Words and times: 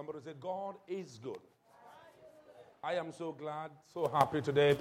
Somebody 0.00 0.20
say, 0.24 0.32
God 0.40 0.76
is 0.88 1.20
good. 1.22 1.36
I 2.82 2.94
am 2.94 3.12
so 3.12 3.32
glad, 3.32 3.70
so 3.92 4.08
happy 4.08 4.40
today 4.40 4.78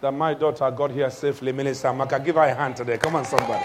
that 0.00 0.10
my 0.10 0.32
daughter 0.32 0.70
got 0.70 0.90
here 0.90 1.10
safely. 1.10 1.52
Minister 1.52 1.92
Maka, 1.92 2.18
give 2.18 2.36
her 2.36 2.44
a 2.44 2.54
hand 2.54 2.74
today. 2.74 2.96
Come 2.96 3.16
on, 3.16 3.26
somebody. 3.26 3.62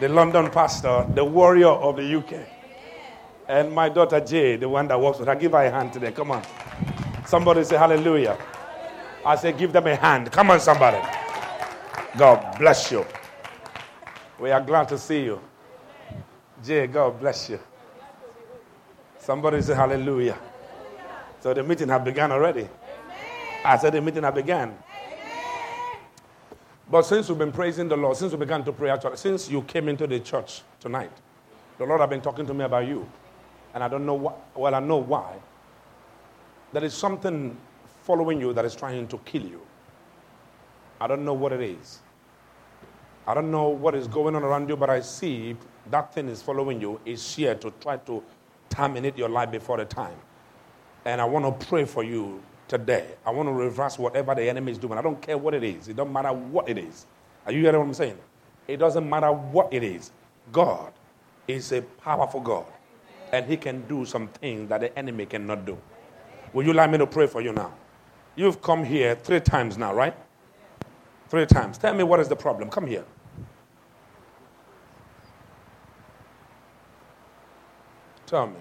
The 0.00 0.08
London 0.08 0.50
pastor, 0.50 1.06
the 1.14 1.22
warrior 1.22 1.68
of 1.68 1.96
the 1.96 2.16
UK. 2.16 2.48
And 3.48 3.70
my 3.70 3.90
daughter 3.90 4.18
Jay, 4.18 4.56
the 4.56 4.66
one 4.66 4.88
that 4.88 4.98
works 4.98 5.18
with 5.18 5.28
her. 5.28 5.34
Give 5.34 5.52
her 5.52 5.66
a 5.66 5.70
hand 5.70 5.92
today. 5.92 6.12
Come 6.12 6.30
on. 6.30 6.42
Somebody 7.26 7.64
say 7.64 7.76
hallelujah. 7.76 8.38
I 9.26 9.36
say, 9.36 9.52
give 9.52 9.74
them 9.74 9.86
a 9.88 9.94
hand. 9.94 10.32
Come 10.32 10.50
on, 10.50 10.58
somebody. 10.58 11.06
God 12.16 12.56
bless 12.58 12.90
you. 12.90 13.04
We 14.40 14.50
are 14.52 14.62
glad 14.62 14.88
to 14.88 14.96
see 14.96 15.24
you. 15.24 15.38
Jay, 16.64 16.86
God 16.86 17.20
bless 17.20 17.50
you. 17.50 17.60
Somebody 19.24 19.62
say 19.62 19.74
hallelujah. 19.74 20.38
So 21.40 21.54
the 21.54 21.62
meeting 21.62 21.88
has 21.88 22.02
begun 22.04 22.30
already. 22.30 22.68
I 23.64 23.78
said 23.78 23.94
the 23.94 24.02
meeting 24.02 24.22
has 24.22 24.34
begun. 24.34 24.76
But 26.90 27.06
since 27.06 27.30
we've 27.30 27.38
been 27.38 27.50
praising 27.50 27.88
the 27.88 27.96
Lord, 27.96 28.18
since 28.18 28.32
we 28.32 28.38
began 28.38 28.62
to 28.64 28.72
pray, 28.72 28.90
actually, 28.90 29.16
since 29.16 29.48
you 29.48 29.62
came 29.62 29.88
into 29.88 30.06
the 30.06 30.20
church 30.20 30.60
tonight, 30.78 31.10
the 31.78 31.86
Lord 31.86 32.02
has 32.02 32.10
been 32.10 32.20
talking 32.20 32.44
to 32.44 32.52
me 32.52 32.66
about 32.66 32.86
you. 32.86 33.08
And 33.72 33.82
I 33.82 33.88
don't 33.88 34.04
know 34.04 34.12
what, 34.12 34.38
well, 34.54 34.74
I 34.74 34.80
know 34.80 34.98
why. 34.98 35.36
There 36.74 36.84
is 36.84 36.92
something 36.92 37.56
following 38.02 38.42
you 38.42 38.52
that 38.52 38.66
is 38.66 38.74
trying 38.76 39.08
to 39.08 39.16
kill 39.24 39.42
you. 39.42 39.62
I 41.00 41.06
don't 41.06 41.24
know 41.24 41.32
what 41.32 41.54
it 41.54 41.62
is. 41.62 42.00
I 43.26 43.32
don't 43.32 43.50
know 43.50 43.70
what 43.70 43.94
is 43.94 44.06
going 44.06 44.36
on 44.36 44.42
around 44.42 44.68
you, 44.68 44.76
but 44.76 44.90
I 44.90 45.00
see 45.00 45.56
that 45.90 46.12
thing 46.12 46.28
is 46.28 46.42
following 46.42 46.78
you, 46.78 47.00
is 47.06 47.34
here 47.34 47.54
to 47.54 47.70
try 47.80 47.96
to 47.96 48.22
terminate 48.74 49.16
your 49.16 49.28
life 49.28 49.50
before 49.50 49.76
the 49.76 49.84
time. 49.84 50.16
And 51.04 51.20
I 51.20 51.24
want 51.24 51.60
to 51.60 51.66
pray 51.66 51.84
for 51.84 52.02
you 52.04 52.42
today. 52.68 53.06
I 53.26 53.30
want 53.30 53.48
to 53.48 53.52
reverse 53.52 53.98
whatever 53.98 54.34
the 54.34 54.48
enemy 54.48 54.72
is 54.72 54.78
doing. 54.78 54.98
I 54.98 55.02
don't 55.02 55.20
care 55.20 55.38
what 55.38 55.54
it 55.54 55.62
is. 55.62 55.88
It 55.88 55.96
doesn't 55.96 56.12
matter 56.12 56.32
what 56.32 56.68
it 56.68 56.78
is. 56.78 57.06
Are 57.46 57.52
you 57.52 57.60
hearing 57.60 57.78
what 57.78 57.86
I'm 57.86 57.94
saying? 57.94 58.18
It 58.66 58.78
doesn't 58.78 59.08
matter 59.08 59.32
what 59.32 59.72
it 59.72 59.82
is. 59.82 60.10
God 60.52 60.92
is 61.46 61.72
a 61.72 61.82
powerful 61.82 62.40
God. 62.40 62.66
And 63.32 63.46
he 63.46 63.56
can 63.56 63.86
do 63.86 64.04
some 64.04 64.28
things 64.28 64.68
that 64.68 64.80
the 64.80 64.98
enemy 64.98 65.26
cannot 65.26 65.66
do. 65.66 65.76
Will 66.52 66.64
you 66.64 66.72
like 66.72 66.90
me 66.90 66.98
to 66.98 67.06
pray 67.06 67.26
for 67.26 67.40
you 67.40 67.52
now? 67.52 67.72
You've 68.36 68.62
come 68.62 68.84
here 68.84 69.14
three 69.16 69.40
times 69.40 69.76
now, 69.76 69.94
right? 69.94 70.14
Three 71.28 71.46
times. 71.46 71.78
Tell 71.78 71.94
me 71.94 72.04
what 72.04 72.20
is 72.20 72.28
the 72.28 72.36
problem. 72.36 72.70
Come 72.70 72.86
here. 72.86 73.04
Tell. 78.34 78.52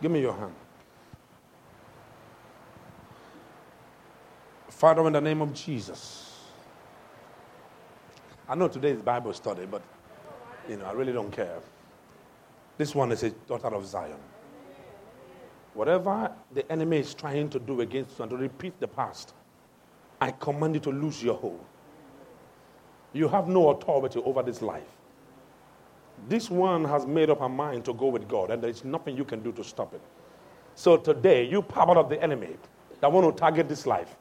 Give 0.00 0.10
me 0.10 0.22
your 0.22 0.32
hand. 0.32 0.54
Father, 4.70 5.06
in 5.08 5.12
the 5.12 5.20
name 5.20 5.42
of 5.42 5.52
Jesus. 5.52 6.46
I 8.48 8.54
know 8.54 8.68
today 8.68 8.92
is 8.92 9.02
Bible 9.02 9.34
study, 9.34 9.66
but 9.66 9.82
you 10.70 10.78
know, 10.78 10.86
I 10.86 10.92
really 10.92 11.12
don't 11.12 11.30
care. 11.30 11.58
This 12.78 12.94
one 12.94 13.12
is 13.12 13.24
a 13.24 13.28
daughter 13.28 13.68
of 13.68 13.84
Zion. 13.84 14.16
Whatever 15.74 16.32
the 16.54 16.72
enemy 16.72 16.96
is 16.96 17.12
trying 17.12 17.50
to 17.50 17.58
do 17.58 17.82
against 17.82 18.18
you 18.18 18.22
and 18.22 18.30
to 18.30 18.38
repeat 18.38 18.80
the 18.80 18.88
past, 18.88 19.34
I 20.20 20.30
command 20.32 20.74
you 20.74 20.80
to 20.80 20.90
lose 20.90 21.22
your 21.22 21.34
hold. 21.34 21.64
You 23.12 23.28
have 23.28 23.48
no 23.48 23.70
authority 23.70 24.20
over 24.24 24.42
this 24.42 24.62
life. 24.62 24.86
This 26.28 26.50
one 26.50 26.84
has 26.84 27.06
made 27.06 27.30
up 27.30 27.40
her 27.40 27.48
mind 27.48 27.84
to 27.86 27.94
go 27.94 28.06
with 28.06 28.28
God, 28.28 28.50
and 28.50 28.62
there 28.62 28.70
is 28.70 28.84
nothing 28.84 29.16
you 29.16 29.24
can 29.24 29.42
do 29.42 29.52
to 29.52 29.64
stop 29.64 29.94
it. 29.94 30.02
So 30.74 30.96
today, 30.96 31.48
you 31.48 31.62
power 31.62 31.98
of 31.98 32.08
the 32.08 32.22
enemy 32.22 32.56
that 33.00 33.10
want 33.10 33.34
to 33.34 33.40
target 33.40 33.68
this 33.68 33.86
life, 33.86 34.16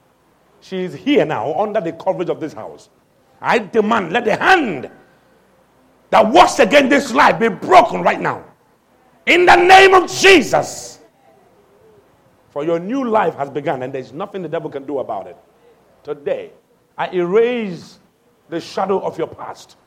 she 0.62 0.84
is 0.84 0.94
here 0.94 1.26
now 1.26 1.54
under 1.60 1.82
the 1.82 1.92
coverage 1.94 2.30
of 2.30 2.40
this 2.40 2.54
house. 2.54 2.90
I 3.42 3.60
demand, 3.60 4.12
let 4.12 4.26
the 4.26 4.36
hand 4.36 4.90
that 6.10 6.32
works 6.32 6.60
against 6.60 6.90
this 6.90 7.14
life 7.14 7.40
be 7.40 7.50
broken 7.50 8.02
right 8.02 8.20
now. 8.20 8.44
In 9.26 9.46
the 9.46 9.56
name 9.56 9.94
of 9.94 10.10
Jesus. 10.10 11.00
For 12.50 12.64
your 12.66 12.80
new 12.80 13.08
life 13.08 13.36
has 13.36 13.50
begun, 13.50 13.84
and 13.84 13.94
there's 13.94 14.12
nothing 14.12 14.42
the 14.42 14.50
devil 14.50 14.70
can 14.70 14.86
do 14.86 15.00
about 15.00 15.28
it. 15.28 15.38
Today, 16.04 16.52
I 16.98 17.10
erase 17.12 18.00
the 18.50 18.60
shadow 18.60 19.00
of 19.00 19.18
your 19.18 19.28
past. 19.28 19.78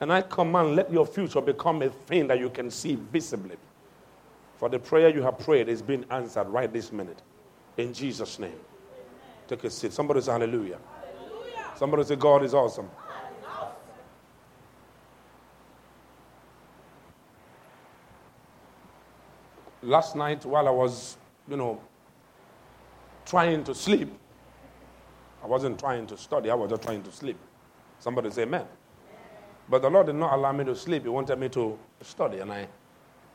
And 0.00 0.12
I 0.12 0.22
command, 0.22 0.76
let 0.76 0.92
your 0.92 1.06
future 1.06 1.40
become 1.40 1.82
a 1.82 1.88
thing 1.88 2.26
that 2.28 2.38
you 2.38 2.50
can 2.50 2.70
see 2.70 2.96
visibly. 2.96 3.56
For 4.58 4.68
the 4.68 4.78
prayer 4.78 5.08
you 5.08 5.22
have 5.22 5.38
prayed 5.38 5.68
is 5.68 5.82
being 5.82 6.04
answered 6.10 6.48
right 6.48 6.70
this 6.72 6.92
minute. 6.92 7.22
In 7.76 7.92
Jesus' 7.92 8.38
name. 8.38 8.58
Take 9.48 9.64
a 9.64 9.70
seat. 9.70 9.92
Somebody 9.92 10.20
say 10.20 10.32
hallelujah. 10.32 10.78
hallelujah. 11.18 11.70
Somebody 11.76 12.04
say 12.04 12.16
God 12.16 12.42
is 12.42 12.52
awesome. 12.54 12.88
last 19.86 20.16
night 20.16 20.44
while 20.44 20.66
I 20.66 20.70
was, 20.70 21.16
you 21.48 21.56
know, 21.56 21.80
trying 23.24 23.64
to 23.64 23.74
sleep, 23.74 24.12
I 25.46 25.48
wasn't 25.48 25.78
trying 25.78 26.08
to 26.08 26.16
study, 26.16 26.50
I 26.50 26.56
was 26.56 26.68
just 26.70 26.82
trying 26.82 27.04
to 27.04 27.12
sleep. 27.12 27.38
Somebody 28.00 28.32
say 28.32 28.42
amen. 28.42 28.64
But 29.68 29.80
the 29.80 29.88
Lord 29.88 30.06
did 30.06 30.16
not 30.16 30.32
allow 30.32 30.50
me 30.50 30.64
to 30.64 30.74
sleep. 30.74 31.04
He 31.04 31.08
wanted 31.08 31.38
me 31.38 31.48
to 31.50 31.78
study. 32.02 32.40
And 32.40 32.52
I, 32.52 32.66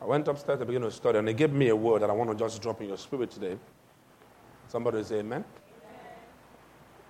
I 0.02 0.04
went 0.04 0.28
upstairs 0.28 0.60
to 0.60 0.66
begin 0.66 0.82
to 0.82 0.92
study. 0.92 1.20
And 1.20 1.28
He 1.30 1.34
gave 1.34 1.54
me 1.54 1.70
a 1.70 1.76
word 1.76 2.02
that 2.02 2.10
I 2.10 2.14
want 2.14 2.30
to 2.30 2.36
just 2.36 2.62
drop 2.62 2.82
in 2.82 2.90
your 2.90 2.98
spirit 2.98 3.32
today. 3.32 3.58
Somebody 4.68 5.02
say 5.06 5.20
amen. 5.20 5.46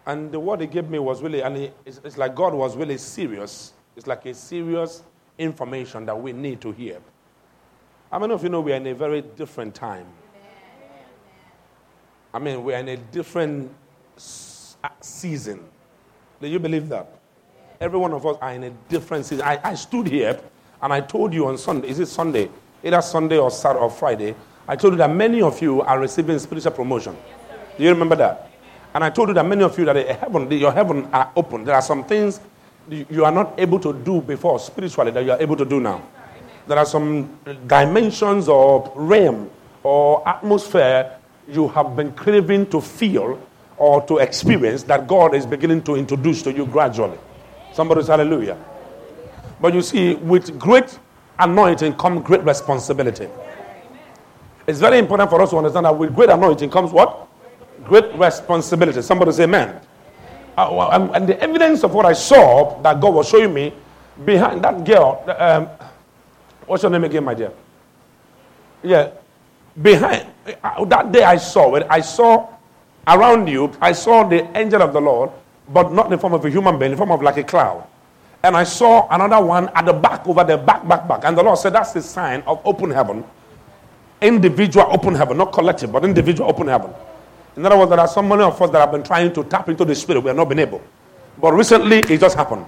And 0.06 0.32
the 0.32 0.40
word 0.40 0.62
He 0.62 0.68
gave 0.68 0.88
me 0.88 1.00
was 1.00 1.24
really, 1.24 1.42
and 1.42 1.58
he, 1.58 1.72
it's, 1.84 2.00
it's 2.04 2.20
like 2.20 2.36
God 2.36 2.54
was 2.54 2.78
really 2.78 3.00
serious. 3.00 3.74
It's 3.96 4.06
like 4.06 4.28
a 4.28 4.36
serious 4.36 5.02
information 5.40 6.06
that 6.06 6.22
we 6.22 6.32
need 6.32 6.62
to 6.62 6.72
hear. 6.72 7.00
How 8.12 8.20
many 8.20 8.36
of 8.36 8.44
you 8.44 8.50
know 8.50 8.62
we 8.62 8.72
are 8.72 8.76
in 8.76 8.86
a 8.86 8.94
very 8.94 9.24
different 9.24 9.74
time? 9.74 10.06
I 12.36 12.38
mean, 12.38 12.64
we're 12.64 12.78
in 12.78 12.88
a 12.88 12.98
different 12.98 13.74
season. 15.02 15.60
Do 16.40 16.48
you 16.48 16.60
believe 16.60 16.90
that? 16.90 17.08
Every 17.80 17.98
one 17.98 18.14
of 18.14 18.26
us 18.26 18.38
are 18.42 18.54
in 18.54 18.64
a 18.64 18.70
different 18.90 19.26
season. 19.26 19.46
I, 19.46 19.60
I 19.64 19.76
stood 19.76 20.08
here 20.08 20.40
and 20.82 20.94
I 20.94 21.02
told 21.02 21.34
you 21.34 21.48
on 21.48 21.58
Sunday, 21.58 21.90
is 21.90 22.00
it 22.00 22.08
Sunday? 22.08 22.50
Either 22.84 23.02
Sunday 23.02 23.38
or 23.38 23.52
Saturday 23.52 23.84
or 23.84 23.90
Friday. 23.90 24.36
I 24.68 24.76
told 24.76 24.94
you 24.94 24.98
that 24.98 25.10
many 25.10 25.42
of 25.42 25.62
you 25.62 25.82
are 25.82 26.00
receiving 26.00 26.38
spiritual 26.40 26.72
promotion. 26.72 27.16
Do 27.78 27.84
you 27.84 27.90
remember 27.90 28.16
that? 28.16 28.50
And 28.94 29.04
I 29.04 29.10
told 29.10 29.30
you 29.30 29.34
that 29.36 29.46
many 29.46 29.64
of 29.64 29.78
you 29.78 29.86
that 29.86 29.96
heaven, 30.20 30.52
your 30.52 30.72
heaven 30.72 31.06
are 31.14 31.32
open. 31.36 31.64
There 31.64 31.76
are 31.76 31.82
some 31.82 32.04
things 32.04 32.40
you 32.90 33.24
are 33.26 33.32
not 33.32 33.60
able 33.60 33.80
to 33.80 33.94
do 33.94 34.22
before 34.22 34.60
spiritually 34.60 35.12
that 35.12 35.24
you 35.24 35.32
are 35.32 35.42
able 35.42 35.56
to 35.56 35.66
do 35.66 35.80
now 35.80 36.02
there 36.68 36.78
are 36.78 36.86
some 36.86 37.38
dimensions 37.68 38.48
or 38.48 38.92
realm 38.96 39.50
or 39.84 40.28
atmosphere 40.28 41.18
you 41.48 41.68
have 41.68 41.96
been 41.96 42.12
craving 42.14 42.66
to 42.68 42.80
feel 42.80 43.40
or 43.82 44.00
to 44.06 44.20
experience 44.20 44.84
that 44.84 45.08
God 45.08 45.34
is 45.34 45.44
beginning 45.44 45.82
to 45.84 45.96
introduce 45.96 46.44
to 46.44 46.54
you 46.54 46.68
gradually. 46.68 47.18
Somebody 47.74 48.06
hallelujah. 48.06 48.56
But 49.60 49.74
you 49.74 49.82
see, 49.82 50.14
with 50.14 50.60
great 50.60 51.00
anointing 51.40 51.96
comes 51.96 52.24
great 52.24 52.44
responsibility. 52.44 53.28
It's 54.68 54.78
very 54.78 55.00
important 55.00 55.32
for 55.32 55.42
us 55.42 55.50
to 55.50 55.58
understand 55.58 55.88
that 55.88 55.98
with 55.98 56.14
great 56.14 56.30
anointing 56.30 56.70
comes 56.70 56.92
what? 56.92 57.28
Great 57.84 58.14
responsibility. 58.14 59.02
Somebody 59.02 59.32
say 59.32 59.46
amen. 59.46 59.82
Uh, 60.56 61.10
and 61.16 61.28
the 61.28 61.42
evidence 61.42 61.84
of 61.84 61.96
what 61.96 62.06
I 62.06 62.14
saw 62.14 62.80
that 62.84 63.02
God 63.02 63.16
was 63.16 63.28
showing 63.30 63.52
me 63.52 63.74
behind 64.24 64.64
that 64.64 64.86
girl, 64.86 65.24
um, 65.40 65.68
What's 66.68 66.84
your 66.84 66.92
name 66.92 67.04
again, 67.04 67.24
my 67.24 67.34
dear? 67.34 67.52
Yeah. 68.84 69.10
Behind 69.82 70.28
uh, 70.64 70.86
that 70.86 71.12
day 71.12 71.24
I 71.24 71.38
saw 71.38 71.74
it, 71.76 71.88
I 71.90 72.00
saw 72.02 72.48
around 73.08 73.48
you, 73.48 73.72
I 73.82 73.92
saw 73.92 74.24
the 74.24 74.46
angel 74.58 74.82
of 74.82 74.94
the 74.94 75.02
Lord, 75.02 75.32
but 75.70 75.92
not 75.92 76.06
in 76.06 76.12
the 76.12 76.18
form 76.18 76.34
of 76.34 76.44
a 76.46 76.50
human 76.50 76.78
being, 76.78 76.92
in 76.92 76.98
the 76.98 76.98
form 76.98 77.12
of 77.12 77.22
like 77.22 77.38
a 77.38 77.44
cloud. 77.44 77.88
And 78.44 78.56
I 78.58 78.64
saw 78.64 79.08
another 79.10 79.44
one 79.46 79.70
at 79.70 79.86
the 79.86 79.94
back, 79.94 80.28
over 80.28 80.44
the 80.44 80.58
back, 80.58 80.88
back, 80.88 81.08
back. 81.08 81.22
And 81.26 81.38
the 81.38 81.44
Lord 81.44 81.60
said, 81.60 81.74
That's 81.74 81.94
the 81.94 82.02
sign 82.02 82.42
of 82.48 82.60
open 82.66 82.90
heaven. 82.90 83.24
Individual 84.22 84.88
open 84.92 85.16
heaven, 85.16 85.38
not 85.38 85.52
collective, 85.54 85.92
but 85.92 86.04
individual 86.04 86.50
open 86.50 86.68
heaven. 86.68 86.92
In 87.56 87.66
other 87.66 87.78
words, 87.78 87.90
there 87.90 88.00
are 88.00 88.08
so 88.08 88.22
many 88.22 88.44
of 88.44 88.60
us 88.60 88.70
that 88.72 88.80
have 88.80 88.92
been 88.92 89.04
trying 89.04 89.34
to 89.34 89.44
tap 89.44 89.70
into 89.70 89.86
the 89.86 89.94
spirit. 89.94 90.22
We 90.22 90.28
have 90.28 90.38
not 90.38 90.50
been 90.50 90.60
able. 90.60 90.82
But 91.40 91.54
recently, 91.54 92.00
it 92.00 92.20
just 92.20 92.36
happened. 92.36 92.66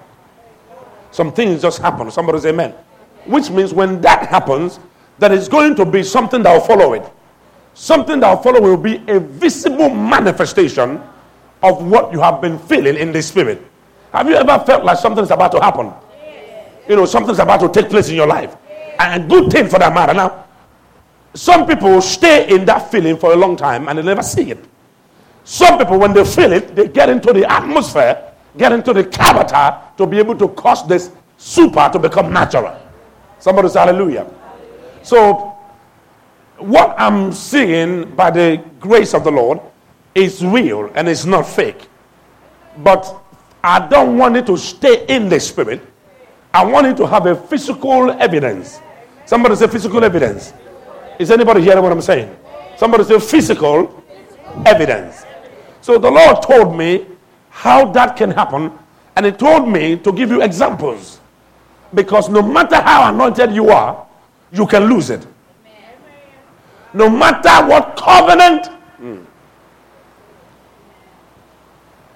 Some 1.11 1.31
things 1.31 1.61
just 1.61 1.79
happened. 1.79 2.11
Somebody 2.11 2.39
say 2.39 2.49
amen. 2.49 2.71
Which 3.25 3.49
means 3.49 3.73
when 3.73 4.01
that 4.01 4.27
happens, 4.27 4.79
there 5.19 5.31
is 5.31 5.47
going 5.47 5.75
to 5.75 5.85
be 5.85 6.03
something 6.03 6.43
that 6.43 6.53
will 6.53 6.65
follow 6.65 6.93
it. 6.93 7.03
Something 7.73 8.19
that 8.19 8.29
will 8.29 8.43
follow 8.43 8.61
will 8.61 8.77
be 8.77 9.03
a 9.07 9.19
visible 9.19 9.89
manifestation 9.89 11.01
of 11.61 11.83
what 11.85 12.11
you 12.11 12.19
have 12.19 12.41
been 12.41 12.59
feeling 12.59 12.95
in 12.95 13.11
the 13.11 13.21
spirit. 13.21 13.61
Have 14.11 14.27
you 14.29 14.35
ever 14.35 14.63
felt 14.65 14.83
like 14.83 14.97
something's 14.97 15.31
about 15.31 15.51
to 15.53 15.59
happen? 15.61 15.91
You 16.87 16.95
know, 16.97 17.05
something's 17.05 17.39
about 17.39 17.61
to 17.61 17.69
take 17.69 17.89
place 17.89 18.09
in 18.09 18.15
your 18.15 18.27
life. 18.27 18.55
And 18.99 19.29
good 19.29 19.51
thing 19.51 19.67
for 19.67 19.79
that 19.79 19.93
matter. 19.93 20.13
Now, 20.13 20.45
some 21.33 21.65
people 21.65 21.99
stay 22.01 22.53
in 22.53 22.65
that 22.65 22.91
feeling 22.91 23.17
for 23.17 23.33
a 23.33 23.35
long 23.35 23.55
time 23.55 23.87
and 23.87 23.97
they 23.97 24.03
never 24.03 24.21
see 24.21 24.51
it. 24.51 24.63
Some 25.43 25.77
people, 25.77 25.97
when 25.97 26.13
they 26.13 26.23
feel 26.23 26.53
it, 26.53 26.75
they 26.75 26.87
get 26.87 27.09
into 27.09 27.33
the 27.33 27.49
atmosphere, 27.51 28.33
get 28.57 28.71
into 28.71 28.93
the 28.93 29.03
character 29.03 29.77
to 29.97 30.05
be 30.05 30.19
able 30.19 30.37
to 30.37 30.47
cause 30.49 30.87
this 30.87 31.11
super 31.37 31.89
to 31.91 31.99
become 31.99 32.31
natural. 32.31 32.79
Somebody 33.39 33.69
say 33.69 33.79
hallelujah. 33.79 34.27
So, 35.01 35.57
what 36.63 36.95
I'm 36.97 37.31
seeing 37.31 38.15
by 38.15 38.31
the 38.31 38.63
grace 38.79 39.13
of 39.13 39.23
the 39.23 39.31
Lord 39.31 39.59
is 40.15 40.45
real 40.45 40.91
and 40.95 41.07
it's 41.07 41.25
not 41.25 41.47
fake. 41.47 41.87
But 42.77 43.21
I 43.63 43.87
don't 43.87 44.17
want 44.17 44.37
it 44.37 44.45
to 44.47 44.57
stay 44.57 45.05
in 45.07 45.29
the 45.29 45.39
spirit. 45.39 45.81
I 46.53 46.63
want 46.65 46.87
it 46.87 46.97
to 46.97 47.07
have 47.07 47.25
a 47.25 47.35
physical 47.35 48.11
evidence. 48.11 48.79
Somebody 49.25 49.55
say 49.55 49.67
physical 49.67 50.03
evidence. 50.03 50.53
Is 51.19 51.31
anybody 51.31 51.61
hearing 51.61 51.83
what 51.83 51.91
I'm 51.91 52.01
saying? 52.01 52.35
Somebody 52.77 53.03
say 53.03 53.19
physical 53.19 54.03
evidence. 54.65 55.25
So 55.81 55.97
the 55.97 56.09
Lord 56.09 56.41
told 56.41 56.77
me 56.77 57.05
how 57.49 57.91
that 57.91 58.15
can 58.15 58.31
happen, 58.31 58.71
and 59.15 59.25
He 59.25 59.31
told 59.31 59.67
me 59.67 59.97
to 59.97 60.11
give 60.11 60.29
you 60.29 60.41
examples. 60.41 61.19
Because 61.93 62.29
no 62.29 62.41
matter 62.41 62.77
how 62.77 63.13
anointed 63.13 63.53
you 63.53 63.69
are, 63.69 64.05
you 64.51 64.65
can 64.65 64.85
lose 64.85 65.09
it. 65.09 65.25
No 66.93 67.09
matter 67.09 67.65
what 67.67 67.95
covenant. 67.97 68.69
Mm. 69.01 69.25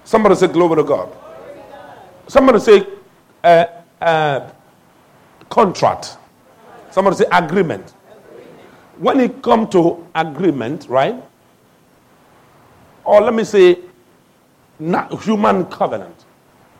Somebody 0.03 0.35
say, 0.35 0.47
Glory 0.47 0.75
to 0.77 0.83
God. 0.83 1.09
Somebody 2.27 2.59
say, 2.59 2.88
uh, 3.44 3.65
uh, 4.01 4.50
contract. 5.50 6.18
Somebody 6.91 7.18
say, 7.18 7.25
agreement. 7.31 7.94
When 8.97 9.19
it 9.19 9.41
comes 9.41 9.69
to 9.74 10.06
agreement, 10.15 10.88
right? 10.89 11.15
Or 13.03 13.21
let 13.21 13.33
me 13.33 13.44
say, 13.44 13.80
human 14.80 15.65
covenant. 15.65 16.25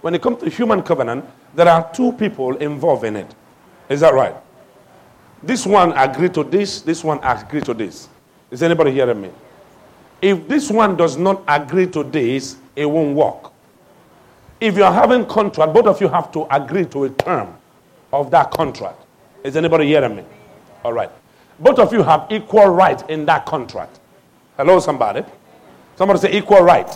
When 0.02 0.14
it 0.14 0.22
comes 0.22 0.40
to 0.44 0.50
human 0.50 0.84
covenant, 0.84 1.26
there 1.56 1.68
are 1.68 1.92
two 1.94 2.12
people 2.14 2.56
involved 2.58 3.04
in 3.04 3.16
it. 3.16 3.34
Is 3.90 4.02
that 4.02 4.14
right? 4.14 4.36
This 5.44 5.66
one 5.66 5.92
agree 5.94 6.30
to 6.30 6.44
this, 6.44 6.82
this 6.82 7.04
one 7.04 7.20
agree 7.24 7.62
to 7.62 7.74
this. 7.74 8.10
Is 8.50 8.64
anybody 8.64 8.92
hearing 8.92 9.22
me? 9.22 9.30
If 10.22 10.48
this 10.48 10.72
one 10.72 10.96
does 10.98 11.18
not 11.18 11.44
agree 11.48 11.88
to 11.88 12.04
this, 12.04 12.58
it 12.76 12.86
won't 12.86 13.16
work. 13.16 13.52
If 14.60 14.76
you're 14.76 14.92
having 14.92 15.26
contract, 15.26 15.74
both 15.74 15.86
of 15.86 16.02
you 16.02 16.08
have 16.08 16.32
to 16.32 16.48
agree 16.54 16.86
to 16.86 17.04
a 17.04 17.10
term 17.10 17.56
of 18.12 18.32
that 18.32 18.50
contract. 18.52 19.04
Is 19.44 19.56
anybody 19.56 19.86
hearing 19.86 20.16
me? 20.16 20.24
All 20.84 20.94
right. 20.94 21.12
Both 21.60 21.80
of 21.80 21.94
you 21.94 22.02
have 22.04 22.28
equal 22.32 22.68
right 22.70 23.08
in 23.10 23.26
that 23.26 23.46
contract. 23.46 24.00
Hello, 24.58 24.80
somebody. 24.80 25.24
Somebody 25.96 26.20
say 26.20 26.38
equal 26.38 26.62
right 26.62 26.90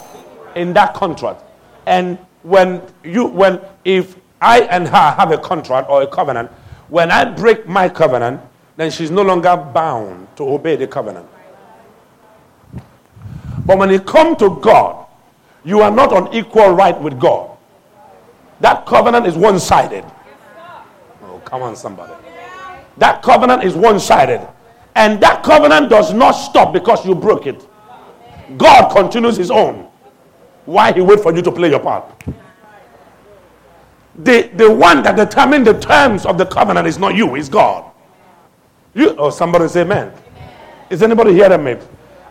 in 0.55 0.73
that 0.73 0.93
contract. 0.93 1.43
And 1.85 2.17
when 2.43 2.81
you, 3.03 3.25
when, 3.25 3.61
if 3.85 4.17
I 4.41 4.61
and 4.61 4.87
her 4.87 5.11
have 5.11 5.31
a 5.31 5.37
contract 5.37 5.89
or 5.89 6.01
a 6.01 6.07
covenant, 6.07 6.51
when 6.91 7.09
I 7.09 7.23
break 7.23 7.69
my 7.69 7.87
covenant, 7.87 8.41
then 8.75 8.91
she's 8.91 9.09
no 9.09 9.21
longer 9.21 9.55
bound 9.55 10.27
to 10.35 10.43
obey 10.43 10.75
the 10.75 10.85
covenant. 10.87 11.25
But 13.65 13.77
when 13.77 13.89
it 13.91 14.05
comes 14.05 14.37
to 14.39 14.59
God, 14.61 15.07
you 15.63 15.79
are 15.79 15.89
not 15.89 16.11
on 16.11 16.33
equal 16.33 16.71
right 16.71 16.99
with 16.99 17.17
God. 17.17 17.57
That 18.59 18.85
covenant 18.85 19.25
is 19.25 19.37
one 19.37 19.57
sided. 19.57 20.03
Oh, 21.23 21.41
come 21.45 21.61
on, 21.61 21.77
somebody. 21.77 22.13
That 22.97 23.23
covenant 23.23 23.63
is 23.63 23.73
one 23.73 23.97
sided. 23.97 24.45
And 24.93 25.23
that 25.23 25.43
covenant 25.43 25.89
does 25.89 26.13
not 26.13 26.31
stop 26.33 26.73
because 26.73 27.05
you 27.05 27.15
broke 27.15 27.47
it. 27.47 27.65
God 28.57 28.91
continues 28.93 29.37
his 29.37 29.49
own. 29.49 29.87
Why 30.65 30.91
he 30.91 30.99
wait 30.99 31.21
for 31.21 31.33
you 31.33 31.41
to 31.41 31.51
play 31.53 31.69
your 31.69 31.79
part? 31.79 32.03
The, 34.15 34.49
the 34.55 34.69
one 34.69 35.03
that 35.03 35.15
determines 35.15 35.65
the 35.65 35.79
terms 35.79 36.25
of 36.25 36.37
the 36.37 36.45
covenant 36.45 36.87
is 36.87 36.97
not 36.97 37.15
you, 37.15 37.35
it's 37.35 37.47
God. 37.49 37.91
You 38.93 39.11
or 39.11 39.27
oh, 39.27 39.29
somebody 39.29 39.67
say 39.69 39.81
amen. 39.81 40.07
amen. 40.09 40.21
Is 40.89 41.01
anybody 41.01 41.33
hearing 41.33 41.63
me? 41.63 41.77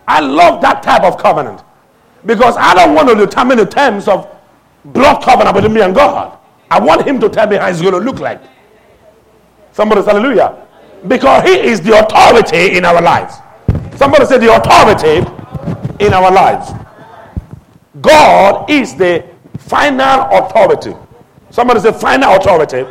I 0.07 0.21
love 0.21 0.61
that 0.63 0.83
type 0.83 1.03
of 1.05 1.17
covenant. 1.17 1.63
Because 2.27 2.55
I 2.59 2.75
don't 2.75 2.95
want 2.95 3.09
to 3.09 3.15
determine 3.15 3.57
the 3.57 3.65
terms 3.65 4.09
of 4.09 4.29
blood 4.85 5.23
covenant 5.23 5.55
between 5.55 5.73
me 5.73 5.81
and 5.81 5.95
God. 5.95 6.37
I 6.71 6.79
want 6.79 7.07
him 7.07 7.19
to 7.21 7.29
tell 7.29 7.47
me 7.49 7.57
how 7.57 7.69
it's 7.69 7.81
going 7.81 7.95
to 7.95 7.99
look 8.01 8.21
like. 8.21 8.41
Somebody 9.73 10.03
say 10.03 10.11
hallelujah. 10.13 10.67
Because 11.09 11.45
he 11.45 11.55
is 11.55 11.81
the 11.81 11.99
authority 11.99 12.77
in 12.77 12.85
our 12.85 13.01
lives. 13.01 13.37
Somebody 13.97 14.27
say 14.27 14.39
the 14.39 14.55
authority 14.55 15.27
in 16.05 16.13
our 16.13 16.31
lives. 16.31 16.73
God 18.01 18.69
is 18.71 18.95
the 18.95 19.25
final 19.59 20.29
authority. 20.31 20.95
Somebody 21.51 21.81
say 21.81 21.93
final 21.93 22.35
authority 22.37 22.87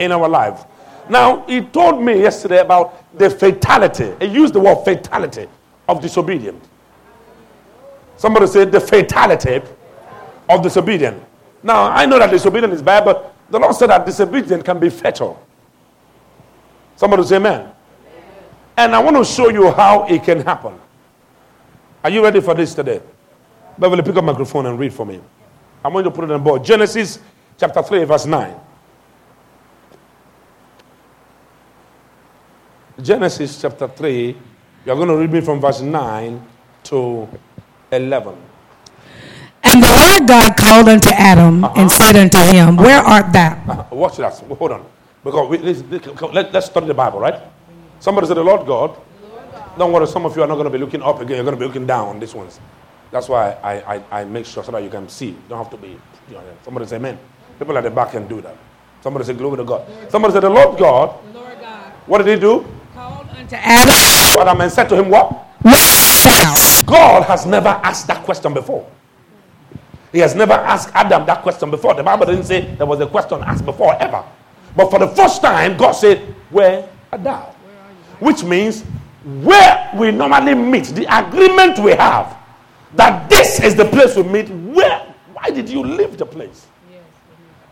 in 0.00 0.12
our 0.12 0.28
lives. 0.28 0.64
Now, 1.08 1.44
he 1.46 1.60
told 1.60 2.02
me 2.02 2.20
yesterday 2.20 2.60
about 2.60 3.04
the 3.18 3.28
fatality. 3.28 4.14
He 4.20 4.26
used 4.32 4.54
the 4.54 4.60
word 4.60 4.84
fatality 4.84 5.46
of 5.88 6.00
disobedience. 6.00 6.66
Somebody 8.16 8.46
said 8.46 8.72
the 8.72 8.80
fatality 8.80 9.60
of 10.48 10.62
disobedience. 10.62 11.22
Now, 11.62 11.84
I 11.90 12.06
know 12.06 12.18
that 12.18 12.30
disobedience 12.30 12.74
is 12.74 12.82
bad, 12.82 13.04
but 13.04 13.34
the 13.50 13.58
Lord 13.58 13.74
said 13.74 13.88
that 13.90 14.06
disobedience 14.06 14.62
can 14.62 14.78
be 14.78 14.90
fatal. 14.90 15.44
Somebody 16.96 17.24
say 17.24 17.36
amen. 17.36 17.70
And 18.76 18.94
I 18.94 18.98
want 19.00 19.16
to 19.16 19.24
show 19.24 19.48
you 19.50 19.70
how 19.70 20.06
it 20.06 20.22
can 20.24 20.40
happen. 20.40 20.78
Are 22.02 22.10
you 22.10 22.22
ready 22.22 22.40
for 22.40 22.54
this 22.54 22.74
today? 22.74 23.00
Beverly, 23.78 24.02
pick 24.02 24.10
up 24.10 24.16
the 24.16 24.22
microphone 24.22 24.66
and 24.66 24.78
read 24.78 24.92
for 24.92 25.04
me. 25.04 25.20
I'm 25.84 25.92
going 25.92 26.04
to 26.04 26.10
put 26.10 26.24
it 26.24 26.30
on 26.30 26.42
board. 26.42 26.64
Genesis 26.64 27.18
chapter 27.62 27.80
3, 27.80 28.02
verse 28.02 28.26
9. 28.26 28.58
Genesis 33.00 33.60
chapter 33.62 33.86
3, 33.86 34.36
you're 34.84 34.96
going 34.96 35.06
to 35.06 35.16
read 35.16 35.30
me 35.30 35.40
from 35.40 35.60
verse 35.60 35.80
9 35.80 36.42
to 36.82 37.28
11. 37.92 38.34
And 39.62 39.80
the 39.80 39.86
Lord 39.86 40.26
God 40.26 40.56
called 40.56 40.88
unto 40.88 41.10
Adam 41.14 41.62
uh-huh. 41.62 41.80
and 41.80 41.88
said 41.88 42.16
unto 42.16 42.38
him, 42.38 42.74
Where 42.76 42.98
art 42.98 43.32
thou? 43.32 43.52
Uh-huh. 43.52 43.94
Watch 43.94 44.16
that. 44.16 44.34
Hold 44.40 44.72
on. 44.72 44.84
Because 45.22 45.48
we, 45.48 45.58
let's, 45.58 45.82
let, 46.34 46.52
us 46.56 46.66
study 46.66 46.88
the 46.88 46.94
Bible, 46.94 47.20
right? 47.20 47.40
Somebody 48.00 48.26
said, 48.26 48.38
The 48.38 48.42
Lord 48.42 48.66
God. 48.66 48.98
Don't 49.78 49.92
worry, 49.92 50.08
some 50.08 50.26
of 50.26 50.36
you 50.36 50.42
are 50.42 50.48
not 50.48 50.56
going 50.56 50.66
to 50.66 50.70
be 50.70 50.78
looking 50.78 51.00
up 51.00 51.20
again. 51.20 51.36
You're 51.36 51.44
going 51.44 51.54
to 51.54 51.60
be 51.60 51.66
looking 51.66 51.86
down, 51.86 52.08
on 52.08 52.18
these 52.18 52.34
ones. 52.34 52.58
That's 53.12 53.28
why 53.28 53.52
I, 53.62 53.94
I, 53.94 54.20
I 54.20 54.24
make 54.24 54.46
sure 54.46 54.64
so 54.64 54.72
that 54.72 54.82
you 54.82 54.90
can 54.90 55.08
see. 55.08 55.28
You 55.28 55.42
don't 55.48 55.58
have 55.58 55.70
to 55.70 55.76
be. 55.76 55.96
You 56.28 56.34
know, 56.34 56.42
somebody 56.64 56.86
say 56.86 56.96
amen. 56.96 57.18
People 57.58 57.76
at 57.78 57.84
the 57.84 57.90
back 57.90 58.12
can 58.12 58.26
do 58.28 58.40
that. 58.40 58.56
Somebody 59.02 59.24
say 59.24 59.34
glory 59.34 59.56
to 59.58 59.64
God. 59.64 59.86
Somebody 60.10 60.32
said, 60.32 60.42
the 60.42 60.50
Lord 60.50 60.78
God. 60.78 61.18
Lord 61.34 61.60
God. 61.60 61.92
What 62.06 62.18
did 62.18 62.28
he 62.34 62.40
do? 62.40 62.64
Called 62.94 63.28
unto 63.30 63.56
Adam. 63.56 64.40
Adam 64.40 64.60
and 64.60 64.72
said 64.72 64.88
to 64.88 64.96
him 64.96 65.10
what? 65.10 65.48
God 66.86 67.22
has 67.24 67.46
never 67.46 67.68
asked 67.68 68.06
that 68.08 68.24
question 68.24 68.52
before. 68.54 68.88
He 70.12 70.18
has 70.18 70.34
never 70.34 70.52
asked 70.52 70.90
Adam 70.94 71.24
that 71.26 71.42
question 71.42 71.70
before. 71.70 71.94
The 71.94 72.02
Bible 72.02 72.26
didn't 72.26 72.44
say 72.44 72.74
there 72.74 72.86
was 72.86 73.00
a 73.00 73.06
question 73.06 73.42
asked 73.42 73.64
before 73.64 73.94
ever. 74.00 74.22
But 74.76 74.90
for 74.90 74.98
the 74.98 75.08
first 75.08 75.40
time, 75.42 75.76
God 75.76 75.92
said, 75.92 76.18
Where 76.50 76.88
art 77.10 77.24
thou? 77.24 77.54
Which 78.20 78.44
means 78.44 78.82
where 79.42 79.90
we 79.96 80.10
normally 80.10 80.54
meet, 80.54 80.84
the 80.86 81.06
agreement 81.18 81.78
we 81.78 81.92
have 81.92 82.36
that 82.94 83.28
this 83.30 83.60
is 83.60 83.74
the 83.74 83.84
place 83.86 84.16
we 84.16 84.22
meet. 84.24 84.48
Where? 84.50 85.14
Why 85.32 85.50
did 85.50 85.68
you 85.68 85.82
leave 85.82 86.18
the 86.18 86.26
place? 86.26 86.66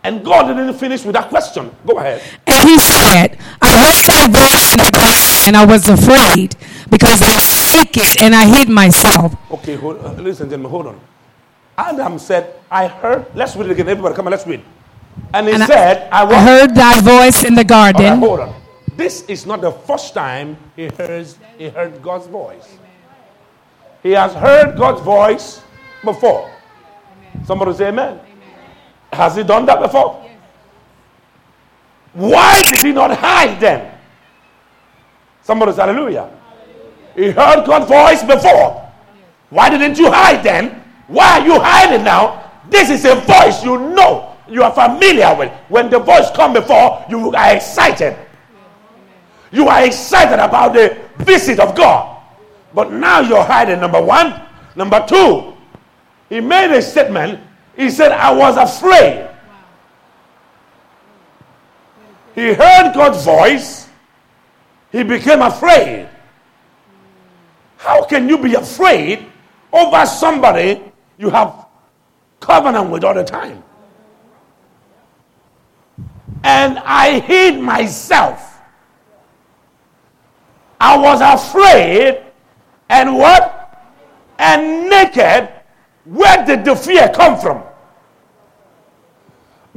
And 0.03 0.25
God 0.25 0.49
didn't 0.49 0.75
finish 0.75 1.05
with 1.05 1.15
that 1.15 1.29
question. 1.29 1.71
Go 1.87 1.99
ahead. 1.99 2.23
And 2.47 2.69
he 2.69 2.79
said, 2.79 3.39
I 3.61 3.73
heard 3.77 4.01
thy 4.09 4.27
voice 4.33 4.73
in 4.73 4.81
the 4.81 4.91
garden, 4.93 5.37
and 5.47 5.57
I 5.57 5.65
was 5.67 5.89
afraid 5.89 6.57
because 6.89 7.21
I 7.21 7.35
was 7.37 7.75
naked 7.75 8.23
and 8.23 8.35
I 8.35 8.47
hid 8.47 8.69
myself. 8.69 9.35
Okay, 9.51 9.77
hold, 9.77 9.99
uh, 9.99 10.13
listen, 10.13 10.49
gentlemen, 10.49 10.71
hold 10.71 10.87
on. 10.87 11.01
Adam 11.77 12.19
said, 12.19 12.55
I 12.71 12.89
heard, 12.89 13.27
let's 13.35 13.57
read 13.57 13.67
it 13.67 13.73
again. 13.73 13.89
Everybody, 13.89 14.15
come 14.15 14.27
on, 14.27 14.33
let's 14.33 14.47
read. 14.47 14.63
And 15.35 15.47
he 15.47 15.55
and 15.55 15.65
said, 15.65 16.09
I, 16.11 16.25
I, 16.25 16.29
I, 16.29 16.43
heard 16.43 16.75
thy 16.75 17.01
voice 17.01 17.45
in 17.45 17.55
the 17.55 17.65
garden. 17.65 18.03
Right, 18.03 18.19
hold 18.19 18.41
on. 18.41 18.55
This 18.97 19.23
is 19.29 19.47
not 19.47 19.61
the 19.61 19.73
first 19.73 20.15
time 20.15 20.57
he 20.77 20.89
hears 20.89 21.39
he 21.59 21.69
heard 21.69 22.03
God's 22.03 22.27
voice. 22.27 22.77
He 24.03 24.13
has 24.13 24.33
heard 24.35 24.77
God's 24.77 25.03
voice 25.03 25.63
before. 26.05 26.51
Somebody 27.45 27.75
say 27.75 27.89
amen. 27.89 28.21
Has 29.13 29.37
he 29.37 29.43
done 29.43 29.67
that 29.67 29.81
before? 29.81 30.21
Yes. 30.25 30.37
Why 32.13 32.63
did 32.63 32.79
he 32.85 32.93
not 32.93 33.17
hide 33.17 33.61
them? 33.61 33.99
Somebody 35.43 35.73
say 35.73 35.83
hallelujah. 35.83 36.31
hallelujah. 36.31 37.17
He 37.17 37.31
heard 37.31 37.67
God's 37.67 37.87
voice 37.87 38.23
before. 38.23 38.89
Why 39.51 39.69
didn't 39.69 39.99
you 39.99 40.11
hide 40.11 40.45
them? 40.45 40.81
Why 41.09 41.41
are 41.41 41.47
you 41.47 41.59
hiding 41.59 42.05
now? 42.05 42.51
This 42.69 42.89
is 42.89 43.05
a 43.05 43.17
voice 43.17 43.65
you 43.65 43.77
know, 43.79 44.37
you 44.49 44.63
are 44.63 44.73
familiar 44.73 45.35
with. 45.37 45.51
When 45.69 45.91
the 45.91 45.99
voice 45.99 46.31
comes 46.31 46.55
before, 46.55 47.05
you 47.09 47.33
are 47.33 47.57
excited. 47.57 48.17
You 49.51 49.67
are 49.69 49.85
excited 49.85 50.39
about 50.39 50.75
the 50.75 50.97
visit 51.19 51.59
of 51.59 51.75
God. 51.75 52.23
But 52.73 52.93
now 52.93 53.21
you're 53.21 53.43
hiding, 53.43 53.81
number 53.81 54.01
one. 54.01 54.41
Number 54.77 55.05
two, 55.07 55.53
he 56.29 56.41
made 56.41 56.71
a 56.77 56.81
statement. 56.81 57.41
He 57.77 57.91
said, 57.91 58.13
I 58.13 58.33
was 58.33 58.57
afraid. 58.57 59.29
He 62.35 62.53
heard 62.53 62.93
God's 62.95 63.25
voice. 63.25 63.89
He 64.93 65.03
became 65.03 65.43
afraid. 65.43 66.09
How 67.77 68.05
can 68.05 68.29
you 68.29 68.39
be 68.39 68.55
afraid 68.55 69.27
over 69.73 70.05
somebody 70.05 70.83
you 71.17 71.31
have 71.31 71.67
covenant 72.41 72.91
with 72.91 73.05
all 73.05 73.15
the 73.15 73.25
time? 73.25 73.63
And 76.43 76.79
I 76.79 77.21
hid 77.21 77.61
myself. 77.61 78.59
I 80.81 80.97
was 80.97 81.21
afraid 81.21 82.23
and 82.89 83.17
what? 83.17 83.57
And 84.39 84.89
naked. 84.89 85.49
Where 86.11 86.45
did 86.45 86.65
the 86.65 86.75
fear 86.75 87.09
come 87.15 87.39
from? 87.39 87.63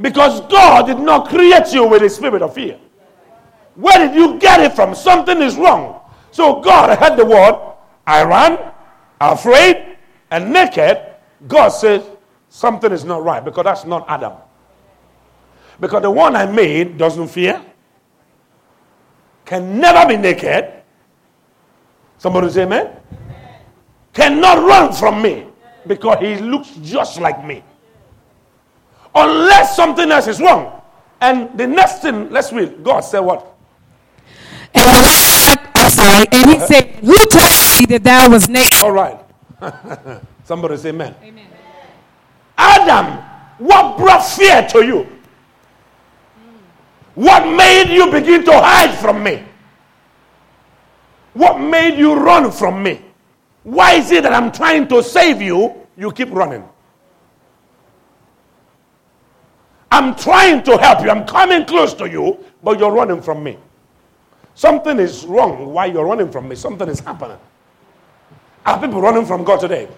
Because 0.00 0.40
God 0.50 0.86
did 0.86 0.98
not 0.98 1.28
create 1.28 1.72
you 1.72 1.86
with 1.86 2.02
a 2.02 2.10
spirit 2.10 2.42
of 2.42 2.54
fear. 2.54 2.76
Where 3.76 3.98
did 3.98 4.16
you 4.16 4.36
get 4.40 4.58
it 4.58 4.72
from? 4.74 4.96
Something 4.96 5.40
is 5.40 5.54
wrong. 5.54 6.00
So 6.32 6.60
God 6.60 6.98
heard 6.98 7.16
the 7.16 7.24
word, 7.24 7.54
I 8.04 8.24
ran, 8.24 8.58
afraid, 9.20 9.96
and 10.32 10.52
naked. 10.52 10.98
God 11.46 11.68
says, 11.68 12.02
something 12.48 12.90
is 12.90 13.04
not 13.04 13.22
right 13.22 13.44
because 13.44 13.62
that's 13.62 13.84
not 13.84 14.04
Adam. 14.08 14.32
Because 15.78 16.02
the 16.02 16.10
one 16.10 16.34
I 16.34 16.46
made 16.46 16.98
doesn't 16.98 17.28
fear, 17.28 17.62
can 19.44 19.78
never 19.78 20.08
be 20.08 20.16
naked. 20.16 20.82
Somebody 22.18 22.50
say 22.50 22.64
amen? 22.64 22.90
Cannot 24.12 24.58
run 24.66 24.92
from 24.92 25.22
me 25.22 25.53
because 25.86 26.18
he 26.20 26.36
looks 26.36 26.70
just 26.82 27.20
like 27.20 27.44
me 27.44 27.62
unless 29.14 29.76
something 29.76 30.10
else 30.10 30.26
is 30.26 30.40
wrong. 30.40 30.82
And 31.20 31.56
the 31.56 31.66
next 31.66 32.00
thing, 32.02 32.30
let's 32.30 32.52
read. 32.52 32.82
God 32.82 33.00
said 33.00 33.20
what? 33.20 33.54
And 34.74 34.84
I'm 35.74 35.90
sorry. 35.90 36.26
And 36.32 36.50
he 36.50 36.58
said, 36.66 36.96
Who 36.96 37.14
told 37.14 37.80
you 37.80 37.86
that 37.86 38.00
thou 38.02 38.30
was 38.30 38.48
naked? 38.48 38.82
All 38.82 38.92
right. 38.92 39.18
Somebody 40.44 40.76
say 40.76 40.90
amen. 40.90 41.14
amen. 41.22 41.46
Adam, 42.58 43.22
what 43.58 43.96
brought 43.96 44.24
fear 44.24 44.66
to 44.68 44.84
you? 44.84 45.06
What 47.14 47.46
made 47.56 47.94
you 47.94 48.10
begin 48.10 48.44
to 48.44 48.52
hide 48.52 48.98
from 48.98 49.22
me? 49.22 49.44
What 51.32 51.58
made 51.60 51.96
you 51.98 52.14
run 52.14 52.50
from 52.50 52.82
me? 52.82 53.00
Why 53.64 53.94
is 53.94 54.10
it 54.10 54.22
that 54.22 54.32
I'm 54.32 54.52
trying 54.52 54.86
to 54.88 55.02
save 55.02 55.42
you, 55.42 55.74
you 55.96 56.12
keep 56.12 56.30
running? 56.30 56.62
I'm 59.90 60.14
trying 60.14 60.62
to 60.64 60.76
help 60.76 61.02
you. 61.02 61.10
I'm 61.10 61.24
coming 61.24 61.64
close 61.64 61.94
to 61.94 62.08
you, 62.08 62.44
but 62.62 62.78
you're 62.78 62.92
running 62.92 63.22
from 63.22 63.42
me. 63.42 63.56
Something 64.54 64.98
is 65.00 65.24
wrong 65.24 65.72
why 65.72 65.86
you're 65.86 66.04
running 66.04 66.30
from 66.30 66.48
me. 66.48 66.56
Something 66.56 66.88
is 66.88 67.00
happening. 67.00 67.38
Are 68.66 68.80
people 68.80 69.00
running 69.00 69.24
from 69.24 69.44
God 69.44 69.60
today? 69.60 69.88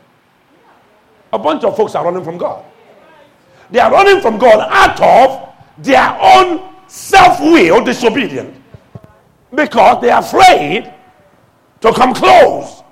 A 1.33 1.39
bunch 1.39 1.65
of 1.65 1.77
folks 1.77 1.95
are 1.95 2.05
running 2.05 2.25
from 2.25 2.39
God. 2.39 2.65
They 3.71 3.81
are 3.81 3.91
running 3.91 4.21
from 4.21 4.39
God 4.39 4.67
out 4.71 5.01
of 5.01 5.55
their 5.85 6.17
own 6.21 6.73
self 6.87 7.41
will 7.41 7.85
disobedience 7.85 8.57
because 9.55 10.01
they 10.03 10.11
are 10.11 10.21
afraid 10.21 10.93
to 11.81 11.93
come 11.93 12.15
close 12.15 12.83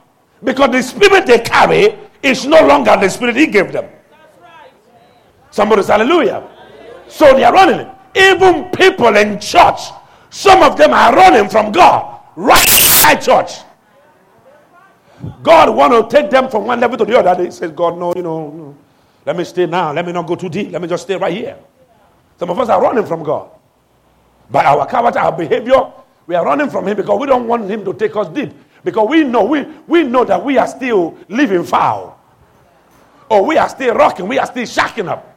because 0.45 0.71
the 0.71 0.83
spirit 0.83 1.27
they 1.27 1.39
carry 1.41 1.99
is 2.23 2.47
no 2.47 2.65
longer 2.67 2.97
the 3.01 3.09
spirit 3.09 3.37
He 3.37 3.47
gave 3.47 3.73
them. 3.73 3.89
Somebody 5.51 5.83
say 5.83 5.93
hallelujah. 5.93 6.49
So 7.09 7.35
they 7.35 7.45
are 7.45 7.53
running. 7.53 7.89
Even 8.15 8.71
people 8.71 9.17
in 9.17 9.41
church, 9.41 9.81
some 10.31 10.63
of 10.63 10.77
them 10.77 10.93
are 10.93 11.15
running 11.15 11.49
from 11.49 11.73
God 11.73 12.21
right 12.37 12.67
inside 12.67 13.17
church. 13.17 13.65
God 15.43 15.75
want 15.75 15.93
to 16.11 16.17
take 16.17 16.31
them 16.31 16.51
from 16.51 16.67
one 16.67 16.81
level 16.81 16.99
to 16.99 17.05
the 17.05 17.19
other. 17.19 17.43
They 17.43 17.51
says, 17.51 17.71
God, 17.71 17.99
no, 17.99 18.13
you 18.15 18.23
know, 18.23 18.51
no. 18.51 18.77
let 19.25 19.37
me 19.37 19.45
stay 19.45 19.67
now. 19.67 19.93
Let 19.93 20.05
me 20.05 20.13
not 20.13 20.27
go 20.27 20.35
too 20.35 20.49
deep. 20.49 20.71
Let 20.71 20.83
me 20.83 20.89
just 20.89 21.05
stay 21.05 21.17
right 21.17 21.33
here. 21.33 21.57
Some 22.39 22.51
of 22.51 22.59
us 22.59 22.69
are 22.69 22.81
running 22.83 23.07
from 23.07 23.23
God. 23.23 23.51
By 24.51 24.65
our 24.65 24.87
character, 24.87 25.21
our 25.21 25.33
behavior, 25.33 25.93
we 26.27 26.35
are 26.35 26.45
running 26.45 26.69
from 26.69 26.87
Him 26.89 26.97
because 26.97 27.19
we 27.19 27.27
don't 27.27 27.47
want 27.47 27.71
Him 27.71 27.85
to 27.85 27.95
take 27.95 28.15
us 28.17 28.29
deep. 28.29 28.53
Because 28.85 29.09
we 29.09 29.25
know 29.25 29.45
we, 29.45 29.63
we 29.87 30.03
know 30.05 30.25
that 30.25 30.45
we 30.45 30.59
are 30.59 30.67
still 30.67 31.19
living 31.29 31.65
foul. 31.65 32.21
Or 33.29 33.45
we 33.45 33.57
are 33.57 33.69
still 33.69 33.95
rocking, 33.95 34.29
we 34.29 34.39
are 34.39 34.47
still 34.47 34.65
shacking 34.65 35.09
up. 35.09 35.35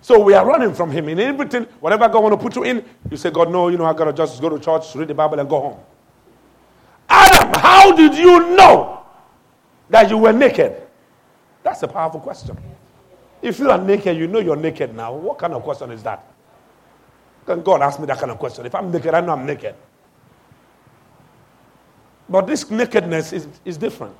So 0.00 0.18
we 0.18 0.34
are 0.34 0.44
running 0.44 0.74
from 0.74 0.90
him 0.90 1.08
in 1.08 1.20
everything. 1.20 1.64
Whatever 1.78 2.08
God 2.08 2.24
want 2.24 2.32
to 2.32 2.36
put 2.36 2.56
you 2.56 2.64
in, 2.64 2.84
you 3.08 3.16
say, 3.16 3.30
God, 3.30 3.52
no, 3.52 3.68
you 3.68 3.78
know, 3.78 3.84
I 3.84 3.92
gotta 3.92 4.12
just 4.12 4.40
go 4.40 4.48
to 4.48 4.58
church, 4.58 4.96
read 4.96 5.06
the 5.06 5.14
Bible, 5.14 5.38
and 5.38 5.48
go 5.48 5.60
home. 5.60 5.78
Adam, 7.08 7.52
how 7.60 7.94
did 7.94 8.16
you 8.16 8.56
know 8.56 9.04
that 9.88 10.10
you 10.10 10.18
were 10.18 10.32
naked? 10.32 10.82
That's 11.62 11.82
a 11.84 11.88
powerful 11.88 12.18
question. 12.18 12.56
If 13.40 13.60
you 13.60 13.70
are 13.70 13.78
naked, 13.78 14.16
you 14.16 14.26
know 14.26 14.40
you're 14.40 14.56
naked 14.56 14.94
now. 14.94 15.12
What 15.14 15.38
kind 15.38 15.52
of 15.52 15.62
question 15.62 15.92
is 15.92 16.02
that? 16.02 16.24
Can 17.46 17.62
God 17.62 17.82
ask 17.82 18.00
me 18.00 18.06
that 18.06 18.18
kind 18.18 18.32
of 18.32 18.38
question? 18.38 18.66
If 18.66 18.74
I'm 18.74 18.90
naked, 18.90 19.14
I 19.14 19.20
know 19.20 19.32
I'm 19.32 19.46
naked. 19.46 19.74
But 22.32 22.46
this 22.46 22.70
nakedness 22.70 23.34
is, 23.34 23.46
is 23.62 23.76
different. 23.76 24.16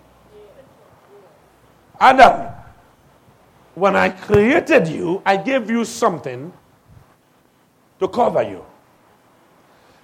Adam, 1.99 2.52
when 3.75 3.97
I 3.97 4.11
created 4.11 4.87
you, 4.87 5.23
I 5.25 5.38
gave 5.38 5.71
you 5.71 5.87
something 5.87 6.52
to 7.99 8.09
cover 8.09 8.42
you. 8.42 8.66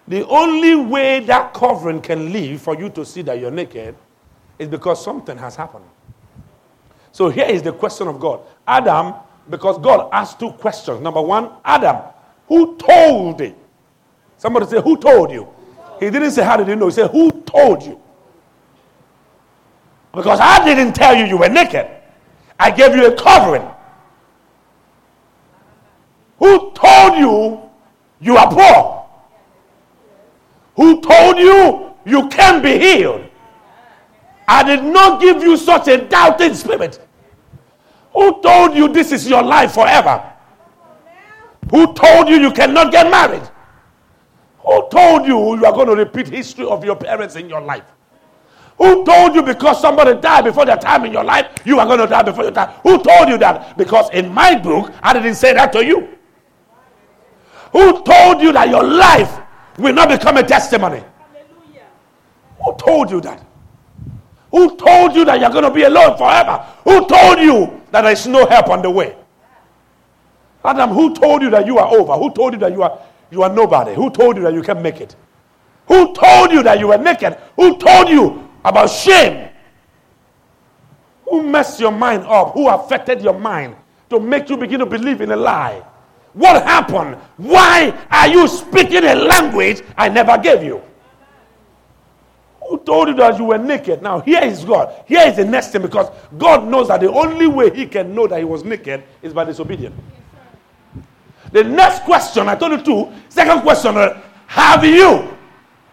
The 0.07 0.27
only 0.27 0.75
way 0.75 1.21
that 1.21 1.53
covering 1.53 2.01
can 2.01 2.33
leave 2.33 2.63
for 2.63 2.75
you 2.75 2.89
to 2.89 3.05
see 3.05 3.21
that 3.23 3.39
you're 3.39 3.51
naked 3.51 3.95
is 4.59 4.69
because 4.69 5.05
something 5.05 5.37
has 5.37 5.55
happened. 5.55 5.85
So 7.13 7.29
here 7.29 7.45
is 7.45 7.61
the 7.61 7.73
question 7.73 8.09
of 8.09 8.19
God 8.19 8.41
Adam, 8.67 9.17
because 9.51 9.79
God 9.79 10.09
asked 10.13 10.41
two 10.41 10.53
questions. 10.53 11.03
Number 11.03 11.21
one, 11.21 11.51
Adam, 11.63 11.97
who 12.47 12.75
told 12.79 13.41
you? 13.41 13.55
Somebody 14.39 14.65
say, 14.65 14.81
Who 14.81 14.97
told 14.97 15.31
you? 15.31 15.47
He 16.01 16.09
didn't 16.09 16.31
say, 16.31 16.43
How 16.43 16.57
did 16.57 16.69
you 16.69 16.77
know? 16.77 16.87
He 16.87 16.93
said, 16.93 17.11
Who 17.11 17.31
told 17.43 17.83
you? 17.83 17.98
Because 20.19 20.41
I 20.41 20.65
didn't 20.65 20.95
tell 20.95 21.15
you 21.15 21.27
you 21.27 21.37
were 21.37 21.49
naked. 21.49 21.87
I 22.59 22.73
gave 22.73 22.93
you 22.97 23.07
a 23.07 23.15
covering. 23.15 23.63
Who 26.41 26.73
told 26.73 27.17
you 27.17 27.61
you 28.21 28.37
are 28.37 28.51
poor? 28.51 29.07
Who 30.75 31.01
told 31.03 31.39
you 31.39 31.95
you 32.05 32.29
can 32.31 32.61
be 32.61 32.81
healed? 32.81 33.31
I 34.49 34.65
did 34.65 34.83
not 34.83 35.21
give 35.21 35.41
you 35.41 35.57
such 35.57 35.87
a 35.87 35.99
doubting 35.99 36.55
spirit. 36.55 36.99
Who 38.13 38.43
told 38.43 38.75
you 38.75 38.89
this 38.89 39.13
is 39.13 39.29
your 39.29 39.45
life 39.45 39.71
forever? 39.71 40.33
Who 41.71 41.95
told 41.95 42.29
you 42.29 42.41
you 42.41 42.51
cannot 42.51 42.91
get 42.91 43.09
married? 43.09 43.49
Who 44.67 44.89
told 44.91 45.29
you 45.29 45.57
you 45.59 45.65
are 45.65 45.73
going 45.73 45.87
to 45.87 45.95
repeat 45.95 46.27
history 46.27 46.67
of 46.67 46.85
your 46.85 46.97
parents 46.97 47.37
in 47.37 47.49
your 47.49 47.61
life? 47.61 47.85
Who 48.79 49.05
told 49.05 49.35
you 49.35 49.43
because 49.43 49.81
somebody 49.81 50.19
died 50.21 50.45
before 50.45 50.65
their 50.65 50.77
time 50.77 51.05
in 51.05 51.13
your 51.13 51.25
life, 51.25 51.51
you 51.65 51.81
are 51.81 51.87
going 51.87 51.99
to 51.99 52.07
die 52.07 52.23
before 52.23 52.45
your 52.45 52.53
time? 52.53 52.71
Who 52.85 53.03
told 53.03 53.29
you 53.29 53.37
that? 53.39 53.77
Because 53.77 54.09
in 54.11 54.33
my 54.33 54.57
book, 54.57 54.93
I 55.03 55.13
didn't 55.13 55.35
say 55.35 55.53
that 55.55 55.73
to 55.73 55.85
you. 55.85 56.09
Who 57.73 58.03
told 58.05 58.41
you 58.41 58.53
that 58.53 58.69
your 58.69 58.85
life 58.85 59.41
will 59.79 59.93
not 59.93 60.09
become 60.09 60.37
a 60.37 60.43
testimony? 60.45 61.03
Hallelujah. 61.03 61.87
Who 62.65 62.77
told 62.77 63.11
you 63.11 63.21
that? 63.23 63.45
Who 64.53 64.77
told 64.77 65.15
you 65.15 65.25
that 65.25 65.41
you're 65.41 65.51
going 65.51 65.65
to 65.65 65.71
be 65.71 65.83
alone 65.83 66.17
forever? 66.17 66.65
Who 66.85 67.07
told 67.07 67.41
you 67.41 67.83
that 67.91 68.03
there's 68.03 68.27
no 68.29 68.47
help 68.47 68.69
on 68.69 68.81
the 68.81 68.91
way? 68.91 69.17
Adam, 70.65 70.91
who 70.91 71.15
told 71.15 71.43
you 71.43 71.51
that 71.51 71.67
you 71.67 71.79
are 71.79 71.93
over? 71.95 72.13
Who 72.15 72.33
told 72.33 72.53
you 72.55 72.59
that 72.61 72.73
you 72.73 72.83
are 72.83 72.99
you 73.31 73.43
are 73.43 73.53
nobody? 73.53 73.95
Who 73.95 74.11
told 74.11 74.37
you 74.37 74.43
that 74.45 74.55
you 74.55 74.63
can 74.63 74.81
make 74.81 75.01
it? 75.01 75.15
Who 75.89 76.15
told 76.15 76.51
you 76.53 76.63
that 76.63 76.79
you 76.79 76.89
were 76.89 76.99
naked? 76.99 77.37
Who 77.57 77.77
told 77.77 78.09
you 78.09 78.48
about 78.69 78.91
shame. 78.91 79.49
Who 81.25 81.43
messed 81.43 81.81
your 81.81 81.93
mind 81.93 82.25
up? 82.25 82.53
Who 82.55 82.69
affected 82.69 83.23
your 83.23 83.39
mind 83.39 83.77
to 84.11 84.19
make 84.19 84.49
you 84.49 84.57
begin 84.57 84.81
to 84.81 84.87
believe 84.87 85.21
in 85.21 85.31
a 85.31 85.37
lie? 85.37 85.83
What 86.33 86.63
happened? 86.63 87.17
Why 87.37 87.93
are 88.11 88.29
you 88.29 88.47
speaking 88.49 89.05
a 89.05 89.15
language 89.15 89.83
I 89.97 90.09
never 90.09 90.39
gave 90.39 90.63
you? 90.63 90.83
Who 92.69 92.79
told 92.79 93.09
you 93.09 93.15
that 93.15 93.39
you 93.39 93.45
were 93.47 93.59
naked? 93.59 94.03
Now, 94.03 94.21
here 94.21 94.43
is 94.43 94.65
God. 94.65 95.05
Here 95.07 95.27
is 95.27 95.37
the 95.37 95.45
next 95.45 95.69
thing 95.69 95.83
because 95.83 96.11
God 96.37 96.69
knows 96.69 96.89
that 96.89 97.01
the 97.01 97.11
only 97.11 97.47
way 97.47 97.75
He 97.75 97.87
can 97.87 98.15
know 98.15 98.27
that 98.27 98.39
He 98.39 98.45
was 98.45 98.63
naked 98.63 99.03
is 99.23 99.33
by 99.33 99.45
disobedience. 99.45 99.97
The 101.51 101.65
next 101.65 102.03
question, 102.05 102.47
I 102.49 102.55
told 102.57 102.73
you 102.73 102.83
two. 102.83 103.13
Second 103.31 103.63
question, 103.63 103.97
uh, 103.97 104.21
have 104.47 104.85
you? 104.85 105.35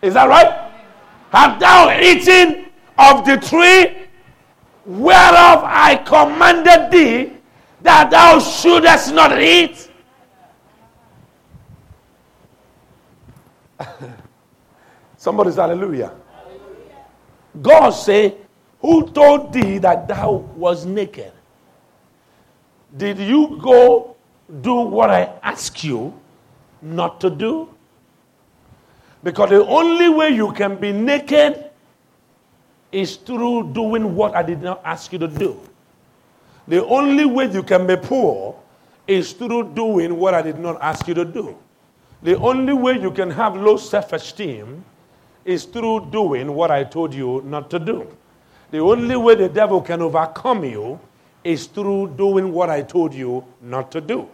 Is 0.01 0.13
that 0.15 0.27
right? 0.27 0.72
Have 1.32 1.60
thou 1.60 1.98
eaten 2.00 2.64
of 2.98 3.25
the 3.25 3.38
tree 3.38 4.08
whereof 4.86 5.64
I 5.64 5.96
commanded 6.06 6.92
thee 6.92 7.34
that 7.82 8.10
thou 8.12 8.40
shouldest 8.40 9.14
not 9.14 9.42
eat? 9.42 9.90
Somebody 15.18 15.52
say 15.52 15.62
hallelujah. 15.62 16.12
God 17.62 17.92
say, 17.92 18.36
Who 18.80 19.10
told 19.10 19.54
thee 19.54 19.78
that 19.80 20.08
thou 20.08 20.32
was 20.56 20.86
naked? 20.86 21.32
Did 22.96 23.20
you 23.20 23.60
go 23.62 24.16
do 24.62 24.75
what 24.75 25.10
I 25.10 25.34
ask 25.42 25.84
you 25.84 26.14
not 26.82 27.20
to 27.22 27.30
do? 27.30 27.70
Because 29.24 29.50
the 29.50 29.66
only 29.66 30.10
way 30.10 30.30
you 30.30 30.52
can 30.54 30.75
be 30.75 30.92
naked 30.92 31.64
is 32.92 33.15
through 33.18 33.74
doing 33.74 34.15
what 34.15 34.36
I 34.36 34.44
did 34.44 34.62
not 34.62 34.82
ask 34.86 35.12
you 35.13 35.20
to 35.20 35.27
do. 35.27 35.60
The 36.68 36.84
only 36.86 37.25
way 37.25 37.51
you 37.51 37.63
can 37.63 37.86
be 37.86 37.96
poor 37.96 38.56
is 39.08 39.34
through 39.34 39.74
doing 39.74 40.18
what 40.18 40.34
I 40.34 40.42
did 40.42 40.60
not 40.60 40.82
ask 40.82 41.08
you 41.08 41.13
to 41.13 41.25
do. 41.25 41.56
The 42.24 42.38
only 42.38 42.74
way 42.74 43.00
you 43.00 43.12
can 43.12 43.30
have 43.30 43.56
low 43.56 43.77
self 43.77 44.13
esteem 44.13 44.84
is 45.44 45.65
through 45.65 46.10
doing 46.12 46.54
what 46.54 46.72
I 46.72 46.84
told 46.84 47.13
you 47.13 47.42
not 47.46 47.70
to 47.70 47.80
do. 47.80 48.08
The 48.72 48.80
only 48.80 49.15
way 49.15 49.36
the 49.36 49.48
devil 49.48 49.80
can 49.80 50.01
overcome 50.01 50.65
you 50.65 51.00
is 51.44 51.68
through 51.68 52.15
doing 52.18 52.51
what 52.51 52.70
I 52.70 52.82
told 52.82 53.13
you 53.13 53.46
not 53.62 53.92
to 53.92 54.01
do. 54.01 54.27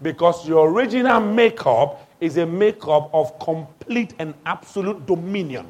Because 0.00 0.46
your 0.46 0.70
original 0.70 1.20
makeup 1.20 2.08
is 2.20 2.36
a 2.36 2.46
makeup 2.46 3.10
of 3.12 3.36
complete 3.40 4.14
and 4.20 4.34
absolute 4.46 5.04
dominion. 5.06 5.66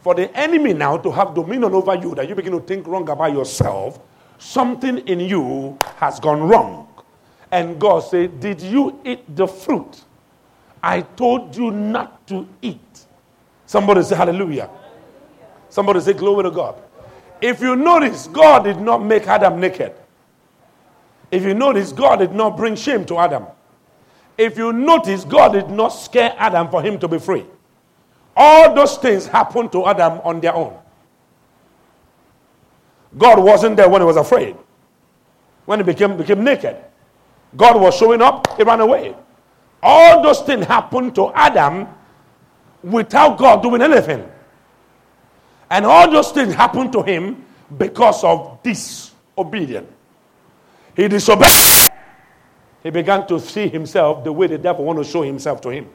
For 0.00 0.14
the 0.14 0.34
enemy 0.36 0.72
now 0.72 0.96
to 0.96 1.10
have 1.10 1.34
dominion 1.34 1.74
over 1.74 1.94
you, 1.94 2.14
that 2.14 2.28
you 2.28 2.34
begin 2.34 2.52
to 2.52 2.60
think 2.60 2.86
wrong 2.86 3.08
about 3.08 3.32
yourself, 3.32 4.00
something 4.38 4.98
in 4.98 5.20
you 5.20 5.76
has 5.96 6.18
gone 6.18 6.42
wrong. 6.42 6.88
And 7.52 7.78
God 7.80 8.00
said, 8.00 8.40
Did 8.40 8.62
you 8.62 8.98
eat 9.04 9.36
the 9.36 9.46
fruit? 9.46 10.04
I 10.82 11.02
told 11.02 11.54
you 11.54 11.70
not 11.70 12.26
to 12.28 12.48
eat. 12.62 13.06
Somebody 13.66 14.02
say 14.02 14.16
hallelujah. 14.16 14.70
Somebody 15.68 16.00
say 16.00 16.14
glory 16.14 16.44
to 16.44 16.50
God. 16.50 16.76
If 17.40 17.60
you 17.60 17.76
notice, 17.76 18.26
God 18.26 18.64
did 18.64 18.80
not 18.80 19.02
make 19.02 19.26
Adam 19.26 19.60
naked. 19.60 19.94
If 21.30 21.42
you 21.42 21.54
notice, 21.54 21.92
God 21.92 22.16
did 22.16 22.32
not 22.32 22.56
bring 22.56 22.74
shame 22.74 23.04
to 23.06 23.18
Adam. 23.18 23.46
If 24.36 24.56
you 24.56 24.72
notice, 24.72 25.24
God 25.24 25.52
did 25.52 25.68
not 25.68 25.88
scare 25.88 26.34
Adam 26.38 26.68
for 26.68 26.82
him 26.82 26.98
to 26.98 27.08
be 27.08 27.18
free. 27.18 27.44
All 28.42 28.74
those 28.74 28.96
things 28.96 29.26
happened 29.26 29.70
to 29.72 29.84
Adam 29.84 30.18
on 30.24 30.40
their 30.40 30.54
own. 30.54 30.74
God 33.18 33.38
wasn't 33.38 33.76
there 33.76 33.86
when 33.86 34.00
he 34.00 34.06
was 34.06 34.16
afraid. 34.16 34.56
When 35.66 35.80
he 35.80 35.82
became, 35.84 36.16
became 36.16 36.42
naked, 36.42 36.74
God 37.54 37.78
was 37.78 37.94
showing 37.94 38.22
up, 38.22 38.56
he 38.56 38.62
ran 38.62 38.80
away. 38.80 39.14
All 39.82 40.22
those 40.22 40.40
things 40.40 40.64
happened 40.64 41.14
to 41.16 41.30
Adam 41.34 41.86
without 42.82 43.36
God 43.36 43.62
doing 43.62 43.82
anything. 43.82 44.26
And 45.68 45.84
all 45.84 46.10
those 46.10 46.32
things 46.32 46.54
happened 46.54 46.94
to 46.94 47.02
him 47.02 47.44
because 47.76 48.24
of 48.24 48.62
disobedience. 48.62 49.92
He 50.96 51.08
disobeyed. 51.08 51.90
He 52.82 52.88
began 52.88 53.26
to 53.26 53.38
see 53.38 53.68
himself 53.68 54.24
the 54.24 54.32
way 54.32 54.46
the 54.46 54.56
devil 54.56 54.86
want 54.86 54.98
to 54.98 55.04
show 55.04 55.20
himself 55.20 55.60
to 55.60 55.68
him. 55.68 55.90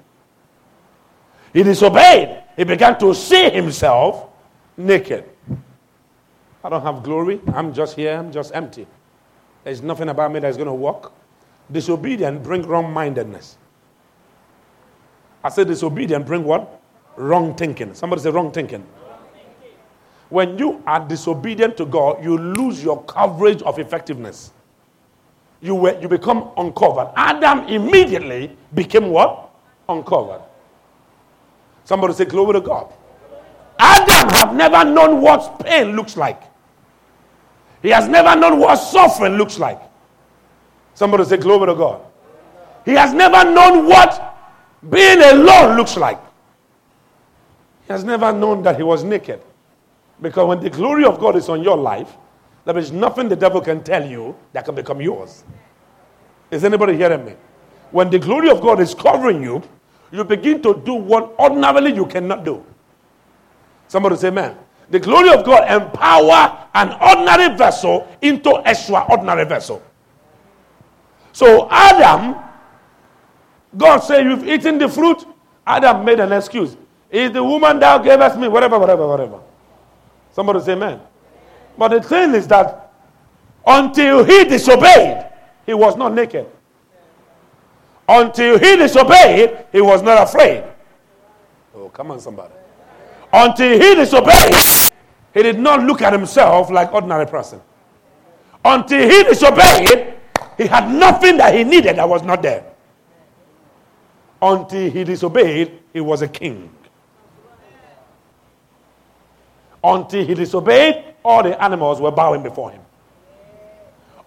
He 1.56 1.64
disobeyed. 1.64 2.44
He 2.58 2.66
began 2.66 3.00
to 3.00 3.16
see 3.16 3.50
himself 3.50 4.28
naked. 4.76 5.24
I 6.62 6.68
don't 6.68 6.82
have 6.82 7.02
glory. 7.02 7.40
I'm 7.54 7.74
just 7.74 7.96
here. 7.96 8.14
I'm 8.18 8.30
just 8.30 8.54
empty. 8.54 8.86
There's 9.64 9.82
nothing 9.82 10.10
about 10.10 10.34
me 10.34 10.42
that's 10.42 10.58
going 10.58 10.68
to 10.68 10.74
work. 10.74 11.14
Disobedience 11.72 12.46
bring 12.46 12.64
wrong 12.64 12.92
mindedness. 12.92 13.58
I 15.42 15.48
said 15.48 15.68
disobedient 15.68 16.26
bring 16.26 16.44
what? 16.44 16.82
Wrong 17.16 17.56
thinking. 17.56 17.94
Somebody 17.94 18.22
say 18.24 18.32
wrong 18.32 18.52
thinking. 18.52 18.86
When 20.28 20.58
you 20.58 20.84
are 20.86 21.08
disobedient 21.08 21.78
to 21.78 21.86
God, 21.86 22.22
you 22.22 22.38
lose 22.38 22.84
your 22.84 23.02
coverage 23.06 23.62
of 23.62 23.80
effectiveness. 23.80 24.52
You, 25.62 25.76
were, 25.76 25.98
you 26.02 26.10
become 26.10 26.52
uncovered. 26.58 27.14
Adam 27.16 27.60
immediately 27.70 28.58
became 28.74 29.08
what? 29.10 29.52
Uncovered. 29.88 30.42
Somebody 31.86 32.14
say, 32.14 32.26
Glory 32.26 32.54
to 32.54 32.62
God. 32.62 32.92
Adam 33.80 34.30
have 34.30 34.54
never 34.54 34.84
known 34.84 35.22
what 35.22 35.60
pain 35.64 35.96
looks 35.96 36.18
like. 36.18 36.42
He 37.82 37.90
has 37.90 38.08
never 38.08 38.36
known 38.40 38.60
what 38.60 38.76
suffering 38.78 39.34
looks 39.38 39.60
like. 39.60 39.80
Somebody 40.96 41.24
say, 41.26 41.38
Glory 41.38 41.68
to 41.68 41.76
God. 41.76 42.02
He 42.84 42.92
has 42.92 43.14
never 43.14 43.50
known 43.50 43.88
what 43.88 44.36
being 44.90 45.22
alone 45.22 45.78
looks 45.78 45.96
like. 45.98 46.20
He 47.88 47.94
has 47.94 48.04
never 48.04 48.34
known 48.34 48.64
that 48.64 48.78
he 48.78 48.84
was 48.84 49.04
naked. 49.04 49.42
Because 50.22 50.48
when 50.48 50.60
the 50.60 50.70
glory 50.70 51.06
of 51.06 51.20
God 51.20 51.36
is 51.36 51.50
on 51.50 51.64
your 51.64 51.78
life, 51.78 52.16
there 52.64 52.78
is 52.78 52.92
nothing 52.92 53.30
the 53.30 53.36
devil 53.36 53.62
can 53.62 53.84
tell 53.84 54.04
you 54.08 54.36
that 54.54 54.66
can 54.66 54.74
become 54.74 55.02
yours. 55.02 55.44
Is 56.50 56.64
anybody 56.64 56.96
hearing 56.96 57.26
me? 57.26 57.34
When 57.92 58.10
the 58.10 58.18
glory 58.18 58.50
of 58.50 58.62
God 58.62 58.80
is 58.80 58.94
covering 58.94 59.44
you, 59.44 59.62
you 60.16 60.24
begin 60.24 60.62
to 60.64 60.82
do 60.86 60.94
what 60.96 61.36
ordinarily 61.40 61.94
you 61.94 62.06
cannot 62.06 62.44
do. 62.46 62.64
Somebody 63.88 64.16
say, 64.18 64.30
man. 64.32 64.58
The 64.90 65.00
glory 65.00 65.30
of 65.30 65.44
God 65.44 65.66
empower 65.72 66.68
an 66.76 66.94
ordinary 67.02 67.58
vessel 67.58 68.08
into 68.22 68.62
extraordinary 68.66 69.44
vessel. 69.46 69.82
So 71.34 71.68
Adam 71.72 72.36
God 73.78 74.00
said, 74.00 74.24
You've 74.26 74.48
eaten 74.48 74.78
the 74.78 74.88
fruit. 74.88 75.26
Adam 75.66 76.06
made 76.06 76.20
an 76.20 76.32
excuse. 76.32 76.78
Is 77.10 77.32
the 77.32 77.44
woman 77.44 77.80
thou 77.80 77.98
gavest 77.98 78.38
me? 78.38 78.48
Whatever, 78.48 78.80
whatever, 78.80 79.08
whatever. 79.08 79.40
Somebody 80.32 80.60
say 80.62 80.74
amen. 80.74 81.00
But 81.78 81.90
the 81.90 82.02
thing 82.02 82.34
is 82.36 82.48
that 82.48 82.94
until 83.66 84.24
he 84.24 84.46
disobeyed, 84.46 85.28
he 85.66 85.74
was 85.74 85.96
not 85.98 86.14
naked. 86.14 86.48
Until 88.08 88.60
he 88.60 88.76
disobeyed, 88.76 89.66
he 89.72 89.82
was 89.82 90.02
not 90.02 90.24
afraid. 90.24 90.64
Oh, 91.76 91.90
come 91.90 92.12
on, 92.12 92.20
somebody. 92.20 92.54
Until 93.34 93.72
he 93.80 93.96
disobeyed, 93.96 94.92
he 95.34 95.44
did 95.44 95.60
not 95.60 95.84
look 95.84 96.02
at 96.02 96.14
himself 96.14 96.70
like 96.70 96.94
ordinary 96.94 97.26
person. 97.26 97.60
Until 98.64 99.10
he 99.10 99.24
disobeyed, 99.24 100.14
he 100.58 100.68
had 100.68 100.90
nothing 100.90 101.38
that 101.38 101.54
he 101.54 101.64
needed 101.64 101.98
that 101.98 102.08
was 102.08 102.24
not 102.24 102.42
there. 102.42 102.64
Until 104.42 104.90
he 104.90 105.04
disobeyed, 105.04 105.80
he 105.92 106.00
was 106.00 106.22
a 106.22 106.28
king. 106.28 106.70
Until 109.84 110.26
he 110.26 110.34
disobeyed, 110.34 111.16
all 111.24 111.44
the 111.44 111.62
animals 111.62 112.00
were 112.00 112.12
bowing 112.12 112.44
before 112.44 112.72
him. 112.72 112.82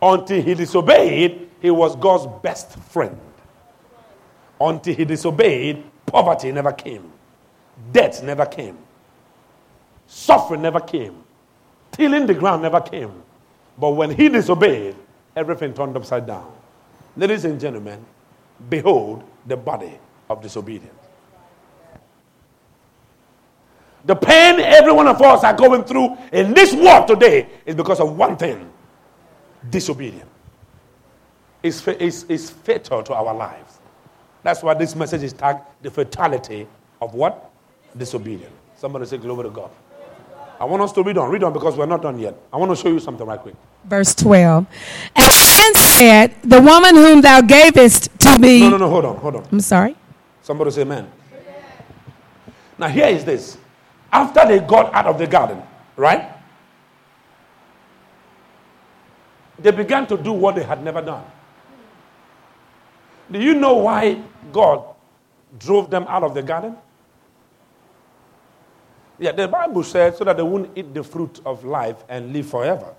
Until 0.02 0.42
he 0.42 0.54
disobeyed, 0.54 1.48
he 1.60 1.70
was 1.70 1.96
God's 1.96 2.26
best 2.42 2.78
friend. 2.78 3.18
Until 4.60 4.94
he 4.94 5.04
disobeyed, 5.04 5.84
poverty 6.06 6.50
never 6.52 6.72
came, 6.72 7.12
death 7.92 8.22
never 8.22 8.44
came, 8.46 8.76
suffering 10.06 10.62
never 10.62 10.80
came, 10.80 11.22
tilling 11.92 12.26
the 12.26 12.34
ground 12.34 12.62
never 12.62 12.80
came. 12.80 13.12
But 13.78 13.90
when 13.90 14.10
he 14.10 14.28
disobeyed, 14.28 14.96
everything 15.36 15.74
turned 15.74 15.96
upside 15.96 16.26
down. 16.26 16.52
Ladies 17.16 17.44
and 17.44 17.60
gentlemen, 17.60 18.04
behold 18.68 19.22
the 19.46 19.56
body 19.56 19.98
of 20.28 20.42
disobedience. 20.42 20.94
The 24.04 24.16
pain 24.16 24.60
every 24.60 24.92
one 24.92 25.06
of 25.06 25.20
us 25.20 25.44
are 25.44 25.54
going 25.54 25.84
through 25.84 26.16
in 26.32 26.54
this 26.54 26.72
world 26.72 27.06
today 27.06 27.48
is 27.66 27.74
because 27.74 28.00
of 28.00 28.16
one 28.16 28.36
thing 28.36 28.70
disobedience. 29.70 30.24
It's, 31.62 31.86
it's, 31.86 32.24
it's 32.28 32.50
fatal 32.50 33.02
to 33.02 33.14
our 33.14 33.34
lives. 33.34 33.77
That's 34.42 34.62
why 34.62 34.74
this 34.74 34.94
message 34.94 35.22
is 35.22 35.32
tagged 35.32 35.60
the 35.82 35.90
fatality 35.90 36.66
of 37.00 37.14
what? 37.14 37.50
Disobedience. 37.96 38.52
Somebody 38.76 39.06
say, 39.06 39.18
Glory 39.18 39.44
to 39.44 39.50
God. 39.50 39.70
I 40.60 40.64
want 40.64 40.82
us 40.82 40.92
to 40.92 41.02
read 41.02 41.16
on. 41.18 41.30
Read 41.30 41.44
on 41.44 41.52
because 41.52 41.76
we're 41.76 41.86
not 41.86 42.02
done 42.02 42.18
yet. 42.18 42.34
I 42.52 42.56
want 42.56 42.70
to 42.72 42.76
show 42.76 42.88
you 42.88 42.98
something 42.98 43.26
right 43.26 43.38
quick. 43.38 43.54
Verse 43.84 44.14
12. 44.14 44.66
And 45.14 45.26
man 45.26 45.74
said, 45.74 46.34
The 46.42 46.60
woman 46.60 46.96
whom 46.96 47.20
thou 47.20 47.40
gavest 47.40 48.18
to 48.20 48.38
me. 48.38 48.60
No, 48.60 48.70
no, 48.70 48.76
no, 48.78 48.88
hold 48.90 49.04
on, 49.04 49.16
hold 49.16 49.36
on. 49.36 49.48
I'm 49.52 49.60
sorry. 49.60 49.96
Somebody 50.42 50.70
say 50.72 50.82
amen. 50.82 51.10
Now, 52.78 52.88
here 52.88 53.06
is 53.08 53.24
this 53.24 53.58
After 54.12 54.46
they 54.46 54.60
got 54.60 54.92
out 54.94 55.06
of 55.06 55.18
the 55.18 55.26
garden, 55.26 55.62
right? 55.96 56.32
They 59.58 59.72
began 59.72 60.06
to 60.06 60.16
do 60.16 60.32
what 60.32 60.54
they 60.54 60.62
had 60.62 60.82
never 60.82 61.02
done. 61.02 61.24
Do 63.30 63.38
you 63.38 63.54
know 63.54 63.74
why 63.74 64.22
God 64.52 64.84
drove 65.58 65.90
them 65.90 66.04
out 66.08 66.22
of 66.22 66.34
the 66.34 66.42
garden? 66.42 66.76
Yeah, 69.18 69.32
the 69.32 69.48
Bible 69.48 69.82
said 69.82 70.16
so 70.16 70.24
that 70.24 70.36
they 70.36 70.42
wouldn't 70.42 70.76
eat 70.78 70.94
the 70.94 71.02
fruit 71.02 71.40
of 71.44 71.64
life 71.64 72.04
and 72.08 72.32
live 72.32 72.46
forever. 72.46 72.94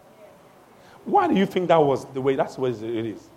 Why 1.06 1.28
do 1.28 1.36
you 1.36 1.46
think 1.46 1.70
that 1.70 1.82
was 1.82 2.06
the 2.13 2.22
way? 2.22 2.36
That's 2.36 2.58
way 2.58 2.72
it 2.72 3.06
is. 3.06 3.30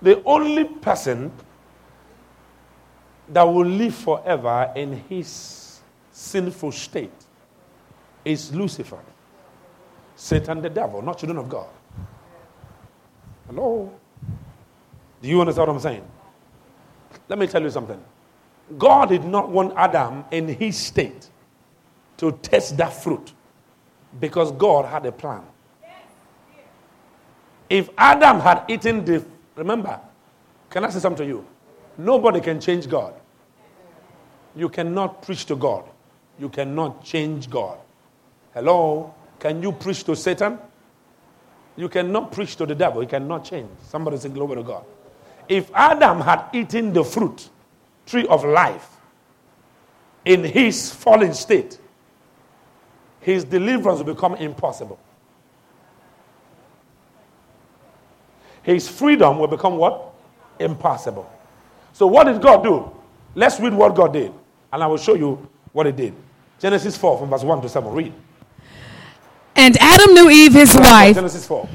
The 0.00 0.22
only 0.24 0.64
person 0.64 1.32
that 3.28 3.42
will 3.42 3.66
live 3.66 3.94
forever 3.94 4.72
in 4.76 5.02
his 5.08 5.80
sinful 6.12 6.72
state 6.72 7.10
is 8.24 8.54
Lucifer, 8.54 9.00
Satan, 10.14 10.62
the 10.62 10.70
devil, 10.70 11.02
not 11.02 11.18
children 11.18 11.38
of 11.38 11.48
God. 11.48 11.68
Hello? 13.46 13.92
Do 15.22 15.28
you 15.28 15.40
understand 15.40 15.68
what 15.68 15.74
I'm 15.74 15.80
saying? 15.80 16.04
Let 17.28 17.38
me 17.38 17.46
tell 17.46 17.62
you 17.62 17.70
something. 17.70 18.02
God 18.78 19.08
did 19.08 19.24
not 19.24 19.50
want 19.50 19.72
Adam 19.76 20.24
in 20.30 20.48
his 20.48 20.76
state 20.76 21.28
to 22.18 22.32
taste 22.42 22.76
that 22.76 22.92
fruit 22.92 23.32
because 24.20 24.52
God 24.52 24.86
had 24.86 25.06
a 25.06 25.12
plan. 25.12 25.42
If 27.68 27.90
Adam 27.98 28.40
had 28.40 28.64
eaten 28.68 29.04
the, 29.04 29.24
remember, 29.56 30.00
can 30.70 30.84
I 30.84 30.90
say 30.90 31.00
something 31.00 31.26
to 31.26 31.28
you? 31.28 31.46
Nobody 31.98 32.40
can 32.40 32.60
change 32.60 32.88
God. 32.88 33.14
You 34.54 34.68
cannot 34.68 35.22
preach 35.22 35.46
to 35.46 35.56
God. 35.56 35.84
You 36.38 36.48
cannot 36.48 37.04
change 37.04 37.50
God. 37.50 37.78
Hello? 38.54 39.14
Can 39.38 39.62
you 39.62 39.72
preach 39.72 40.04
to 40.04 40.16
Satan? 40.16 40.58
You 41.76 41.88
cannot 41.88 42.32
preach 42.32 42.56
to 42.56 42.66
the 42.66 42.74
devil. 42.74 43.02
You 43.02 43.08
cannot 43.08 43.44
change. 43.44 43.68
Somebody 43.82 44.16
say, 44.16 44.28
Glory 44.30 44.56
to 44.56 44.62
God. 44.62 44.84
If 45.48 45.70
Adam 45.74 46.20
had 46.20 46.44
eaten 46.52 46.92
the 46.92 47.04
fruit, 47.04 47.48
tree 48.06 48.26
of 48.26 48.44
life, 48.44 48.96
in 50.24 50.42
his 50.42 50.92
fallen 50.92 51.32
state, 51.34 51.78
his 53.20 53.44
deliverance 53.44 53.98
will 54.02 54.14
become 54.14 54.34
impossible. 54.36 54.98
His 58.62 58.88
freedom 58.88 59.38
will 59.38 59.46
become 59.46 59.76
what? 59.76 60.12
Impossible. 60.58 61.30
So, 61.92 62.06
what 62.08 62.24
did 62.24 62.42
God 62.42 62.64
do? 62.64 62.90
Let's 63.36 63.60
read 63.60 63.72
what 63.72 63.94
God 63.94 64.12
did, 64.12 64.32
and 64.72 64.82
I 64.82 64.86
will 64.86 64.96
show 64.96 65.14
you 65.14 65.48
what 65.72 65.86
He 65.86 65.92
did. 65.92 66.14
Genesis 66.58 66.96
4, 66.96 67.18
from 67.18 67.30
verse 67.30 67.44
1 67.44 67.62
to 67.62 67.68
7. 67.68 67.92
Read. 67.92 68.12
And 69.54 69.76
Adam 69.78 70.14
knew 70.14 70.30
Eve, 70.30 70.52
his 70.54 70.74
wife. 70.74 71.14
Genesis 71.14 71.46
4. 71.46 71.68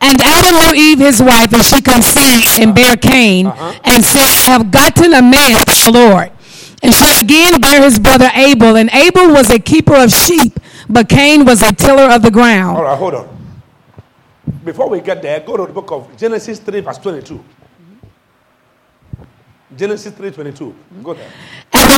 And 0.00 0.20
Adam 0.20 0.54
knew 0.54 0.74
Eve, 0.80 0.98
his 1.00 1.20
wife, 1.22 1.52
and 1.52 1.62
she 1.62 1.82
conceived 1.82 2.60
and 2.60 2.74
bare 2.74 2.96
Cain, 2.96 3.46
Uh-huh. 3.46 3.72
and 3.84 4.04
said, 4.04 4.22
I 4.22 4.52
have 4.52 4.70
gotten 4.70 5.12
a 5.14 5.22
man 5.22 5.52
from 5.64 5.92
the 5.92 5.98
Lord. 5.98 6.30
And 6.82 6.94
she 6.94 7.18
again 7.20 7.60
bare 7.60 7.82
his 7.82 7.98
brother 7.98 8.30
Abel, 8.34 8.76
and 8.76 8.88
Abel 8.92 9.32
was 9.32 9.50
a 9.50 9.58
keeper 9.58 9.96
of 9.96 10.10
sheep, 10.12 10.58
but 10.88 11.08
Cain 11.08 11.44
was 11.44 11.62
a 11.62 11.72
tiller 11.72 12.08
of 12.14 12.22
the 12.22 12.30
ground. 12.30 12.78
right, 12.78 12.96
hold 12.96 13.14
on. 13.14 13.28
Before 14.64 14.88
we 14.88 15.00
get 15.00 15.20
there, 15.20 15.40
go 15.40 15.56
to 15.56 15.66
the 15.66 15.72
book 15.72 15.90
of 15.90 16.16
Genesis 16.16 16.58
3, 16.60 16.80
verse 16.80 16.98
22. 16.98 17.42
Genesis 19.76 20.12
3, 20.14 20.30
22. 20.30 20.74
Go 21.02 21.14
there. 21.14 21.30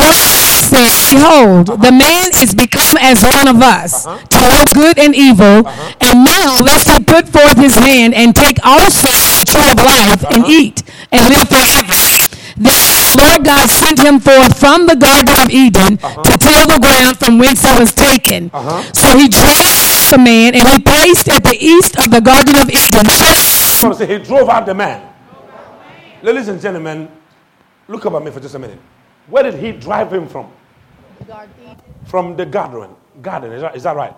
And 0.01 0.17
the 0.17 0.57
said, 0.71 0.91
Behold, 1.13 1.67
the 1.83 1.93
man 1.93 2.31
is 2.43 2.55
become 2.55 2.97
as 3.01 3.23
one 3.23 3.49
of 3.49 3.61
us, 3.63 4.07
Uh-huh. 4.07 4.19
to 4.33 4.39
know 4.49 4.63
good 4.73 4.99
and 4.99 5.15
evil. 5.15 5.67
And 6.01 6.25
now 6.25 6.57
lest 6.63 6.89
he 6.91 6.99
put 7.03 7.29
forth 7.29 7.59
his 7.59 7.75
hand 7.77 8.15
and 8.15 8.35
take 8.35 8.59
also 8.65 9.09
the 9.09 9.45
tree 9.45 9.69
of 9.71 9.79
life 9.85 10.23
and 10.33 10.45
Uh-huh. 10.45 10.59
eat 10.61 10.83
and 11.13 11.23
live 11.29 11.49
forever. 11.49 12.01
Then 12.57 12.77
the 13.17 13.23
Lord 13.25 13.45
God 13.45 13.67
sent 13.71 13.99
him 14.01 14.21
forth 14.21 14.59
from 14.59 14.87
the 14.87 14.97
Garden 14.97 15.35
of 15.41 15.49
Eden 15.51 15.97
to 15.99 16.33
till 16.37 16.65
the 16.69 16.79
ground 16.81 17.17
from 17.19 17.39
whence 17.39 17.61
he 17.65 17.73
was 17.79 17.93
taken. 17.93 18.51
Uh-huh. 18.53 18.83
So 18.93 19.17
he 19.17 19.29
drove 19.29 20.11
the 20.13 20.19
man 20.19 20.55
and 20.55 20.69
he 20.69 20.79
placed 20.81 21.29
at 21.29 21.43
the 21.45 21.57
east 21.57 21.97
of 21.97 22.11
the 22.11 22.21
Garden 22.21 22.57
of 22.57 22.69
Eden. 22.69 23.07
He 24.09 24.19
drove 24.25 24.49
out 24.49 24.67
the 24.67 24.75
man. 24.75 25.01
Ladies 26.23 26.49
and 26.49 26.61
gentlemen, 26.61 27.09
look 27.89 28.05
up 28.05 28.13
at 28.15 28.23
me 28.23 28.31
for 28.31 28.41
just 28.41 28.55
a 28.55 28.59
minute. 28.59 28.79
Where 29.31 29.45
did 29.45 29.55
he 29.55 29.73
drive 29.73 30.13
him 30.13 30.29
from? 30.29 30.51
From 32.07 32.37
the 32.37 32.45
garden. 32.45 32.91
Garden, 33.23 33.53
is 33.53 33.63
that, 33.63 33.77
is 33.77 33.83
that 33.85 33.97
right? 33.97 34.15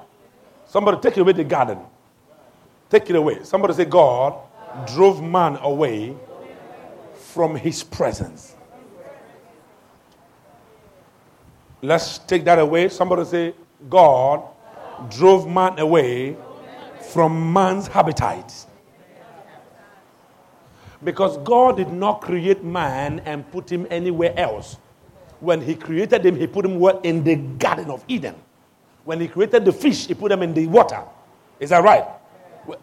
Somebody 0.66 0.98
take 1.00 1.18
it 1.18 1.20
away 1.20 1.32
the 1.32 1.44
garden. 1.44 1.78
Take 2.88 3.10
it 3.10 3.16
away. 3.16 3.44
Somebody 3.44 3.74
say, 3.74 3.84
God 3.84 4.34
drove 4.86 5.22
man 5.22 5.56
away 5.60 6.16
from 7.14 7.56
his 7.56 7.82
presence. 7.82 8.54
Let's 11.82 12.18
take 12.18 12.44
that 12.44 12.58
away. 12.58 12.88
Somebody 12.88 13.24
say, 13.24 13.54
God 13.90 14.42
drove 15.10 15.46
man 15.48 15.78
away 15.78 16.36
from 17.12 17.52
man's 17.52 17.86
habitat. 17.86 18.66
Because 21.04 21.36
God 21.38 21.76
did 21.76 21.92
not 21.92 22.20
create 22.22 22.62
man 22.62 23.20
and 23.20 23.50
put 23.50 23.70
him 23.70 23.86
anywhere 23.90 24.32
else. 24.38 24.78
When 25.42 25.60
he 25.60 25.74
created 25.74 26.24
him, 26.24 26.36
he 26.36 26.46
put 26.46 26.64
him 26.64 26.78
where? 26.78 27.00
in 27.02 27.24
the 27.24 27.34
Garden 27.34 27.90
of 27.90 28.04
Eden. 28.06 28.36
When 29.02 29.20
he 29.20 29.26
created 29.26 29.64
the 29.64 29.72
fish, 29.72 30.06
he 30.06 30.14
put 30.14 30.28
them 30.28 30.40
in 30.40 30.54
the 30.54 30.68
water. 30.68 31.02
Is 31.58 31.70
that 31.70 31.82
right? 31.82 32.04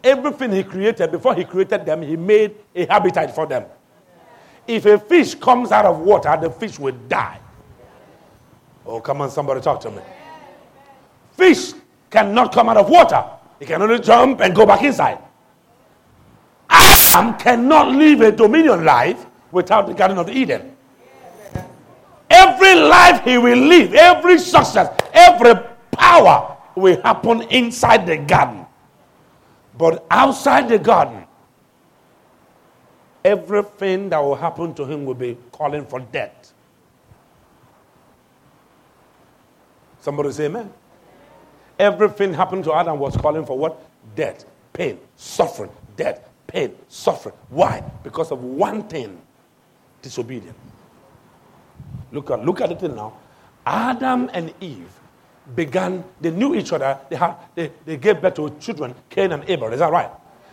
Everything 0.03 0.51
he 0.51 0.61
created, 0.65 1.09
before 1.09 1.35
he 1.35 1.45
created 1.45 1.85
them, 1.85 2.01
he 2.01 2.17
made 2.17 2.53
a 2.75 2.85
habitat 2.85 3.33
for 3.33 3.45
them. 3.45 3.63
If 4.67 4.85
a 4.85 4.99
fish 4.99 5.35
comes 5.35 5.71
out 5.71 5.85
of 5.85 5.99
water, 5.99 6.37
the 6.41 6.49
fish 6.49 6.77
will 6.77 6.97
die. 7.07 7.39
Oh, 8.85 8.99
come 8.99 9.21
on, 9.21 9.31
somebody 9.31 9.61
talk 9.61 9.79
to 9.79 9.91
me. 9.91 10.01
Fish 11.37 11.71
cannot 12.09 12.51
come 12.53 12.67
out 12.67 12.75
of 12.75 12.89
water. 12.89 13.23
He 13.57 13.65
can 13.65 13.81
only 13.81 13.99
jump 14.01 14.41
and 14.41 14.53
go 14.53 14.65
back 14.65 14.83
inside. 14.83 15.19
Adam 16.69 17.35
cannot 17.37 17.95
live 17.95 18.19
a 18.19 18.33
dominion 18.33 18.83
life 18.83 19.25
without 19.49 19.87
the 19.87 19.93
Garden 19.93 20.17
of 20.17 20.27
Eden. 20.27 20.75
Every 22.39 22.75
life 22.75 23.23
he 23.25 23.37
will 23.37 23.57
live, 23.57 23.93
every 23.93 24.39
success, 24.39 24.95
every 25.13 25.55
power 25.91 26.57
will 26.75 27.01
happen 27.01 27.41
inside 27.43 28.07
the 28.07 28.17
garden. 28.17 28.65
But 29.77 30.05
outside 30.09 30.69
the 30.69 30.79
garden, 30.79 31.25
everything 33.25 34.09
that 34.09 34.19
will 34.23 34.35
happen 34.35 34.73
to 34.75 34.85
him 34.85 35.05
will 35.05 35.15
be 35.15 35.37
calling 35.51 35.85
for 35.85 35.99
death. 35.99 36.53
Somebody 39.99 40.31
say 40.31 40.45
amen. 40.45 40.71
Everything 41.77 42.33
happened 42.33 42.63
to 42.65 42.73
Adam 42.73 42.99
was 42.99 43.17
calling 43.17 43.45
for 43.45 43.57
what? 43.57 43.81
Death, 44.15 44.45
pain, 44.71 44.97
suffering, 45.17 45.71
death, 45.97 46.29
pain, 46.47 46.73
suffering. 46.87 47.35
Why? 47.49 47.83
Because 48.03 48.31
of 48.31 48.41
one 48.41 48.83
thing 48.83 49.21
disobedience. 50.01 50.57
Look 52.11 52.31
at, 52.31 52.45
look 52.45 52.61
at 52.61 52.71
it 52.71 52.81
now. 52.81 53.13
Adam 53.65 54.29
and 54.33 54.53
Eve 54.59 54.91
began, 55.55 56.03
they 56.21 56.31
knew 56.31 56.55
each 56.55 56.71
other, 56.73 56.97
they, 57.09 57.15
had, 57.15 57.35
they, 57.55 57.71
they 57.85 57.97
gave 57.97 58.21
birth 58.21 58.35
to 58.35 58.49
children, 58.59 58.95
Cain 59.09 59.31
and 59.31 59.43
Abel. 59.47 59.71
Is 59.73 59.79
that 59.79 59.91
right? 59.91 60.09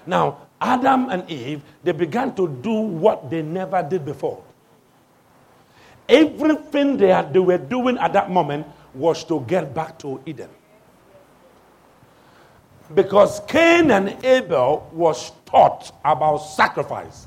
Now, 0.07 0.39
Adam 0.61 1.11
and 1.11 1.29
Eve, 1.31 1.63
they 1.83 1.93
began 1.93 2.35
to 2.37 2.49
do 2.49 2.73
what 2.73 3.31
they 3.31 3.43
never 3.43 3.83
did 3.83 4.05
before. 4.05 4.43
Everything 6.09 6.97
they, 6.97 7.09
had, 7.09 7.33
they 7.33 7.39
were 7.39 7.59
doing 7.59 7.99
at 7.99 8.13
that 8.13 8.31
moment 8.31 8.67
was 8.95 9.25
to 9.25 9.45
get 9.47 9.75
back 9.75 9.99
to 9.99 10.21
Eden. 10.25 10.49
Because 12.95 13.41
Cain 13.49 13.91
and 13.91 14.25
Abel 14.25 14.89
was 14.93 15.33
taught 15.45 15.93
about 16.05 16.39
sacrifice. 16.39 17.27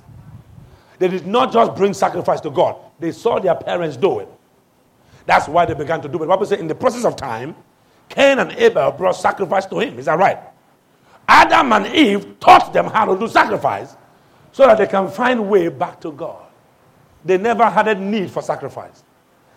They 0.98 1.10
did 1.10 1.28
not 1.28 1.52
just 1.52 1.76
bring 1.76 1.94
sacrifice 1.94 2.40
to 2.42 2.50
God, 2.50 2.78
they 3.00 3.12
saw 3.12 3.40
their 3.40 3.56
parents 3.56 3.98
do 3.98 4.20
it. 4.20 4.30
That's 5.26 5.48
why 5.48 5.66
they 5.66 5.74
began 5.74 6.02
to 6.02 6.08
do 6.08 6.16
it. 6.16 6.22
The 6.22 6.28
Bible 6.28 6.46
says, 6.46 6.60
in 6.60 6.68
the 6.68 6.76
process 6.76 7.06
of 7.06 7.16
time, 7.16 7.56
Cain 8.10 8.40
and 8.40 8.52
Abel 8.54 8.92
brought 8.92 9.16
sacrifice 9.16 9.66
to 9.68 9.80
him. 9.80 10.00
Is 10.00 10.06
that 10.06 10.18
right? 10.18 10.40
Adam 11.28 11.72
and 11.74 11.88
Eve 11.88 12.40
taught 12.40 12.74
them 12.74 12.88
how 12.88 13.06
to 13.06 13.20
do 13.20 13.28
sacrifice 13.28 13.96
so 14.52 14.66
that 14.66 14.80
they 14.80 14.88
can 14.88 15.08
find 15.10 15.48
way 15.48 15.70
back 15.70 16.02
to 16.02 16.12
God. 16.12 16.44
They 17.24 17.38
never 17.38 17.70
had 17.70 17.88
a 17.88 17.96
need 17.96 18.32
for 18.32 18.42
sacrifice. 18.42 19.04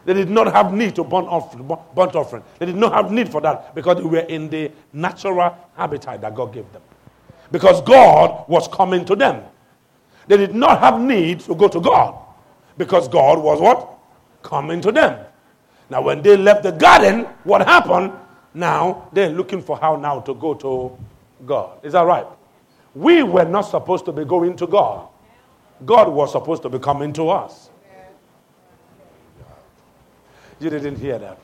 They 0.05 0.15
did 0.15 0.29
not 0.29 0.53
have 0.53 0.75
need 0.75 0.95
to 0.97 1.05
burn 1.05 1.25
offering, 1.25 1.67
burnt 1.95 2.15
offering. 2.17 2.43
They 2.59 2.67
did 2.67 2.77
not 2.77 2.93
have 2.93 3.11
need 3.11 3.31
for 3.31 3.41
that 3.41 3.75
because 3.75 3.97
they 3.97 4.03
were 4.03 4.19
in 4.19 4.51
the 4.51 4.71
natural 4.93 5.57
habitat 5.77 6.21
that 6.21 6.35
God 6.35 6.53
gave 6.53 6.71
them. 6.73 6.83
Because 7.51 7.81
God 7.83 8.45
was 8.49 8.69
coming 8.69 9.05
to 9.07 9.17
them. 9.17 9.45
They 10.27 10.37
did 10.37 10.55
not 10.55 10.81
have 10.81 11.01
need 11.01 11.41
to 11.41 11.55
go 11.55 11.69
to 11.69 11.81
God 11.81 12.17
because 12.77 13.09
God 13.09 13.39
was 13.43 13.61
what? 13.61 13.99
Coming 14.43 14.81
to 14.81 14.93
them. 14.93 15.25
Now, 15.91 16.03
when 16.03 16.23
they 16.23 16.37
left 16.37 16.63
the 16.63 16.73
garden, 16.73 17.27
what 17.45 17.67
happened? 17.67 18.13
Now 18.55 19.09
they're 19.13 19.31
looking 19.31 19.63
for 19.63 19.79
how 19.79 19.97
now 19.97 20.21
to 20.21 20.35
go 20.35 20.55
to 20.55 20.97
God. 21.47 21.79
Is 21.83 21.93
that 21.93 22.03
right? 22.03 22.27
We 22.95 23.23
were 23.23 23.45
not 23.45 23.63
supposed 23.63 24.05
to 24.07 24.13
be 24.13 24.25
going 24.25 24.57
to 24.57 24.67
God. 24.67 25.09
God 25.85 26.09
was 26.09 26.33
supposed 26.33 26.63
to 26.63 26.69
be 26.69 26.79
coming 26.79 27.13
to 27.15 27.29
us. 27.31 27.71
You 30.61 30.71
didn't 30.71 30.97
hear 30.97 31.19
that. 31.19 31.39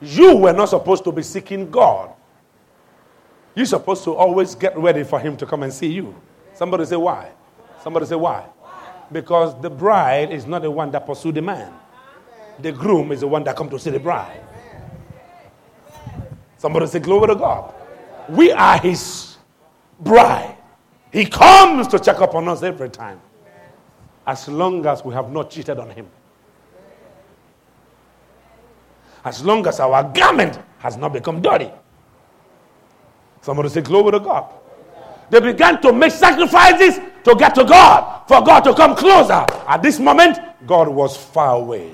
You 0.00 0.36
were 0.36 0.52
not 0.52 0.70
supposed 0.70 1.04
to 1.04 1.12
be 1.12 1.22
seeking 1.22 1.70
God. 1.70 2.10
You're 3.54 3.66
supposed 3.66 4.04
to 4.04 4.14
always 4.14 4.54
get 4.54 4.76
ready 4.76 5.04
for 5.04 5.20
Him 5.20 5.36
to 5.36 5.46
come 5.46 5.62
and 5.62 5.72
see 5.72 5.92
you. 5.92 6.14
Somebody 6.54 6.84
say, 6.86 6.96
Why? 6.96 7.30
Somebody 7.82 8.06
say, 8.06 8.16
Why? 8.16 8.46
Because 9.14 9.54
the 9.60 9.70
bride 9.70 10.32
is 10.32 10.44
not 10.44 10.62
the 10.62 10.70
one 10.72 10.90
that 10.90 11.06
pursued 11.06 11.36
the 11.36 11.40
man, 11.40 11.72
the 12.58 12.72
groom 12.72 13.12
is 13.12 13.20
the 13.20 13.28
one 13.28 13.44
that 13.44 13.54
come 13.54 13.70
to 13.70 13.78
see 13.78 13.90
the 13.90 14.00
bride. 14.00 14.40
Somebody 16.58 16.88
say, 16.88 16.98
Glory 16.98 17.28
to 17.28 17.36
God. 17.36 17.72
We 18.28 18.50
are 18.50 18.76
His 18.76 19.36
bride. 20.00 20.56
He 21.12 21.26
comes 21.26 21.86
to 21.88 22.00
check 22.00 22.18
up 22.18 22.34
on 22.34 22.48
us 22.48 22.64
every 22.64 22.90
time. 22.90 23.20
As 24.26 24.48
long 24.48 24.84
as 24.84 25.04
we 25.04 25.14
have 25.14 25.30
not 25.30 25.48
cheated 25.48 25.78
on 25.78 25.90
Him. 25.90 26.08
As 29.24 29.44
long 29.44 29.64
as 29.68 29.78
our 29.78 30.02
garment 30.12 30.58
has 30.78 30.96
not 30.96 31.12
become 31.12 31.40
dirty. 31.40 31.70
Somebody 33.42 33.68
say, 33.68 33.80
Glory 33.80 34.10
to 34.10 34.18
God. 34.18 34.52
They 35.30 35.38
began 35.38 35.80
to 35.82 35.92
make 35.92 36.10
sacrifices 36.10 36.98
to 37.24 37.34
get 37.34 37.54
to 37.54 37.64
God, 37.64 38.26
for 38.28 38.42
God 38.42 38.60
to 38.60 38.74
come 38.74 38.94
closer. 38.94 39.44
At 39.66 39.82
this 39.82 39.98
moment, 39.98 40.38
God 40.66 40.88
was 40.88 41.16
far 41.16 41.56
away. 41.56 41.92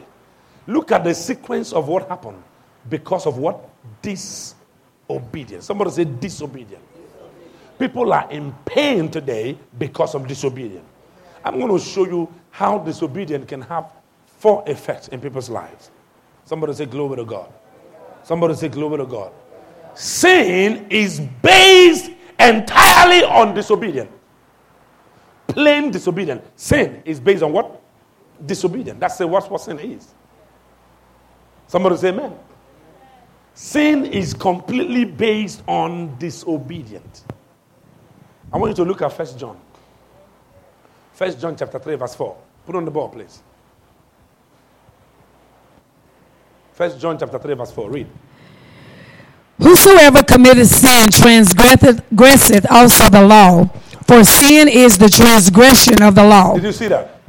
Look 0.66 0.93
at 0.93 1.05
the 1.05 1.14
sequence 1.14 1.73
of 1.73 1.88
what 1.88 2.09
happened 2.09 2.43
because 2.88 3.27
of 3.27 3.38
what? 3.38 3.69
Disobedience. 4.03 5.66
Somebody 5.66 5.90
say 5.90 6.05
disobedience. 6.05 6.85
People 7.79 8.12
are 8.12 8.31
in 8.31 8.53
pain 8.66 9.11
today 9.11 9.59
because 9.79 10.14
of 10.14 10.27
disobedience. 10.29 10.85
I'm 11.45 11.59
going 11.59 11.73
to 11.73 11.83
show 11.83 12.05
you 12.05 12.33
how 12.51 12.79
disobedience 12.79 13.49
can 13.49 13.62
have 13.62 13.93
four 14.27 14.62
effects 14.66 15.09
in 15.09 15.21
people's 15.21 15.49
lives. 15.49 15.90
Somebody 16.45 16.75
say, 16.75 16.87
Glory 16.87 17.16
to 17.16 17.25
God. 17.25 17.51
Somebody 18.23 18.55
say, 18.55 18.69
Glory 18.69 18.99
to 18.99 19.07
God. 19.07 19.33
Sin 19.95 20.87
is 20.90 21.21
based 21.43 22.11
entirely 22.38 23.25
on 23.25 23.55
disobedience. 23.55 24.11
Plain 25.53 25.91
disobedience. 25.91 26.45
Sin 26.57 27.03
is 27.05 27.21
based 27.21 27.43
on 27.43 27.53
what? 27.53 27.81
Disobedience. 28.45 28.99
That's 29.01 29.19
what, 29.21 29.51
what 29.51 29.61
sin 29.61 29.79
is. 29.79 30.09
Somebody 31.67 31.97
say 31.97 32.09
amen. 32.09 32.35
Sin 33.55 34.07
is 34.07 34.33
completely 34.35 35.05
based 35.05 35.63
on 35.67 36.17
disobedience. 36.19 37.25
I 38.53 38.57
want 38.57 38.71
you 38.71 38.85
to 38.85 38.89
look 38.89 39.03
at 39.03 39.13
First 39.13 39.39
John. 39.39 39.59
First 41.13 41.41
John 41.41 41.57
chapter 41.57 41.79
3, 41.79 41.97
verse 41.97 42.15
4. 42.15 42.37
Put 42.67 42.77
on 42.77 42.85
the 42.85 42.91
board, 42.91 43.13
please. 43.13 43.43
First 46.73 46.99
John 46.99 47.19
chapter 47.19 47.39
3, 47.39 47.55
verse 47.55 47.73
4. 47.73 47.91
Read. 47.91 48.07
Whosoever 49.59 50.23
committeth 50.23 50.69
sin 50.69 51.11
transgresseth 51.11 52.71
also 52.71 53.11
the 53.11 53.23
law, 53.23 53.69
for 54.11 54.25
sin 54.25 54.66
is 54.66 54.99
the 54.99 55.09
transgression 55.09 56.03
of 56.03 56.16
the 56.16 56.25
law. 56.25 56.55
Did 56.55 56.64
you 56.64 56.73
see 56.73 56.88
that? 56.88 57.20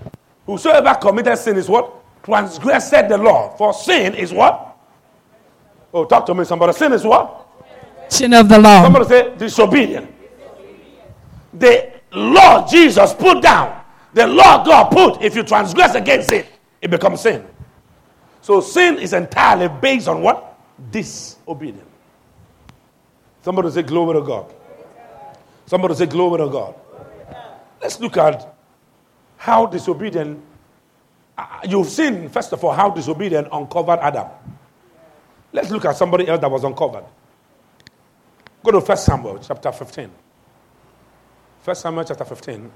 Whosoever 0.47 0.95
committed 0.95 1.37
sin 1.37 1.55
is 1.57 1.69
what? 1.69 1.93
Transgressed 2.23 3.07
the 3.07 3.19
law. 3.19 3.55
For 3.55 3.71
sin 3.71 4.15
is 4.15 4.33
what? 4.33 4.75
Oh, 5.93 6.05
talk 6.05 6.25
to 6.25 6.33
me, 6.33 6.43
somebody. 6.43 6.73
Sin 6.73 6.91
is 6.93 7.03
what? 7.03 7.45
Sin 8.09 8.33
of 8.33 8.49
the 8.49 8.57
law. 8.57 8.81
Somebody 8.81 9.05
say 9.05 9.35
disobedient. 9.37 10.11
The 11.53 12.01
law 12.13 12.67
Jesus 12.67 13.13
put 13.13 13.43
down, 13.43 13.83
the 14.15 14.25
law 14.25 14.63
God 14.65 14.89
put, 14.89 15.21
if 15.21 15.35
you 15.35 15.43
transgress 15.43 15.93
against 15.93 16.31
it, 16.31 16.47
it 16.81 16.89
becomes 16.89 17.21
sin. 17.21 17.45
So 18.41 18.59
sin 18.59 18.97
is 18.97 19.13
entirely 19.13 19.67
based 19.67 20.07
on 20.07 20.23
what? 20.23 20.57
Disobedience. 20.89 21.85
Somebody 23.43 23.69
say, 23.69 23.83
Glory 23.83 24.19
to 24.19 24.25
God. 24.25 24.51
Somebody 25.71 25.95
say, 25.95 26.05
Glory 26.05 26.39
to 26.39 26.49
God. 26.49 26.75
Let's 27.81 27.97
look 28.01 28.17
at 28.17 28.57
how 29.37 29.67
disobedient. 29.67 30.43
Uh, 31.37 31.45
you've 31.63 31.87
seen, 31.87 32.27
first 32.27 32.51
of 32.51 32.61
all, 32.61 32.73
how 32.73 32.89
disobedient 32.89 33.47
uncovered 33.49 33.99
Adam. 33.99 34.27
Let's 35.53 35.71
look 35.71 35.85
at 35.85 35.95
somebody 35.95 36.27
else 36.27 36.41
that 36.41 36.51
was 36.51 36.65
uncovered. 36.65 37.05
Go 38.61 38.71
to 38.71 38.79
1 38.81 38.97
Samuel 38.97 39.39
chapter 39.39 39.71
15. 39.71 40.11
1 41.63 41.75
Samuel 41.77 42.03
chapter 42.03 42.25
15. 42.25 42.69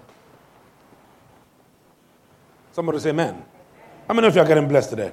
Somebody 2.72 3.00
say 3.00 3.10
amen. 3.10 3.44
How 4.08 4.14
many 4.14 4.28
of 4.28 4.34
you 4.34 4.42
are 4.42 4.48
getting 4.48 4.70
blessed 4.70 4.92
today? 4.92 5.12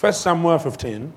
1 0.00 0.12
Samuel 0.14 0.58
15. 0.58 1.12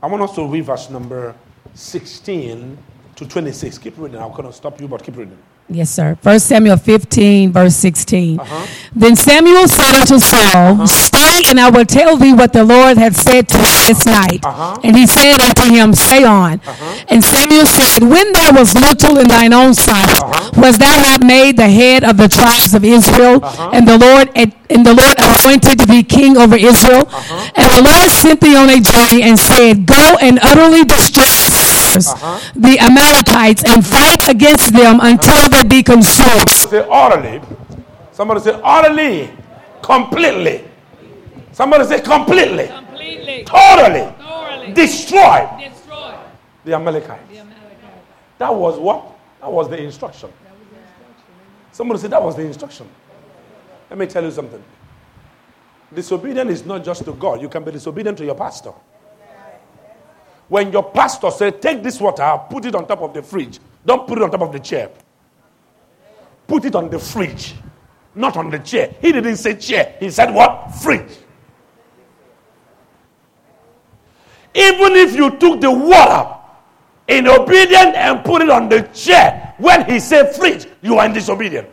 I 0.00 0.06
want 0.06 0.22
us 0.22 0.32
to 0.36 0.46
read 0.46 0.64
verse 0.64 0.88
number 0.90 1.34
16 1.74 2.78
to 3.20 3.28
26. 3.28 3.78
Keep 3.78 3.98
reading. 3.98 4.18
I'm 4.18 4.30
going 4.30 4.44
to 4.44 4.52
stop 4.52 4.80
you, 4.80 4.88
but 4.88 5.04
keep 5.04 5.16
reading. 5.16 5.36
Yes, 5.68 5.90
sir. 5.90 6.16
First 6.22 6.46
Samuel 6.46 6.78
15, 6.78 7.52
verse 7.52 7.76
16. 7.76 8.40
Uh-huh. 8.40 8.66
Then 8.92 9.14
Samuel 9.14 9.68
said 9.68 9.94
unto 9.94 10.18
Saul, 10.18 10.82
uh-huh. 10.82 10.86
Stay, 10.86 11.42
and 11.46 11.60
I 11.60 11.70
will 11.70 11.84
tell 11.84 12.16
thee 12.16 12.32
what 12.32 12.52
the 12.52 12.64
Lord 12.64 12.96
hath 12.96 13.16
said 13.16 13.46
to 13.48 13.58
me 13.58 13.70
this 13.86 14.06
night. 14.06 14.40
Uh-huh. 14.42 14.80
And 14.82 14.96
he 14.96 15.06
said 15.06 15.38
unto 15.38 15.70
him, 15.70 15.94
Say 15.94 16.24
on. 16.24 16.60
Uh-huh. 16.60 17.04
And 17.08 17.22
Samuel 17.22 17.66
said, 17.66 18.02
When 18.02 18.32
thou 18.32 18.52
was 18.58 18.74
little 18.74 19.18
in 19.18 19.28
thine 19.28 19.52
own 19.52 19.74
sight, 19.74 20.08
uh-huh. 20.08 20.60
was 20.60 20.78
thou 20.78 20.96
not 21.02 21.22
made 21.22 21.56
the 21.56 21.68
head 21.68 22.02
of 22.02 22.16
the 22.16 22.26
tribes 22.26 22.74
of 22.74 22.84
Israel? 22.84 23.44
Uh-huh. 23.44 23.70
And 23.72 23.86
the 23.86 23.98
Lord 23.98 24.32
and 24.34 24.86
the 24.86 24.94
Lord 24.94 25.18
appointed 25.18 25.78
to 25.80 25.86
be 25.86 26.02
king 26.02 26.36
over 26.36 26.56
Israel. 26.56 27.06
And 27.54 27.68
the 27.74 27.82
Lord 27.84 28.10
sent 28.10 28.40
thee 28.40 28.56
on 28.56 28.70
a 28.70 28.80
journey 28.80 29.22
and 29.22 29.38
said, 29.38 29.86
Go 29.86 30.16
and 30.20 30.38
utterly 30.42 30.84
destroy 30.84 31.26
Uh-huh. 31.96 32.38
the 32.54 32.78
Amalekites 32.80 33.64
and 33.64 33.84
fight 33.86 34.28
against 34.28 34.72
them 34.72 34.98
until 35.02 35.48
they 35.50 35.62
be 35.64 35.82
consumed. 35.82 36.48
Somebody 36.48 36.70
Say 36.70 36.86
utterly. 36.90 37.40
Somebody 38.12 38.40
say 38.40 38.60
utterly, 38.62 39.30
completely. 39.82 40.64
Somebody 41.52 41.84
say 41.84 42.00
completely, 42.00 42.66
completely. 42.68 43.44
Totally, 43.44 44.12
totally. 44.20 44.72
Destroy. 44.72 45.48
Destroy. 45.58 46.14
The 46.64 46.74
Amalekites. 46.74 47.28
the 47.30 47.38
Amalekites. 47.38 48.06
That 48.38 48.54
was 48.54 48.78
what? 48.78 49.12
That 49.40 49.50
was 49.50 49.68
the 49.68 49.82
instruction. 49.82 50.30
Somebody 51.72 52.00
said 52.00 52.10
that 52.10 52.22
was 52.22 52.36
the 52.36 52.42
instruction. 52.42 52.88
Let 53.88 53.98
me 53.98 54.06
tell 54.06 54.22
you 54.22 54.30
something. 54.30 54.62
Disobedience 55.92 56.50
is 56.50 56.66
not 56.66 56.84
just 56.84 57.04
to 57.04 57.12
God. 57.12 57.40
You 57.40 57.48
can 57.48 57.64
be 57.64 57.72
disobedient 57.72 58.18
to 58.18 58.24
your 58.24 58.34
pastor. 58.34 58.72
When 60.50 60.72
your 60.72 60.82
pastor 60.82 61.30
said, 61.30 61.62
Take 61.62 61.80
this 61.80 62.00
water, 62.00 62.38
put 62.50 62.64
it 62.64 62.74
on 62.74 62.84
top 62.84 63.00
of 63.02 63.14
the 63.14 63.22
fridge, 63.22 63.60
don't 63.86 64.06
put 64.06 64.18
it 64.18 64.22
on 64.24 64.32
top 64.32 64.42
of 64.42 64.52
the 64.52 64.58
chair. 64.58 64.90
Put 66.48 66.64
it 66.64 66.74
on 66.74 66.90
the 66.90 66.98
fridge, 66.98 67.54
not 68.16 68.36
on 68.36 68.50
the 68.50 68.58
chair. 68.58 68.92
He 69.00 69.12
didn't 69.12 69.36
say 69.36 69.54
chair, 69.54 69.94
he 70.00 70.10
said 70.10 70.34
what? 70.34 70.74
Fridge. 70.82 71.18
Even 74.52 74.96
if 74.96 75.14
you 75.14 75.38
took 75.38 75.60
the 75.60 75.70
water 75.70 76.36
in 77.06 77.28
obedience 77.28 77.94
and 77.94 78.24
put 78.24 78.42
it 78.42 78.50
on 78.50 78.68
the 78.68 78.82
chair, 78.92 79.54
when 79.58 79.88
he 79.88 80.00
said 80.00 80.34
fridge, 80.34 80.66
you 80.82 80.98
are 80.98 81.06
in 81.06 81.12
disobedience. 81.12 81.68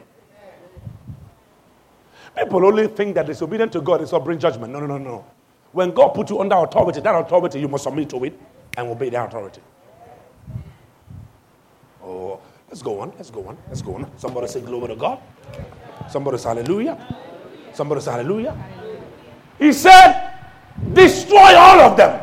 People 2.37 2.63
only 2.63 2.85
think 2.89 3.15
that 3.15 3.25
disobedience 3.25 3.73
to 3.73 3.81
God 3.81 4.03
is 4.03 4.11
to 4.11 4.19
bring 4.19 4.37
judgment. 4.37 4.71
No, 4.71 4.79
no, 4.79 4.85
no, 4.85 4.99
no. 4.99 5.25
When 5.71 5.89
God 5.89 6.09
put 6.09 6.29
you 6.29 6.39
under 6.39 6.57
authority, 6.57 7.01
that 7.01 7.15
authority 7.15 7.59
you 7.59 7.67
must 7.67 7.83
submit 7.83 8.11
to 8.11 8.23
it 8.23 8.39
and 8.77 8.87
obey 8.87 9.09
the 9.09 9.23
authority. 9.23 9.61
Oh, 12.03 12.39
let's 12.69 12.81
go 12.81 13.01
on. 13.01 13.11
Let's 13.17 13.31
go 13.31 13.47
on. 13.47 13.57
Let's 13.67 13.81
go 13.81 13.95
on. 13.95 14.09
Somebody 14.17 14.47
say 14.47 14.61
glory 14.61 14.89
to 14.89 14.95
God. 14.95 15.19
Somebody 16.09 16.37
say 16.37 16.49
hallelujah. 16.49 16.95
Somebody 17.73 18.01
say 18.01 18.11
hallelujah. 18.11 18.55
He 19.57 19.73
said, 19.73 20.31
destroy 20.93 21.55
all 21.57 21.81
of 21.81 21.97
them. 21.97 22.21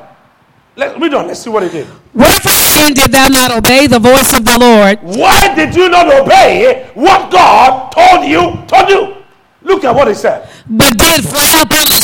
Let's 0.77 0.99
read 0.99 1.15
on. 1.15 1.27
Let's 1.27 1.41
see 1.41 1.51
what 1.51 1.65
he 1.65 1.69
did. 1.69 1.87
Wherefore 2.15 2.53
then 2.53 2.95
did 2.95 3.11
thou 3.11 3.29
not 3.29 3.51
obey 3.51 3.87
the 3.89 3.99
voice 3.99 4.33
of 4.33 4.45
the 4.45 4.57
Lord? 4.59 4.99
Why 5.03 5.55
did 5.55 5.75
you 5.75 5.89
not 5.89 6.07
obey 6.07 6.91
what 6.95 7.31
God 7.31 7.91
told 7.91 8.25
you 8.27 8.65
to 8.67 8.87
do? 8.87 9.15
Look 9.63 9.83
at 9.85 9.95
what 9.95 10.09
he 10.09 10.15
said. 10.15 10.49
But 10.69 10.97
did 10.97 11.25
fly 11.25 11.63
upon 11.63 11.89
the 11.89 12.01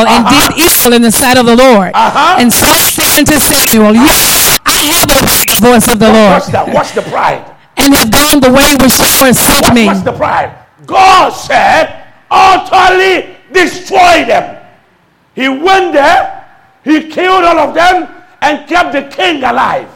spoil 0.00 0.16
and 0.16 0.26
uh-huh. 0.26 0.48
did 0.48 0.58
evil 0.58 0.92
in 0.92 1.02
the 1.02 1.12
sight 1.12 1.36
of 1.36 1.46
the 1.46 1.56
Lord. 1.56 1.92
Uh-huh. 1.94 2.36
And 2.40 2.52
Saul 2.52 2.78
said 2.78 3.18
unto 3.18 3.36
Samuel, 3.38 3.94
Yes, 3.94 4.58
I 4.66 4.80
have 4.96 5.10
obeyed 5.10 5.48
the 5.48 5.60
voice 5.60 5.88
of 5.88 5.98
the 5.98 6.08
Lord. 6.08 6.40
Watch 6.40 6.46
that. 6.52 6.72
Watch 6.72 6.92
the 6.92 7.02
pride. 7.02 7.44
And 7.76 7.94
have 7.94 8.10
gone 8.10 8.40
the 8.40 8.52
way 8.52 8.76
which 8.76 8.96
the 8.96 9.08
Lord 9.20 9.34
sent 9.34 9.74
me. 9.74 9.86
Watch 9.86 10.04
the 10.04 10.12
pride. 10.12 10.56
God 10.86 11.30
said, 11.30 12.06
utterly 12.30 13.36
destroy 13.52 14.24
them. 14.26 14.58
He 15.34 15.48
went 15.48 15.92
there, 15.92 16.48
he 16.84 17.08
killed 17.08 17.44
all 17.44 17.58
of 17.58 17.74
them, 17.74 18.08
and 18.42 18.68
kept 18.68 18.92
the 18.92 19.02
king 19.14 19.42
alive, 19.44 19.88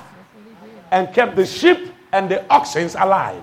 and 0.90 1.12
kept 1.12 1.36
the 1.36 1.44
sheep 1.44 1.92
and 2.12 2.30
the 2.30 2.48
oxen 2.48 2.88
alive. 2.96 3.42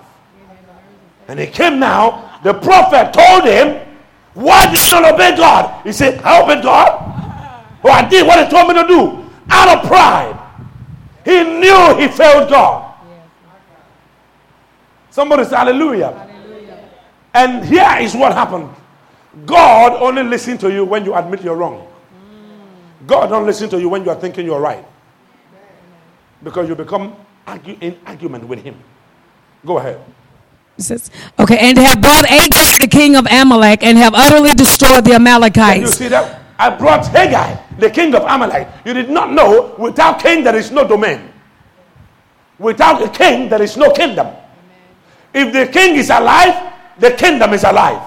And 1.28 1.38
he 1.38 1.46
came 1.46 1.78
now, 1.78 2.40
the 2.42 2.54
prophet 2.54 3.12
told 3.12 3.44
him, 3.44 3.91
Why 4.34 4.66
did 4.66 4.84
you 4.84 5.00
not 5.00 5.14
obey 5.14 5.36
God? 5.36 5.84
He 5.84 5.92
said, 5.92 6.20
I 6.22 6.42
obeyed 6.42 6.62
God. 6.62 6.98
Oh, 7.84 7.90
I 7.90 8.08
did 8.08 8.26
what 8.26 8.42
he 8.42 8.50
told 8.50 8.68
me 8.68 8.74
to 8.80 8.86
do 8.86 9.28
out 9.50 9.78
of 9.78 9.86
pride. 9.86 10.38
He 11.24 11.42
knew 11.42 11.96
he 11.98 12.08
failed 12.08 12.48
God. 12.48 12.94
Somebody 15.10 15.44
say 15.44 15.56
hallelujah. 15.56 16.10
hallelujah. 16.10 16.88
And 17.34 17.64
here 17.64 17.96
is 18.00 18.14
what 18.14 18.32
happened. 18.32 18.70
God 19.44 20.00
only 20.00 20.22
listens 20.22 20.60
to 20.60 20.72
you 20.72 20.84
when 20.84 21.04
you 21.04 21.14
admit 21.14 21.42
you're 21.42 21.56
wrong. 21.56 21.86
Mm. 21.86 23.06
God 23.06 23.28
don't 23.28 23.46
listen 23.46 23.68
to 23.70 23.80
you 23.80 23.88
when 23.88 24.04
you 24.04 24.10
are 24.10 24.20
thinking 24.20 24.46
you're 24.46 24.60
right. 24.60 24.84
Because 26.42 26.68
you 26.68 26.74
become 26.74 27.14
argue, 27.46 27.76
in 27.80 27.98
argument 28.06 28.46
with 28.46 28.62
him. 28.62 28.76
Go 29.64 29.78
ahead. 29.78 30.00
Okay, 30.78 31.58
and 31.58 31.78
have 31.78 32.00
brought 32.00 32.24
Agag, 32.30 32.80
the 32.80 32.88
king 32.90 33.14
of 33.14 33.26
Amalek, 33.30 33.82
and 33.82 33.98
have 33.98 34.14
utterly 34.14 34.52
destroyed 34.52 35.04
the 35.04 35.14
Amalekites. 35.14 35.74
Can 35.74 35.80
you 35.82 35.86
see 35.88 36.08
that? 36.08 36.40
I 36.58 36.70
brought 36.70 37.06
Haggai, 37.06 37.56
the 37.78 37.90
king 37.90 38.14
of 38.14 38.22
Amalek. 38.22 38.68
You 38.84 38.94
did 38.94 39.10
not 39.10 39.32
know 39.32 39.74
without 39.78 40.20
king 40.20 40.44
there 40.44 40.56
is 40.56 40.70
no 40.70 40.86
domain. 40.86 41.32
Without 42.58 43.02
a 43.02 43.08
king 43.08 43.48
there 43.48 43.60
is 43.60 43.76
no 43.76 43.92
kingdom. 43.92 44.28
If 45.34 45.52
the 45.52 45.66
king 45.66 45.96
is 45.96 46.10
alive, 46.10 46.72
the 46.98 47.10
kingdom 47.12 47.52
is 47.52 47.64
alive. 47.64 48.00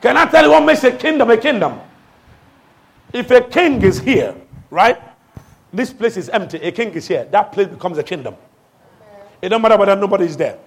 Can 0.00 0.16
I 0.16 0.26
tell 0.26 0.44
you 0.44 0.50
what 0.50 0.64
makes 0.64 0.84
a 0.84 0.92
kingdom 0.92 1.30
a 1.30 1.36
kingdom? 1.36 1.80
If 3.12 3.30
a 3.30 3.42
king 3.42 3.82
is 3.82 3.98
here, 3.98 4.34
right? 4.70 4.98
This 5.72 5.92
place 5.92 6.16
is 6.16 6.28
empty. 6.30 6.58
A 6.58 6.72
king 6.72 6.90
is 6.92 7.06
here. 7.06 7.24
That 7.26 7.52
place 7.52 7.68
becomes 7.68 7.98
a 7.98 8.02
kingdom. 8.02 8.36
It 9.42 9.50
don't 9.50 9.60
matter 9.60 9.76
whether 9.76 9.96
nobody 9.96 10.24
is 10.24 10.36
there. 10.36 10.58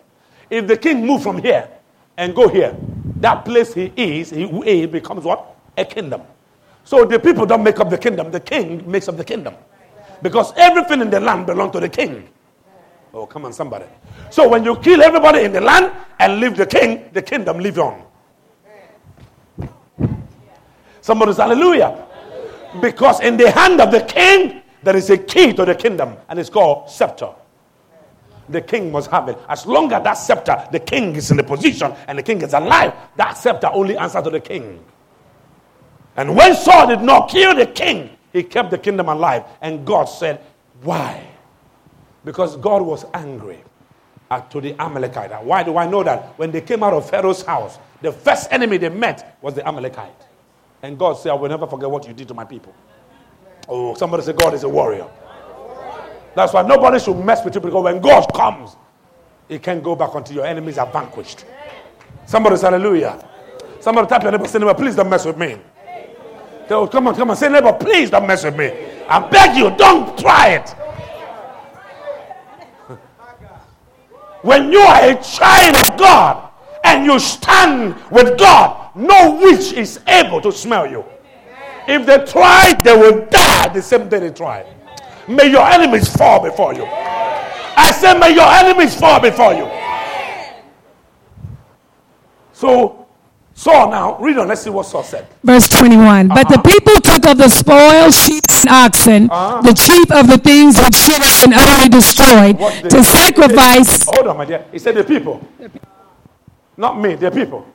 If 0.49 0.67
the 0.67 0.77
king 0.77 1.05
move 1.05 1.23
from 1.23 1.41
here 1.41 1.69
and 2.17 2.35
go 2.35 2.47
here, 2.47 2.75
that 3.17 3.45
place 3.45 3.73
he 3.73 3.91
is, 3.95 4.29
he, 4.31 4.47
he 4.63 4.85
becomes 4.85 5.23
what? 5.23 5.55
A 5.77 5.85
kingdom. 5.85 6.21
So 6.83 7.05
the 7.05 7.19
people 7.19 7.45
don't 7.45 7.63
make 7.63 7.79
up 7.79 7.89
the 7.89 7.97
kingdom. 7.97 8.31
The 8.31 8.39
king 8.39 8.89
makes 8.89 9.07
up 9.07 9.17
the 9.17 9.23
kingdom. 9.23 9.55
Because 10.21 10.53
everything 10.57 11.01
in 11.01 11.09
the 11.09 11.19
land 11.19 11.45
belongs 11.45 11.71
to 11.73 11.79
the 11.79 11.89
king. 11.89 12.27
Oh, 13.13 13.25
come 13.25 13.45
on, 13.45 13.53
somebody. 13.53 13.85
So 14.29 14.47
when 14.47 14.63
you 14.63 14.75
kill 14.77 15.01
everybody 15.01 15.43
in 15.43 15.51
the 15.51 15.61
land 15.61 15.91
and 16.19 16.39
leave 16.39 16.57
the 16.57 16.65
king, 16.65 17.09
the 17.13 17.21
kingdom 17.21 17.59
live 17.59 17.79
on. 17.79 18.03
Somebody 21.01 21.33
hallelujah. 21.33 22.05
Because 22.81 23.19
in 23.21 23.37
the 23.37 23.49
hand 23.49 23.81
of 23.81 23.91
the 23.91 24.01
king, 24.01 24.61
there 24.83 24.95
is 24.95 25.09
a 25.09 25.17
key 25.17 25.53
to 25.53 25.65
the 25.65 25.75
kingdom, 25.75 26.15
and 26.29 26.39
it's 26.39 26.49
called 26.49 26.89
scepter. 26.89 27.29
The 28.49 28.61
king 28.61 28.91
must 28.91 29.11
have 29.11 29.29
it. 29.29 29.37
As 29.47 29.65
long 29.65 29.91
as 29.93 30.03
that 30.03 30.13
scepter, 30.13 30.67
the 30.71 30.79
king 30.79 31.15
is 31.15 31.31
in 31.31 31.37
the 31.37 31.43
position 31.43 31.93
and 32.07 32.17
the 32.17 32.23
king 32.23 32.41
is 32.41 32.53
alive, 32.53 32.93
that 33.15 33.37
scepter 33.37 33.69
only 33.71 33.95
answers 33.97 34.23
to 34.23 34.29
the 34.29 34.39
king. 34.39 34.83
And 36.15 36.35
when 36.35 36.55
Saul 36.55 36.87
did 36.87 37.01
not 37.01 37.29
kill 37.29 37.55
the 37.55 37.67
king, 37.67 38.09
he 38.33 38.43
kept 38.43 38.71
the 38.71 38.77
kingdom 38.77 39.07
alive. 39.07 39.43
And 39.61 39.85
God 39.85 40.05
said, 40.05 40.41
Why? 40.81 41.25
Because 42.25 42.57
God 42.57 42.81
was 42.81 43.05
angry 43.13 43.63
at, 44.29 44.51
to 44.51 44.61
the 44.61 44.75
Amalekite. 44.81 45.43
Why 45.43 45.63
do 45.63 45.77
I 45.77 45.87
know 45.87 46.03
that? 46.03 46.37
When 46.37 46.51
they 46.51 46.61
came 46.61 46.83
out 46.83 46.93
of 46.93 47.09
Pharaoh's 47.09 47.43
house, 47.43 47.77
the 48.01 48.11
first 48.11 48.51
enemy 48.51 48.77
they 48.77 48.89
met 48.89 49.37
was 49.41 49.53
the 49.53 49.67
Amalekite. 49.67 50.27
And 50.81 50.97
God 50.97 51.13
said, 51.13 51.31
I 51.31 51.35
will 51.35 51.49
never 51.49 51.67
forget 51.67 51.89
what 51.89 52.07
you 52.07 52.13
did 52.13 52.27
to 52.29 52.33
my 52.33 52.45
people. 52.45 52.73
Oh, 53.67 53.93
somebody 53.95 54.23
said, 54.23 54.37
God 54.37 54.53
is 54.53 54.63
a 54.63 54.69
warrior. 54.69 55.07
That's 56.39 56.53
why 56.53 56.61
nobody 56.61 56.99
should 56.99 57.17
mess 57.17 57.43
with 57.43 57.53
you 57.55 57.59
because 57.59 57.83
when 57.83 57.99
God 57.99 58.25
comes, 58.33 58.77
he 59.49 59.59
can't 59.59 59.83
go 59.83 59.93
back 59.93 60.15
until 60.15 60.37
your 60.37 60.45
enemies 60.45 60.77
are 60.77 60.87
vanquished. 60.89 61.43
Somebody 62.27 62.55
say 62.55 62.67
hallelujah. 62.67 63.21
Somebody 63.81 64.07
tap 64.07 64.23
your 64.23 64.31
neighbor, 64.31 64.47
say 64.47 64.57
neighbor, 64.57 64.73
please 64.73 64.95
don't 64.95 65.09
mess 65.09 65.25
with 65.25 65.37
me. 65.37 65.57
Oh, 66.69 66.87
come 66.87 67.09
on, 67.09 67.15
come 67.15 67.29
on, 67.31 67.35
say 67.35 67.49
neighbor, 67.49 67.73
please 67.73 68.09
don't 68.09 68.25
mess 68.25 68.45
with 68.45 68.55
me. 68.55 68.67
I 69.09 69.19
beg 69.27 69.57
you, 69.57 69.69
don't 69.75 70.17
try 70.17 70.51
it. 70.51 70.69
when 74.41 74.71
you 74.71 74.79
are 74.79 75.09
a 75.09 75.21
child 75.21 75.75
of 75.75 75.97
God 75.99 76.51
and 76.85 77.05
you 77.05 77.19
stand 77.19 77.95
with 78.11 78.39
God, 78.39 78.95
no 78.95 79.35
witch 79.41 79.73
is 79.73 79.99
able 80.07 80.39
to 80.39 80.53
smell 80.53 80.89
you. 80.89 81.03
If 81.85 82.05
they 82.05 82.23
try, 82.31 82.79
they 82.81 82.95
will 82.95 83.25
die 83.25 83.73
the 83.73 83.81
same 83.81 84.07
day 84.07 84.19
they 84.19 84.29
try. 84.29 84.65
May 85.29 85.51
your 85.51 85.61
enemies 85.61 86.09
fall 86.15 86.41
before 86.43 86.73
you. 86.73 86.85
I 86.87 87.91
said, 87.91 88.17
may 88.19 88.33
your 88.33 88.49
enemies 88.49 88.99
fall 88.99 89.21
before 89.21 89.53
you. 89.53 89.69
So, 92.51 93.05
Saul 93.53 93.91
now, 93.91 94.17
read 94.19 94.39
on, 94.39 94.47
let's 94.47 94.61
see 94.61 94.71
what 94.71 94.87
Saul 94.87 95.03
said. 95.03 95.27
Verse 95.43 95.69
21. 95.69 96.31
Uh-huh. 96.31 96.35
But 96.35 96.49
the 96.49 96.55
uh-huh. 96.55 96.61
people 96.63 96.95
took 97.01 97.27
of 97.27 97.37
the 97.37 97.47
spoil, 97.47 98.09
sheep 98.09 98.43
and 98.49 98.69
oxen, 98.69 99.29
uh-huh. 99.29 99.61
the 99.61 99.73
chief 99.73 100.11
of 100.11 100.27
the 100.27 100.39
things 100.39 100.81
which 100.81 100.95
should 100.95 101.21
have 101.21 101.45
been 101.45 101.53
utterly 101.53 101.89
destroyed, 101.89 102.57
to 102.89 103.03
sacrifice. 103.03 104.05
hold 104.05 104.27
on, 104.27 104.37
my 104.37 104.45
dear. 104.45 104.65
He 104.71 104.79
said 104.79 104.95
the 104.95 105.03
people. 105.03 105.47
Not 106.75 106.99
me, 106.99 107.13
the 107.13 107.29
people. 107.29 107.67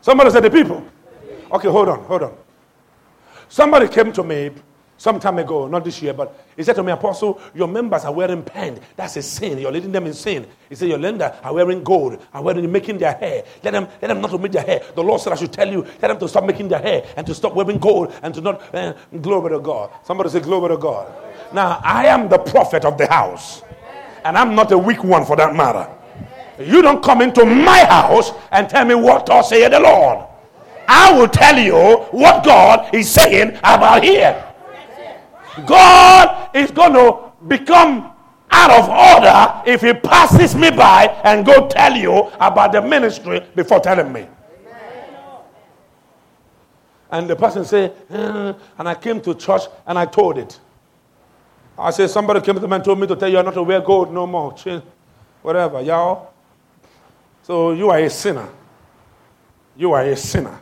Somebody 0.00 0.30
said 0.30 0.42
the 0.42 0.50
people. 0.50 0.84
Okay, 1.52 1.68
hold 1.68 1.88
on, 1.88 2.00
hold 2.04 2.22
on. 2.24 2.41
Somebody 3.52 3.86
came 3.86 4.10
to 4.14 4.24
me 4.24 4.50
some 4.96 5.20
time 5.20 5.38
ago, 5.38 5.68
not 5.68 5.84
this 5.84 6.00
year, 6.00 6.14
but 6.14 6.42
he 6.56 6.62
said 6.62 6.74
to 6.74 6.82
me, 6.82 6.90
Apostle, 6.90 7.38
your 7.54 7.68
members 7.68 8.02
are 8.06 8.12
wearing 8.12 8.42
pants. 8.42 8.80
That's 8.96 9.14
a 9.18 9.22
sin. 9.22 9.58
You're 9.58 9.70
leading 9.70 9.92
them 9.92 10.06
in 10.06 10.14
sin. 10.14 10.46
He 10.70 10.74
said, 10.74 10.88
Your 10.88 10.96
lenders 10.96 11.32
are 11.42 11.52
wearing 11.52 11.84
gold, 11.84 12.18
are 12.32 12.42
wearing 12.42 12.72
making 12.72 12.96
their 12.96 13.12
hair. 13.12 13.44
Let 13.62 13.72
them, 13.72 13.88
let 14.00 14.08
them 14.08 14.22
not 14.22 14.30
to 14.30 14.38
make 14.38 14.52
their 14.52 14.62
hair. 14.62 14.80
The 14.94 15.02
Lord 15.02 15.20
said, 15.20 15.34
I 15.34 15.36
should 15.36 15.52
tell 15.52 15.70
you, 15.70 15.82
let 15.82 16.08
them 16.08 16.18
to 16.20 16.28
stop 16.28 16.46
making 16.46 16.68
their 16.68 16.78
hair 16.78 17.04
and 17.14 17.26
to 17.26 17.34
stop 17.34 17.54
wearing 17.54 17.76
gold 17.76 18.14
and 18.22 18.32
to 18.32 18.40
not 18.40 18.74
uh, 18.74 18.94
glory 19.20 19.50
to 19.50 19.60
God. 19.60 19.90
Somebody 20.02 20.30
say, 20.30 20.40
Glory 20.40 20.70
to 20.70 20.78
God. 20.78 21.12
Now, 21.52 21.78
I 21.84 22.06
am 22.06 22.30
the 22.30 22.38
prophet 22.38 22.86
of 22.86 22.96
the 22.96 23.06
house, 23.06 23.60
and 24.24 24.38
I'm 24.38 24.54
not 24.54 24.72
a 24.72 24.78
weak 24.78 25.04
one 25.04 25.26
for 25.26 25.36
that 25.36 25.54
matter. 25.54 25.90
You 26.58 26.80
don't 26.80 27.04
come 27.04 27.20
into 27.20 27.44
my 27.44 27.84
house 27.84 28.32
and 28.50 28.66
tell 28.70 28.86
me 28.86 28.94
what 28.94 29.26
to 29.26 29.44
say 29.44 29.68
the 29.68 29.78
Lord. 29.78 30.26
I 30.94 31.10
will 31.18 31.28
tell 31.28 31.58
you 31.58 32.04
what 32.10 32.44
God 32.44 32.94
is 32.94 33.10
saying 33.10 33.56
about 33.64 34.04
here. 34.04 34.44
God 35.64 36.54
is 36.54 36.70
going 36.70 36.92
to 36.92 37.32
become 37.48 38.12
out 38.50 38.70
of 38.70 38.90
order 38.90 39.62
if 39.72 39.80
he 39.80 39.94
passes 39.94 40.54
me 40.54 40.70
by 40.70 41.06
and 41.24 41.46
go 41.46 41.66
tell 41.66 41.96
you 41.96 42.30
about 42.38 42.72
the 42.72 42.82
ministry 42.82 43.40
before 43.54 43.80
telling 43.80 44.12
me. 44.12 44.26
And 47.10 47.28
the 47.28 47.36
person 47.36 47.64
say, 47.64 47.90
eh, 48.10 48.52
and 48.76 48.86
I 48.86 48.94
came 48.94 49.22
to 49.22 49.34
church 49.34 49.62
and 49.86 49.98
I 49.98 50.04
told 50.04 50.36
it. 50.36 50.60
I 51.78 51.90
said, 51.90 52.10
somebody 52.10 52.42
came 52.42 52.56
to 52.56 52.68
me 52.68 52.74
and 52.74 52.84
told 52.84 53.00
me 53.00 53.06
to 53.06 53.16
tell 53.16 53.30
you 53.30 53.38
I'm 53.38 53.46
not 53.46 53.54
to 53.54 53.62
wear 53.62 53.80
gold 53.80 54.12
no 54.12 54.26
more. 54.26 54.54
Whatever, 55.40 55.80
y'all. 55.80 56.34
So 57.44 57.72
you 57.72 57.88
are 57.88 57.98
a 57.98 58.10
sinner. 58.10 58.48
You 59.74 59.92
are 59.92 60.02
a 60.02 60.16
sinner. 60.16 60.58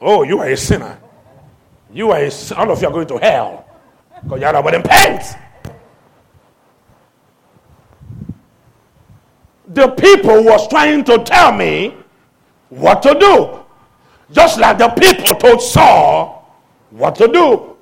Oh, 0.00 0.22
you 0.22 0.38
are 0.38 0.48
a 0.48 0.56
sinner. 0.56 0.98
You 1.92 2.10
are 2.10 2.20
a, 2.20 2.30
all 2.56 2.70
of 2.70 2.80
you 2.80 2.88
are 2.88 2.92
going 2.92 3.08
to 3.08 3.18
hell 3.18 3.66
because 4.22 4.40
you 4.40 4.46
are 4.46 4.52
not 4.52 4.64
wearing 4.64 4.82
pants. 4.82 5.34
The 9.68 9.88
people 9.88 10.44
was 10.44 10.68
trying 10.68 11.04
to 11.04 11.18
tell 11.24 11.52
me 11.52 11.94
what 12.70 13.02
to 13.02 13.14
do, 13.18 13.60
just 14.32 14.58
like 14.58 14.78
the 14.78 14.88
people 14.88 15.36
told 15.38 15.62
Saul 15.62 16.56
what 16.90 17.14
to 17.16 17.28
do. 17.28 17.76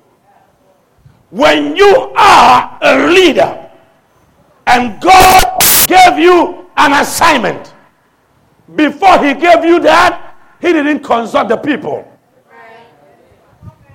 When 1.29 1.75
you 1.75 2.13
are 2.15 2.79
a 2.81 3.07
leader 3.07 3.69
and 4.65 5.01
God 5.01 5.59
gave 5.87 6.17
you 6.19 6.67
an 6.77 6.93
assignment, 6.93 7.73
before 8.75 9.23
He 9.23 9.33
gave 9.33 9.63
you 9.65 9.79
that, 9.81 10.35
He 10.61 10.73
didn't 10.73 11.03
consult 11.03 11.49
the 11.49 11.57
people. 11.57 12.06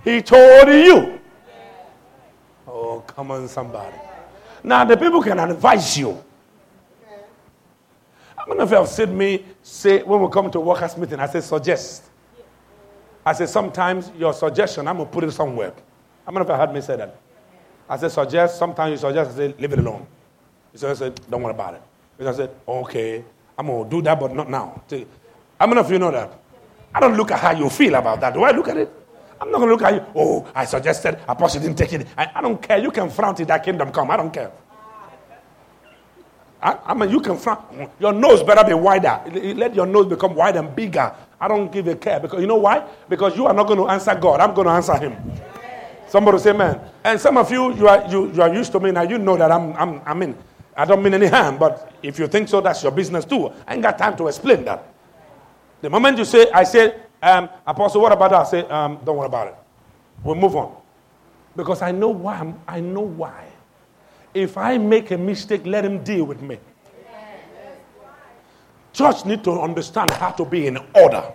He 0.05 0.20
told 0.22 0.68
you. 0.68 1.20
Oh, 2.66 3.05
come 3.07 3.30
on, 3.30 3.48
somebody. 3.48 3.96
Now, 4.64 4.84
the 4.84 4.96
people 4.96 5.22
can 5.22 5.38
advise 5.38 5.96
you. 5.96 6.22
Don't 8.46 8.59
know 8.59 8.64
if 8.64 8.70
you 8.70 8.76
have 8.76 8.88
seen 8.88 9.16
me 9.16 9.44
say 9.62 10.03
when 10.03 10.20
we 10.20 10.28
come 10.28 10.50
to 10.50 10.59
workers' 10.59 10.96
meeting, 10.96 11.20
I 11.20 11.26
say 11.26 11.40
suggest. 11.40 12.05
I 13.24 13.32
say 13.32 13.46
sometimes 13.46 14.11
your 14.18 14.32
suggestion, 14.32 14.88
I'm 14.88 14.96
going 14.96 15.09
to 15.09 15.12
put 15.12 15.22
it 15.24 15.30
somewhere. 15.30 15.72
Don't 16.26 16.34
know 16.34 16.40
if 16.40 16.48
you 16.48 16.55
heard 16.55 16.72
me 16.74 16.80
say 16.80 16.96
that. 16.96 17.20
I 17.88 17.96
say, 17.96 18.09
suggest, 18.09 18.59
sometimes 18.59 18.90
you 18.90 18.96
suggest, 18.96 19.32
I 19.32 19.34
say 19.34 19.55
leave 19.59 19.72
it 19.72 19.78
alone. 19.78 20.07
I 20.74 20.94
said, 20.94 21.20
don't 21.30 21.42
worry 21.42 21.55
about 21.55 21.74
it. 21.74 21.82
And 22.18 22.28
I 22.28 22.32
said, 22.32 22.50
okay, 22.66 23.24
I'm 23.59 23.66
going 23.66 23.84
to 23.84 23.90
do 23.90 24.03
that, 24.03 24.18
but 24.18 24.34
not 24.34 24.48
now. 24.48 24.82
Don't 24.88 25.07
know 25.61 25.80
if 25.80 25.90
you 25.90 25.98
know 25.98 26.11
that. 26.11 26.32
I 26.94 27.00
don't 27.00 27.16
look 27.16 27.30
at 27.30 27.38
how 27.38 27.53
you 27.53 27.68
feel 27.68 27.94
about 27.94 28.20
that. 28.20 28.34
Do 28.34 28.42
I 28.42 28.50
look 28.50 28.68
at 28.68 28.76
it? 28.76 29.01
I'm 29.43 29.51
not 29.51 29.59
going 29.59 29.70
to 29.70 29.74
look 29.74 29.82
at 29.82 29.95
you. 29.95 30.07
Oh, 30.14 30.47
I 30.55 30.64
suggested 30.64 31.18
Apostle 31.26 31.61
didn't 31.61 31.76
take 31.76 31.93
it. 31.93 32.07
I, 32.16 32.30
I 32.36 32.40
don't 32.40 32.62
care. 32.62 32.78
You 32.78 32.93
can 32.93 33.11
frown 33.11 33.34
till 33.34 33.47
that 33.47 33.64
kingdom 33.64 33.90
come. 33.90 34.09
I 34.09 34.16
don't 34.16 34.32
care. 34.32 34.53
I, 36.62 36.78
I, 36.86 36.95
mean, 36.95 37.11
you 37.11 37.20
can 37.20 37.36
frown. 37.36 37.90
Your 37.99 38.12
nose 38.12 38.45
better 38.45 38.62
be 38.64 38.72
wider. 38.72 39.20
Let 39.57 39.74
your 39.74 39.86
nose 39.86 40.07
become 40.07 40.36
wider 40.36 40.61
and 40.61 40.76
bigger. 40.76 41.12
I 41.40 41.49
don't 41.49 41.72
give 41.72 41.88
a 41.88 41.97
care 41.97 42.20
because 42.20 42.40
you 42.40 42.47
know 42.47 42.57
why? 42.57 42.86
Because 43.09 43.36
you 43.36 43.47
are 43.47 43.53
not 43.53 43.66
going 43.66 43.80
to 43.80 43.88
answer 43.88 44.14
God. 44.14 44.38
I'm 44.38 44.55
going 44.55 44.68
to 44.68 44.74
answer 44.74 44.97
Him. 44.97 45.16
Somebody 46.07 46.38
say, 46.38 46.53
"Man." 46.53 46.78
And 47.03 47.20
some 47.20 47.36
of 47.36 47.51
you, 47.51 47.74
you 47.74 47.88
are 47.88 48.09
you, 48.09 48.32
you 48.32 48.43
are 48.43 48.55
used 48.55 48.70
to 48.72 48.78
me 48.78 48.93
now. 48.93 49.03
You 49.03 49.18
know 49.18 49.36
that 49.36 49.51
I'm 49.51 49.72
I'm 49.72 50.01
I 50.07 50.14
mean 50.14 50.36
I 50.76 50.84
don't 50.84 51.03
mean 51.03 51.14
any 51.14 51.26
harm, 51.26 51.59
but 51.59 51.93
if 52.01 52.16
you 52.20 52.28
think 52.28 52.49
so, 52.49 52.61
that's 52.61 52.82
your 52.84 52.93
business 52.93 53.24
too. 53.24 53.51
I 53.66 53.74
ain't 53.74 53.82
got 53.82 53.99
time 53.99 54.16
to 54.18 54.28
explain 54.28 54.64
that. 54.66 54.86
The 55.80 55.90
moment 55.90 56.16
you 56.18 56.24
say, 56.24 56.49
I 56.53 56.62
say, 56.62 56.95
um, 57.22 57.48
Apostle, 57.66 58.00
what 58.00 58.12
about 58.12 58.30
that? 58.30 58.40
I 58.40 58.44
say, 58.44 58.60
um, 58.68 58.98
don't 59.04 59.16
worry 59.16 59.26
about 59.26 59.48
it. 59.48 59.54
We'll 60.24 60.34
move 60.34 60.56
on. 60.56 60.76
Because 61.56 61.82
I 61.82 61.92
know 61.92 62.08
why. 62.08 62.38
I'm, 62.38 62.60
I 62.66 62.80
know 62.80 63.02
why. 63.02 63.46
If 64.34 64.56
I 64.56 64.78
make 64.78 65.10
a 65.10 65.18
mistake, 65.18 65.62
let 65.64 65.84
him 65.84 66.02
deal 66.02 66.24
with 66.24 66.40
me. 66.40 66.58
Church 68.92 69.24
need 69.24 69.42
to 69.44 69.52
understand 69.60 70.10
how 70.12 70.30
to 70.32 70.44
be 70.44 70.66
in 70.66 70.78
order. 70.94 71.32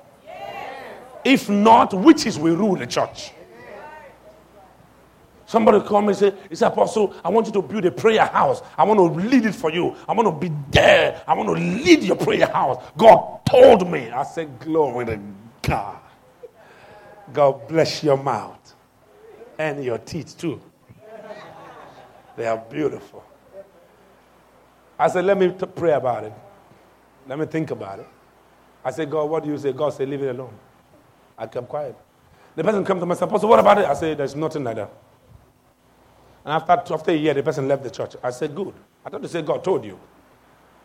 If 1.23 1.49
not, 1.49 1.93
witches 1.93 2.38
will 2.38 2.55
rule 2.55 2.75
the 2.75 2.88
church. 2.88 3.31
Somebody 5.45 5.79
come 5.88 6.09
and 6.09 6.17
say, 6.17 6.33
It's 6.49 6.61
Apostle, 6.61 7.15
I 7.23 7.29
want 7.29 7.47
you 7.47 7.53
to 7.53 7.61
build 7.61 7.85
a 7.85 7.91
prayer 7.91 8.25
house. 8.25 8.61
I 8.77 8.83
want 8.83 8.97
to 8.97 9.27
lead 9.27 9.45
it 9.45 9.55
for 9.55 9.71
you. 9.71 9.95
I 10.07 10.13
want 10.13 10.27
to 10.27 10.49
be 10.49 10.53
there. 10.69 11.23
I 11.25 11.33
want 11.33 11.47
to 11.47 11.53
lead 11.53 12.03
your 12.03 12.17
prayer 12.17 12.47
house. 12.47 12.83
God 12.97 13.45
told 13.45 13.89
me. 13.89 14.09
I 14.09 14.23
said, 14.23 14.59
Glory 14.59 15.05
to 15.05 15.19
God. 15.68 15.99
God 17.34 17.68
bless 17.68 18.03
your 18.03 18.18
mouth 18.18 18.74
and 19.59 19.84
your 19.84 19.97
teeth 19.97 20.38
too. 20.38 20.61
They 22.38 22.45
are 22.47 22.57
beautiful. 22.57 23.24
I 24.97 25.07
said, 25.09 25.26
Let 25.26 25.38
me 25.38 25.51
t- 25.51 25.65
pray 25.65 25.91
about 25.91 26.24
it. 26.24 26.34
Let 27.28 27.38
me 27.38 27.45
think 27.45 27.72
about 27.72 27.99
it. 27.99 28.07
I 28.86 28.91
said, 28.91 29.11
God, 29.11 29.26
what 29.26 29.43
do 29.43 29.49
you 29.49 29.57
say? 29.57 29.74
God 29.74 29.93
said, 29.93 30.07
Leave 30.07 30.22
it 30.24 30.36
alone. 30.36 30.53
I 31.38 31.47
kept 31.47 31.68
quiet. 31.68 31.95
The 32.55 32.63
person 32.63 32.86
came 32.86 32.99
to 32.99 33.05
me 33.05 33.11
and 33.11 33.20
said, 33.20 33.28
Apostle, 33.28 33.49
what 33.49 33.59
about 33.59 33.80
it? 33.80 33.86
I 33.86 33.93
said, 33.93 34.18
There's 34.18 34.36
nothing 34.36 34.63
like 34.63 34.78
that. 34.78 34.91
And 36.45 36.53
after, 36.53 36.93
after 36.93 37.11
a 37.11 37.15
year, 37.15 37.34
the 37.34 37.43
person 37.43 37.68
left 37.68 37.84
the 37.84 37.89
church. 37.91 38.15
I 38.24 38.30
said, 38.30 38.55
Good. 38.55 38.74
I 39.05 39.09
thought 39.09 39.22
you 39.22 39.28
said 39.28 39.45
God 39.45 39.63
told 39.63 39.84
you. 39.84 39.99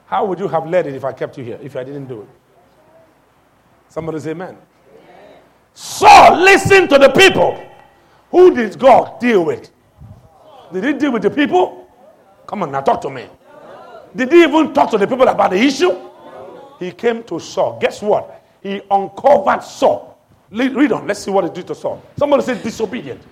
How 0.07 0.25
would 0.25 0.39
you 0.39 0.49
have 0.49 0.69
led 0.69 0.87
it 0.87 0.95
if 0.95 1.05
I 1.05 1.13
kept 1.13 1.39
you 1.39 1.45
here, 1.45 1.59
if 1.63 1.77
I 1.77 1.85
didn't 1.85 2.07
do 2.07 2.23
it? 2.23 2.29
Somebody 3.89 4.19
say, 4.21 4.31
Amen. 4.33 4.57
So 5.75 6.35
listen 6.35 6.89
to 6.89 6.99
the 6.99 7.09
people. 7.11 7.63
Who 8.31 8.55
did 8.55 8.79
God 8.79 9.21
deal 9.21 9.45
with? 9.45 9.71
Did 10.73 10.85
he 10.85 10.93
deal 10.95 11.13
with 11.13 11.23
the 11.23 11.31
people? 11.31 11.87
Come 12.47 12.63
on 12.63 12.73
now, 12.73 12.81
talk 12.81 13.01
to 13.03 13.11
me. 13.11 13.27
Did 14.15 14.33
he 14.33 14.43
even 14.43 14.75
talk 14.75 14.91
to 14.91 14.99
the 14.99 15.07
people 15.07 15.27
about 15.29 15.51
the 15.51 15.57
issue? 15.57 15.95
He 16.79 16.93
came 16.93 17.23
to 17.25 17.39
Saul. 17.39 17.79
Guess 17.81 18.03
what? 18.03 18.43
He 18.63 18.81
uncovered 18.91 19.63
Saul. 19.63 20.19
Read 20.51 20.93
on. 20.93 21.07
Let's 21.07 21.21
see 21.21 21.31
what 21.31 21.45
he 21.45 21.51
did 21.51 21.67
to 21.69 21.75
Saul. 21.75 22.03
Somebody 22.19 22.43
said 22.43 22.63
disobedient. 22.63 23.23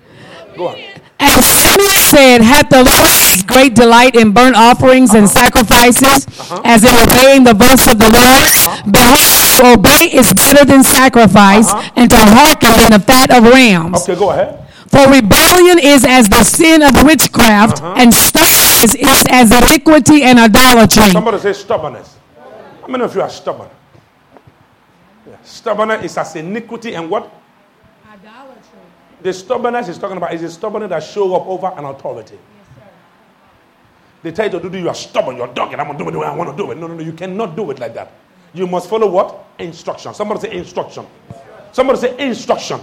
Go 0.56 0.68
on. 0.68 0.76
And 1.20 1.44
Samuel 1.44 2.00
said, 2.08 2.40
Hath 2.40 2.70
the 2.70 2.82
Lord 2.82 3.46
great 3.46 3.74
delight 3.74 4.16
in 4.16 4.32
burnt 4.32 4.56
offerings 4.56 5.12
and 5.14 5.28
sacrifices, 5.28 6.26
uh-huh. 6.26 6.62
as 6.64 6.82
in 6.82 6.94
obeying 6.96 7.44
the 7.44 7.52
voice 7.52 7.86
of 7.86 7.98
the 7.98 8.08
Lord? 8.08 8.44
Uh-huh. 8.46 8.90
Behold, 8.90 9.44
to 9.60 9.78
obey 9.78 10.16
is 10.16 10.32
better 10.32 10.64
than 10.64 10.82
sacrifice, 10.82 11.68
uh-huh. 11.68 11.92
and 11.96 12.08
to 12.10 12.16
hearken 12.16 12.72
than 12.78 12.90
the 12.98 13.04
fat 13.04 13.30
of 13.30 13.44
rams. 13.44 14.08
Okay, 14.08 14.18
go 14.18 14.30
ahead. 14.30 14.66
For 14.88 15.06
rebellion 15.06 15.78
is 15.78 16.04
as 16.08 16.28
the 16.28 16.42
sin 16.42 16.82
of 16.82 17.02
witchcraft, 17.04 17.82
uh-huh. 17.82 17.94
and 17.98 18.14
stubbornness 18.14 18.94
is 18.94 19.26
as 19.28 19.52
iniquity 19.52 20.22
and 20.22 20.38
idolatry. 20.38 21.12
Somebody 21.12 21.38
say 21.38 21.52
stubbornness. 21.52 22.16
How 22.80 22.88
many 22.88 23.04
of 23.04 23.14
you 23.14 23.20
are 23.20 23.30
stubborn? 23.30 23.68
Yeah. 25.28 25.36
Stubbornness 25.42 26.04
is 26.04 26.16
as 26.16 26.34
iniquity 26.34 26.94
and 26.94 27.10
what? 27.10 27.39
The 29.22 29.32
stubbornness 29.32 29.86
he's 29.86 29.98
talking 29.98 30.16
about 30.16 30.32
is 30.32 30.40
the 30.40 30.50
stubbornness 30.50 30.88
that 30.90 31.02
show 31.02 31.34
up 31.34 31.46
over 31.46 31.66
an 31.76 31.84
authority. 31.84 32.38
Yes, 32.38 32.78
they 34.22 34.32
tell 34.32 34.50
you 34.50 34.60
to 34.60 34.70
do 34.70 34.78
you 34.78 34.88
are 34.88 34.94
stubborn, 34.94 35.36
you're 35.36 35.48
dogged, 35.48 35.74
I'm 35.74 35.86
going 35.86 35.98
to 35.98 36.04
do 36.04 36.08
it 36.08 36.12
the 36.12 36.18
way 36.18 36.26
I 36.26 36.34
want 36.34 36.50
to 36.50 36.56
do 36.56 36.70
it. 36.70 36.78
No, 36.78 36.86
no, 36.86 36.94
no, 36.94 37.02
you 37.02 37.12
cannot 37.12 37.56
do 37.56 37.70
it 37.70 37.78
like 37.78 37.94
that. 37.94 38.12
You 38.54 38.66
must 38.66 38.88
follow 38.88 39.10
what? 39.10 39.44
Instruction. 39.58 40.14
Somebody 40.14 40.40
say 40.40 40.52
instruction. 40.56 41.06
Somebody 41.72 41.98
say 41.98 42.18
instruction. 42.18 42.80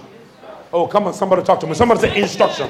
Oh, 0.71 0.87
come 0.87 1.07
on, 1.07 1.13
somebody 1.13 1.43
talk 1.43 1.59
to 1.61 1.67
me. 1.67 1.73
Somebody 1.73 2.01
say 2.01 2.21
instruction. 2.21 2.69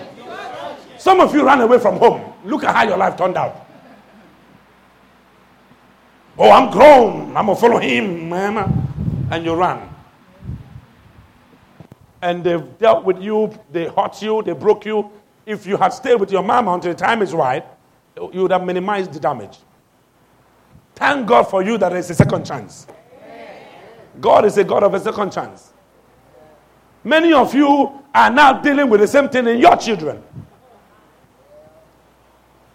Some 0.97 1.19
of 1.19 1.33
you 1.33 1.45
ran 1.45 1.61
away 1.61 1.79
from 1.79 1.97
home. 1.97 2.33
Look 2.45 2.63
at 2.63 2.75
how 2.75 2.83
your 2.83 2.97
life 2.97 3.17
turned 3.17 3.37
out. 3.37 3.67
Oh, 6.37 6.49
I'm 6.51 6.71
grown. 6.71 7.35
I'm 7.35 7.45
going 7.45 7.55
to 7.55 7.61
follow 7.61 7.79
him, 7.79 8.29
man. 8.29 9.27
And 9.31 9.45
you 9.45 9.55
ran 9.55 9.96
and 12.21 12.43
they've 12.43 12.77
dealt 12.77 13.03
with 13.05 13.21
you, 13.21 13.57
they 13.71 13.87
hurt 13.87 14.21
you, 14.21 14.41
they 14.43 14.53
broke 14.53 14.85
you. 14.85 15.11
If 15.45 15.65
you 15.65 15.77
had 15.77 15.89
stayed 15.89 16.15
with 16.15 16.31
your 16.31 16.43
mama 16.43 16.73
until 16.73 16.93
the 16.93 16.97
time 16.97 17.21
is 17.21 17.33
right, 17.33 17.65
you 18.15 18.41
would 18.41 18.51
have 18.51 18.65
minimized 18.65 19.13
the 19.13 19.19
damage. 19.19 19.59
Thank 20.95 21.27
God 21.27 21.43
for 21.43 21.61
you 21.63 21.77
that 21.77 21.89
there 21.89 21.99
is 21.99 22.09
a 22.09 22.15
second 22.15 22.45
chance. 22.45 22.87
God 24.19 24.45
is 24.45 24.57
a 24.57 24.63
God 24.63 24.83
of 24.83 24.93
a 24.93 24.99
second 24.99 25.31
chance. 25.31 25.73
Many 27.03 27.33
of 27.33 27.53
you 27.53 28.01
are 28.13 28.31
now 28.31 28.53
dealing 28.53 28.89
with 28.89 29.01
the 29.01 29.07
same 29.07 29.29
thing 29.29 29.47
in 29.47 29.59
your 29.59 29.75
children. 29.77 30.21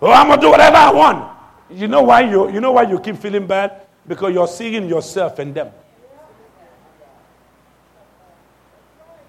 Oh, 0.01 0.11
I'm 0.11 0.29
gonna 0.29 0.41
do 0.41 0.51
whatever 0.51 0.77
I 0.77 0.93
want. 0.93 1.37
You 1.71 1.89
know 1.89 2.03
why 2.03 2.21
you 2.23 2.51
you 2.51 2.61
know 2.61 2.73
why 2.73 2.83
you 2.83 2.99
keep 3.01 3.17
feeling 3.17 3.47
bad? 3.47 3.87
Because 4.07 4.33
you're 4.33 4.49
seeing 4.49 4.89
yourself 4.89 5.39
in 5.39 5.53
them. 5.53 5.71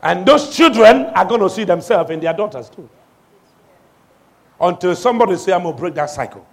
And 0.04 0.26
those 0.26 0.54
children 0.54 1.06
are 1.16 1.24
going 1.24 1.40
to 1.40 1.50
see 1.50 1.64
themselves 1.64 2.12
in 2.12 2.20
their 2.20 2.34
daughters 2.34 2.70
too. 2.70 2.90
Until 4.60 4.96
somebody 4.96 5.38
say, 5.38 5.54
I'm 5.54 5.64
going 5.64 5.74
to 5.76 5.80
break 5.80 5.94
that 5.96 6.10
cycle. 6.10 6.46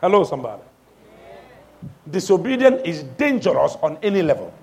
Hello, 0.00 0.24
somebody. 0.24 0.62
Disobedience 2.10 2.80
is 2.84 3.02
dangerous 3.02 3.76
on 3.82 3.98
any 4.02 4.22
level. 4.22 4.54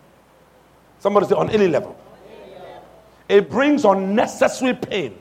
Somebody 0.97 1.27
say, 1.27 1.35
on 1.35 1.51
any 1.51 1.67
level. 1.67 1.95
It 3.29 3.49
brings 3.49 3.85
unnecessary 3.85 4.73
pain, 4.73 5.17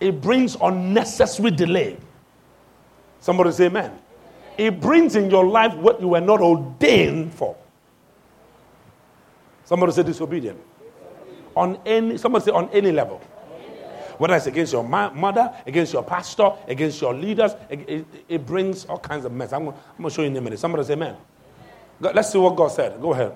it 0.00 0.20
brings 0.22 0.56
unnecessary 0.60 1.50
delay. 1.50 1.98
Somebody 3.20 3.52
say, 3.52 3.66
Amen. 3.66 3.92
It 4.56 4.80
brings 4.80 5.16
in 5.16 5.30
your 5.30 5.44
life 5.46 5.74
what 5.74 6.00
you 6.00 6.08
were 6.08 6.20
not 6.20 6.40
ordained 6.40 7.34
for. 7.34 7.56
Somebody 9.64 9.92
say 9.92 10.02
disobedient. 10.02 10.60
On 11.56 11.78
any, 11.86 12.18
somebody 12.18 12.44
say 12.44 12.50
on 12.50 12.68
any 12.70 12.92
level. 12.92 13.20
Whether 14.18 14.36
it's 14.36 14.46
against 14.46 14.72
your 14.72 14.84
ma- 14.84 15.10
mother, 15.10 15.52
against 15.66 15.92
your 15.92 16.02
pastor, 16.04 16.50
against 16.68 17.00
your 17.00 17.14
leaders, 17.14 17.52
it, 17.68 17.88
it, 17.88 18.06
it 18.28 18.46
brings 18.46 18.84
all 18.84 18.98
kinds 18.98 19.24
of 19.24 19.32
mess. 19.32 19.52
I'm 19.52 19.64
going 19.64 19.76
to 20.02 20.10
show 20.10 20.22
you 20.22 20.28
in 20.28 20.36
a 20.36 20.40
minute. 20.40 20.58
Somebody 20.58 20.84
say 20.84 20.92
amen. 20.92 21.16
let's 22.00 22.30
see 22.30 22.38
what 22.38 22.54
God 22.54 22.68
said. 22.68 23.00
Go 23.00 23.12
ahead. 23.12 23.32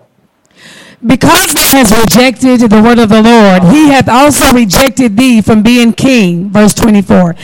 Because 1.05 1.55
thou 1.55 1.63
hast 1.63 1.97
rejected 1.97 2.61
the 2.61 2.83
word 2.83 2.99
of 2.99 3.09
the 3.09 3.23
Lord, 3.23 3.63
he 3.75 3.89
hath 3.89 4.09
also 4.09 4.53
rejected 4.53 5.17
thee 5.17 5.41
from 5.41 5.63
being 5.63 5.93
king. 5.93 6.51
Verse 6.51 6.75
24. 6.75 7.35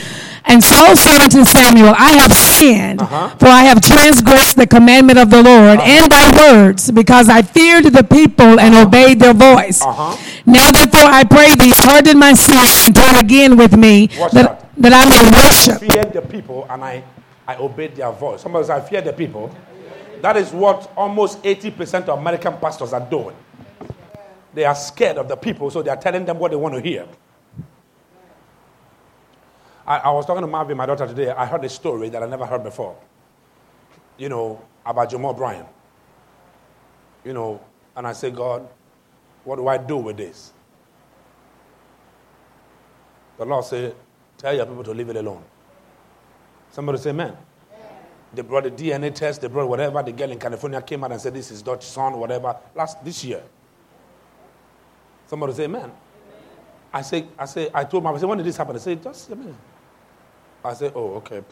And 0.47 0.63
Saul 0.63 0.95
said 0.95 1.21
unto 1.21 1.43
Samuel, 1.43 1.93
I 1.97 2.11
have 2.21 2.31
sinned, 2.33 3.01
uh-huh. 3.01 3.35
for 3.37 3.47
I 3.47 3.63
have 3.63 3.81
transgressed 3.81 4.57
the 4.57 4.67
commandment 4.67 5.17
of 5.17 5.29
the 5.29 5.41
Lord 5.41 5.79
uh-huh. 5.79 5.81
and 5.81 6.11
thy 6.11 6.53
words, 6.53 6.91
because 6.91 7.29
I 7.29 7.41
feared 7.41 7.85
the 7.85 8.03
people 8.03 8.59
and 8.59 8.75
uh-huh. 8.75 8.85
obeyed 8.85 9.19
their 9.19 9.33
voice. 9.33 9.81
Uh-huh. 9.81 10.15
Now 10.45 10.69
therefore 10.69 11.09
I 11.09 11.23
pray 11.23 11.55
thee, 11.55 11.73
pardon 11.73 12.19
my 12.19 12.33
sin 12.33 12.57
and 12.57 12.95
turn 12.95 13.15
again 13.15 13.57
with 13.57 13.75
me, 13.75 14.07
that, 14.07 14.31
that, 14.33 14.73
that 14.77 14.93
I 14.93 15.09
may 15.09 15.23
worship. 15.33 15.81
I 15.81 15.93
feared 15.93 16.13
the 16.13 16.21
people 16.21 16.67
and 16.69 16.83
I, 16.83 17.03
I 17.47 17.55
obeyed 17.57 17.95
their 17.95 18.11
voice. 18.11 18.41
Somebody 18.41 18.65
says, 18.65 18.69
I 18.69 18.81
fear 18.81 19.01
the 19.01 19.13
people. 19.13 19.55
That 20.21 20.37
is 20.37 20.51
what 20.51 20.91
almost 20.95 21.41
80% 21.43 22.07
of 22.07 22.19
American 22.19 22.57
pastors 22.57 22.93
are 22.93 23.01
doing. 23.01 23.35
They 24.53 24.63
are 24.63 24.75
scared 24.75 25.17
of 25.17 25.27
the 25.27 25.35
people, 25.35 25.69
so 25.69 25.81
they 25.81 25.89
are 25.89 25.97
telling 25.97 26.23
them 26.23 26.39
what 26.39 26.51
they 26.51 26.57
want 26.57 26.75
to 26.75 26.81
hear. 26.81 27.05
I, 29.87 29.97
I, 29.97 30.11
was 30.11 30.25
talking 30.25 30.41
to 30.41 30.47
Marvin, 30.47 30.77
my 30.77 30.85
daughter, 30.85 31.07
today. 31.07 31.29
I 31.29 31.45
heard 31.45 31.63
a 31.63 31.69
story 31.69 32.09
that 32.09 32.23
I 32.23 32.25
never 32.25 32.45
heard 32.45 32.63
before. 32.63 32.95
You 34.17 34.29
know, 34.29 34.61
about 34.85 35.09
Jamal 35.09 35.33
Bryant. 35.33 35.67
You 37.23 37.33
know, 37.33 37.61
and 37.95 38.07
I 38.07 38.13
said, 38.13 38.35
God, 38.35 38.67
what 39.43 39.57
do 39.57 39.67
I 39.67 39.77
do 39.77 39.97
with 39.97 40.17
this? 40.17 40.53
The 43.37 43.45
Lord 43.45 43.65
said, 43.65 43.95
Tell 44.37 44.53
your 44.53 44.65
people 44.65 44.83
to 44.83 44.91
leave 44.93 45.09
it 45.09 45.15
alone. 45.15 45.43
Somebody 46.71 46.97
say, 46.97 47.11
Amen. 47.11 47.35
They 48.33 48.41
brought 48.41 48.63
the 48.63 48.71
DNA 48.71 49.13
test, 49.13 49.41
they 49.41 49.47
brought 49.47 49.69
whatever. 49.69 50.01
The 50.03 50.11
girl 50.11 50.31
in 50.31 50.39
California 50.39 50.81
came 50.81 51.03
out 51.03 51.11
and 51.11 51.21
said, 51.21 51.33
This 51.33 51.51
is 51.51 51.61
Dutch 51.61 51.85
son, 51.85 52.17
whatever, 52.19 52.55
last 52.73 53.03
this 53.03 53.23
year. 53.23 53.43
Somebody 55.27 55.53
say, 55.53 55.67
Man. 55.67 55.91
I 56.95 57.01
say, 57.01 57.25
I 57.37 57.43
say, 57.43 57.69
I 57.73 57.83
told 57.83 58.05
my 58.05 58.11
I 58.11 58.17
said, 58.17 58.29
when 58.29 58.37
did 58.37 58.47
this 58.47 58.55
happen? 58.55 58.73
I 58.73 58.79
said, 58.79 59.03
just 59.03 59.29
a 59.29 59.35
minute. 59.35 59.53
I 60.65 60.73
said, 60.73 60.93
oh, 60.95 61.15
okay. 61.15 61.43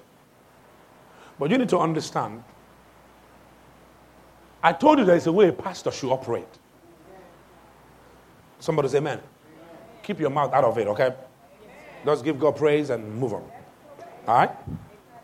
But 1.38 1.52
you 1.52 1.58
need 1.58 1.70
to 1.70 1.80
understand. 1.80 2.44
I 4.62 4.74
told 4.74 5.00
you 5.00 5.06
there 5.06 5.16
is 5.16 5.28
a 5.28 5.32
way 5.32 5.50
a 5.50 5.54
pastor 5.54 5.92
should 5.92 6.12
operate. 6.12 6.48
Somebody 8.60 8.88
say, 8.88 9.00
Amen. 9.00 9.20
Keep 10.04 10.20
your 10.22 10.30
mouth 10.30 10.54
out 10.54 10.64
of 10.64 10.78
it, 10.78 10.88
okay? 10.88 11.14
Just 12.06 12.24
give 12.24 12.40
God 12.40 12.56
praise 12.56 12.90
and 12.90 13.14
move 13.16 13.34
on. 13.34 13.44
All 14.28 14.36
right? 14.38 14.52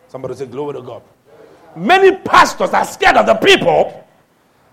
Somebody 0.10 0.36
say, 0.36 0.46
Glory 0.46 0.74
to 0.74 0.82
God. 0.82 1.02
Many 1.76 2.18
pastors 2.18 2.72
are 2.72 2.86
scared 2.86 3.16
of 3.16 3.26
the 3.26 3.36
people 3.36 4.06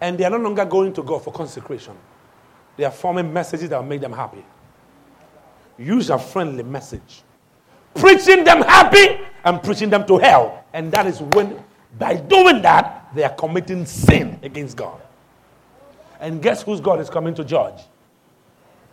and 0.00 0.18
they 0.18 0.24
are 0.24 0.30
no 0.30 0.38
longer 0.38 0.64
going 0.64 0.92
to 0.94 1.02
God 1.02 1.22
for 1.22 1.32
consecration. 1.32 1.94
They 2.76 2.84
are 2.84 2.90
forming 2.90 3.32
messages 3.32 3.68
that 3.70 3.78
will 3.78 3.88
make 3.88 4.00
them 4.00 4.12
happy. 4.12 4.44
Use 5.78 6.10
a 6.10 6.18
friendly 6.18 6.62
message. 6.62 7.22
Preaching 7.98 8.44
them 8.44 8.62
happy 8.62 9.24
and 9.44 9.62
preaching 9.62 9.90
them 9.90 10.06
to 10.06 10.18
hell. 10.18 10.64
And 10.72 10.92
that 10.92 11.06
is 11.06 11.20
when, 11.20 11.62
by 11.98 12.16
doing 12.16 12.62
that, 12.62 13.08
they 13.14 13.24
are 13.24 13.34
committing 13.34 13.86
sin 13.86 14.38
against 14.42 14.76
God. 14.76 15.00
And 16.20 16.42
guess 16.42 16.62
whose 16.62 16.80
God 16.80 17.00
is 17.00 17.10
coming 17.10 17.34
to 17.34 17.44
judge? 17.44 17.80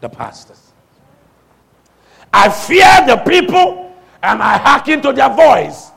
The 0.02 0.10
pastors. 0.10 0.74
I 2.32 2.50
fear 2.50 3.06
the 3.06 3.18
people 3.18 3.96
and 4.22 4.42
I 4.42 4.58
hearken 4.58 5.02
to 5.02 5.14
their 5.14 5.30
voice. 5.30 5.92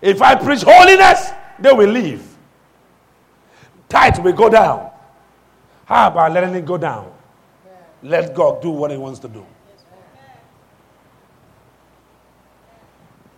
If 0.00 0.22
I 0.22 0.34
preach 0.34 0.62
holiness, 0.62 1.30
they 1.58 1.72
will 1.72 1.90
leave. 1.90 2.24
Tithe 3.88 4.18
will 4.18 4.32
go 4.32 4.48
down. 4.48 4.90
How 5.86 6.08
about 6.08 6.32
letting 6.32 6.54
it 6.54 6.66
go 6.66 6.76
down? 6.76 7.10
Let 8.02 8.34
God 8.34 8.62
do 8.62 8.70
what 8.70 8.90
He 8.90 8.96
wants 8.96 9.18
to 9.20 9.28
do. 9.28 9.44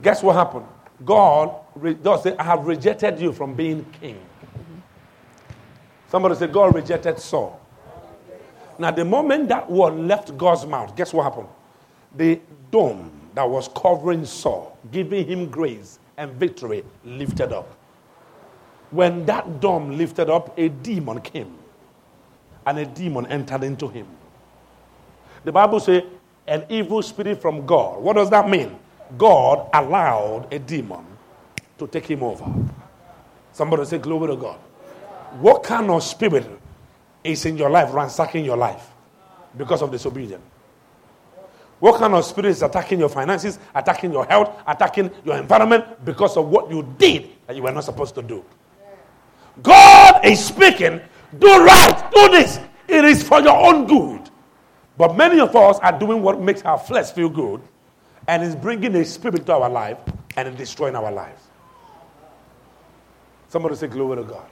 Guess 0.03 0.23
what 0.23 0.37
happened? 0.37 0.67
God 1.05 1.55
does 2.03 2.23
say, 2.23 2.37
I 2.37 2.43
have 2.45 2.67
rejected 2.67 3.21
you 3.21 3.33
from 3.33 3.55
being 3.55 3.85
king. 4.01 4.21
Somebody 6.09 6.35
said, 6.35 6.53
God 6.53 6.75
rejected 6.75 7.19
Saul. 7.19 7.61
Now, 8.79 8.91
the 8.91 9.05
moment 9.05 9.49
that 9.49 9.71
word 9.71 9.95
left 9.95 10.37
God's 10.37 10.67
mouth, 10.67 10.97
guess 10.97 11.13
what 11.13 11.25
happened? 11.25 11.49
The 12.17 12.41
dome 12.71 13.11
that 13.35 13.49
was 13.49 13.69
covering 13.77 14.25
Saul, 14.25 14.77
giving 14.91 15.27
him 15.27 15.51
grace 15.51 15.99
and 16.17 16.33
victory, 16.33 16.85
lifted 17.05 17.53
up. 17.53 17.77
When 18.91 19.25
that 19.27 19.61
dome 19.61 19.97
lifted 19.97 20.29
up, 20.29 20.59
a 20.59 20.69
demon 20.69 21.21
came 21.21 21.57
and 22.67 22.79
a 22.79 22.87
demon 22.87 23.27
entered 23.27 23.63
into 23.63 23.87
him. 23.87 24.07
The 25.45 25.53
Bible 25.53 25.79
says, 25.79 26.03
an 26.47 26.65
evil 26.69 27.03
spirit 27.03 27.41
from 27.41 27.67
God. 27.67 28.03
What 28.03 28.17
does 28.17 28.31
that 28.31 28.49
mean? 28.49 28.77
God 29.17 29.69
allowed 29.73 30.53
a 30.53 30.59
demon 30.59 31.05
to 31.79 31.87
take 31.87 32.07
him 32.07 32.23
over. 32.23 32.45
Somebody 33.53 33.85
say, 33.85 33.99
Glory 33.99 34.29
to 34.29 34.37
God. 34.37 34.59
What 35.41 35.63
kind 35.63 35.91
of 35.91 36.03
spirit 36.03 36.47
is 37.23 37.45
in 37.47 37.57
your 37.57 37.71
life, 37.71 37.93
ransacking 37.93 38.45
your 38.45 38.57
life 38.57 38.91
because 39.57 39.83
of 39.83 39.91
disobedience? 39.91 40.43
What 41.79 41.99
kind 41.99 42.15
of 42.15 42.25
spirit 42.25 42.51
is 42.51 42.63
attacking 42.63 43.01
your 43.01 43.09
finances, 43.09 43.59
attacking 43.75 44.13
your 44.13 44.27
health, 44.27 44.51
attacking 44.67 45.11
your 45.25 45.39
environment 45.39 46.05
because 46.05 46.37
of 46.37 46.49
what 46.49 46.71
you 46.71 46.83
did 46.99 47.31
that 47.47 47.57
you 47.57 47.63
were 47.63 47.73
not 47.73 47.85
supposed 47.85 48.15
to 48.17 48.23
do? 48.23 48.45
God 49.63 50.25
is 50.25 50.45
speaking, 50.45 51.01
do 51.39 51.65
right, 51.65 52.11
do 52.15 52.29
this. 52.29 52.61
It 52.87 53.05
is 53.05 53.23
for 53.23 53.41
your 53.41 53.57
own 53.57 53.87
good. 53.87 54.29
But 54.99 55.17
many 55.17 55.41
of 55.41 55.57
us 55.57 55.79
are 55.79 55.99
doing 55.99 56.23
what 56.23 56.41
makes 56.41 56.63
our 56.63 56.79
flesh 56.79 57.13
feel 57.13 57.31
good 57.31 57.63
and 58.31 58.45
is 58.45 58.55
bringing 58.55 58.95
a 58.95 59.05
spirit 59.05 59.45
to 59.45 59.53
our 59.53 59.69
life 59.69 59.99
and 60.37 60.57
destroying 60.57 60.95
our 60.95 61.11
lives. 61.11 61.43
Somebody 63.49 63.75
say, 63.75 63.89
Glory 63.89 64.19
to 64.19 64.23
God. 64.23 64.47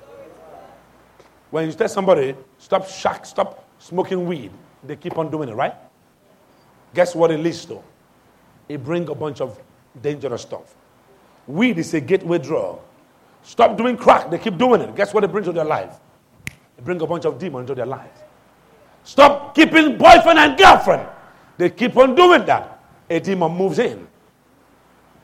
When 1.52 1.64
you 1.64 1.72
tell 1.72 1.88
somebody, 1.88 2.34
stop 2.58 2.88
shack, 2.88 3.24
stop 3.24 3.64
smoking 3.78 4.26
weed, 4.26 4.50
they 4.82 4.96
keep 4.96 5.16
on 5.16 5.30
doing 5.30 5.48
it, 5.48 5.54
right? 5.54 5.74
Guess 6.92 7.14
what 7.14 7.30
it 7.30 7.38
leads 7.38 7.64
to? 7.66 7.80
It 8.68 8.82
brings 8.82 9.08
a 9.10 9.14
bunch 9.14 9.40
of 9.40 9.60
dangerous 10.02 10.42
stuff. 10.42 10.74
Weed 11.46 11.78
is 11.78 11.94
a 11.94 12.00
gateway 12.00 12.38
drug. 12.38 12.80
Stop 13.44 13.78
doing 13.78 13.96
crack, 13.96 14.28
they 14.28 14.38
keep 14.38 14.58
doing 14.58 14.80
it. 14.80 14.96
Guess 14.96 15.14
what 15.14 15.22
it 15.22 15.30
brings 15.30 15.46
to 15.46 15.52
their 15.52 15.64
life? 15.64 15.94
It 16.76 16.84
brings 16.84 17.00
a 17.00 17.06
bunch 17.06 17.26
of 17.26 17.38
demons 17.38 17.70
into 17.70 17.76
their 17.76 17.86
lives. 17.86 18.22
Stop 19.04 19.54
keeping 19.54 19.96
boyfriend 19.96 20.40
and 20.40 20.58
girlfriend. 20.58 21.08
They 21.58 21.70
keep 21.70 21.96
on 21.96 22.16
doing 22.16 22.44
that 22.46 22.77
a 23.10 23.20
demon 23.20 23.52
moves 23.52 23.78
in. 23.78 24.06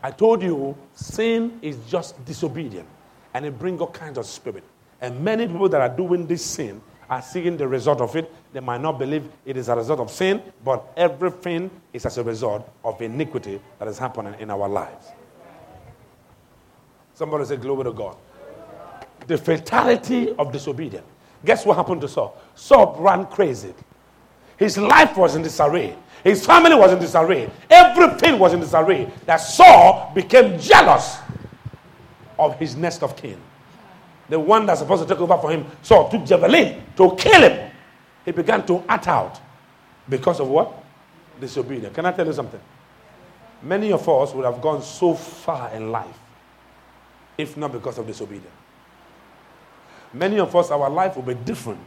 I 0.02 0.10
told 0.10 0.42
you, 0.42 0.76
sin 0.94 1.58
is 1.62 1.78
just 1.88 2.22
disobedience, 2.24 2.88
and 3.32 3.46
it 3.46 3.58
brings 3.58 3.80
all 3.80 3.90
kinds 3.90 4.18
of 4.18 4.26
spirit. 4.26 4.64
And 5.00 5.20
many 5.20 5.46
people 5.46 5.68
that 5.68 5.80
are 5.80 5.94
doing 5.94 6.26
this 6.26 6.44
sin 6.44 6.80
are 7.08 7.22
seeing 7.22 7.56
the 7.56 7.66
result 7.66 8.00
of 8.00 8.14
it. 8.16 8.32
They 8.52 8.60
might 8.60 8.80
not 8.80 8.98
believe 8.98 9.28
it 9.44 9.56
is 9.56 9.68
a 9.68 9.76
result 9.76 10.00
of 10.00 10.10
sin, 10.10 10.42
but 10.64 10.92
everything 10.96 11.70
is 11.92 12.06
as 12.06 12.18
a 12.18 12.22
result 12.22 12.68
of 12.84 13.00
iniquity 13.00 13.60
that 13.78 13.88
is 13.88 13.98
happening 13.98 14.34
in 14.38 14.50
our 14.50 14.68
lives. 14.68 15.08
Somebody 17.14 17.44
say, 17.44 17.56
Glory 17.56 17.84
to 17.84 17.92
God. 17.92 18.16
The 19.26 19.38
fatality 19.38 20.34
of 20.34 20.52
disobedience. 20.52 21.06
Guess 21.44 21.64
what 21.64 21.76
happened 21.76 22.00
to 22.02 22.08
Saul? 22.08 22.36
Saul 22.54 22.96
ran 22.98 23.26
crazy. 23.26 23.74
His 24.56 24.78
life 24.78 25.16
was 25.16 25.34
in 25.34 25.42
disarray. 25.42 25.96
His 26.24 26.44
family 26.44 26.74
was 26.74 26.90
in 26.90 26.98
disarray. 26.98 27.50
Everything 27.68 28.38
was 28.38 28.54
in 28.54 28.60
disarray. 28.60 29.12
That 29.26 29.36
Saul 29.36 30.10
became 30.14 30.58
jealous 30.58 31.18
of 32.38 32.58
his 32.58 32.74
next 32.74 33.02
of 33.02 33.14
kin. 33.14 33.38
The 34.30 34.40
one 34.40 34.64
that's 34.64 34.80
supposed 34.80 35.06
to 35.06 35.08
take 35.14 35.20
over 35.20 35.36
for 35.36 35.50
him. 35.50 35.66
Saul 35.82 36.08
took 36.08 36.24
javelin 36.24 36.82
to 36.96 37.14
kill 37.16 37.42
him. 37.42 37.70
He 38.24 38.32
began 38.32 38.66
to 38.66 38.82
act 38.88 39.06
out 39.06 39.38
because 40.08 40.40
of 40.40 40.48
what? 40.48 40.72
Disobedience. 41.38 41.94
Can 41.94 42.06
I 42.06 42.12
tell 42.12 42.26
you 42.26 42.32
something? 42.32 42.60
Many 43.62 43.92
of 43.92 44.08
us 44.08 44.32
would 44.32 44.46
have 44.46 44.62
gone 44.62 44.82
so 44.82 45.12
far 45.14 45.70
in 45.74 45.92
life 45.92 46.18
if 47.36 47.56
not 47.56 47.72
because 47.72 47.98
of 47.98 48.06
disobedience. 48.06 48.48
Many 50.12 50.38
of 50.38 50.54
us, 50.56 50.70
our 50.70 50.88
life 50.88 51.16
will 51.16 51.22
be 51.22 51.34
different. 51.34 51.80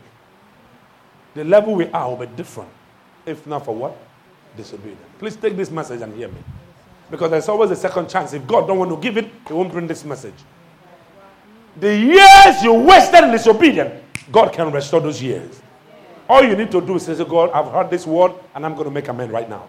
The 1.34 1.44
level 1.44 1.74
we 1.76 1.88
are 1.88 2.10
will 2.10 2.26
be 2.28 2.36
different 2.36 2.70
if 3.26 3.48
not 3.48 3.66
for 3.66 3.74
what? 3.74 3.98
Disobedient. 4.58 5.00
Please 5.20 5.36
take 5.36 5.56
this 5.56 5.72
message 5.72 6.02
and 6.02 6.14
hear 6.14 6.28
me. 6.28 6.40
Because 7.10 7.32
there's 7.32 7.48
always 7.48 7.72
a 7.72 7.76
second 7.76 8.10
chance. 8.10 8.34
If 8.34 8.46
God 8.46 8.68
don't 8.68 8.78
want 8.78 8.92
to 8.92 8.98
give 8.98 9.18
it, 9.18 9.32
He 9.48 9.54
won't 9.54 9.72
bring 9.72 9.88
this 9.88 10.04
message. 10.04 10.34
The 11.80 11.96
years 11.96 12.64
you 12.64 12.74
wasted 12.74 13.24
in 13.24 13.32
disobedience, 13.32 14.04
God 14.32 14.52
can 14.52 14.72
restore 14.72 15.00
those 15.00 15.22
years. 15.22 15.62
All 16.28 16.44
you 16.44 16.56
need 16.56 16.72
to 16.72 16.82
do 16.82 16.96
is 16.96 17.06
say, 17.06 17.16
God, 17.24 17.52
I've 17.52 17.72
heard 17.72 17.90
this 17.90 18.06
word 18.06 18.34
and 18.56 18.66
I'm 18.66 18.74
going 18.74 18.86
to 18.86 18.92
make 18.92 19.08
amend 19.08 19.32
right 19.32 19.50
now. 19.50 19.68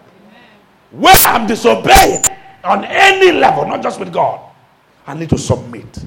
When 0.91 1.15
I'm 1.27 1.47
disobeying 1.47 2.23
on 2.63 2.83
any 2.83 3.31
level, 3.31 3.65
not 3.65 3.81
just 3.81 3.99
with 3.99 4.11
God, 4.11 4.41
I 5.07 5.13
need 5.13 5.29
to 5.29 5.37
submit 5.37 6.03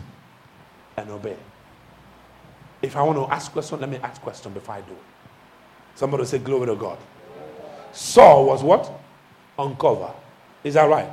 and 0.96 1.10
obey. 1.10 1.36
If 2.82 2.96
I 2.96 3.02
want 3.02 3.16
to 3.18 3.32
ask 3.32 3.52
question, 3.52 3.80
let 3.80 3.88
me 3.88 3.96
ask 4.02 4.20
question 4.20 4.52
before 4.52 4.74
I 4.74 4.80
do. 4.80 4.96
Somebody 5.94 6.24
say, 6.24 6.38
Glory 6.38 6.66
to 6.66 6.74
God. 6.74 6.98
Saul 7.92 8.46
was 8.46 8.62
what? 8.62 8.90
Uncovered. 9.58 10.14
Is 10.64 10.74
that 10.74 10.88
right? 10.88 11.10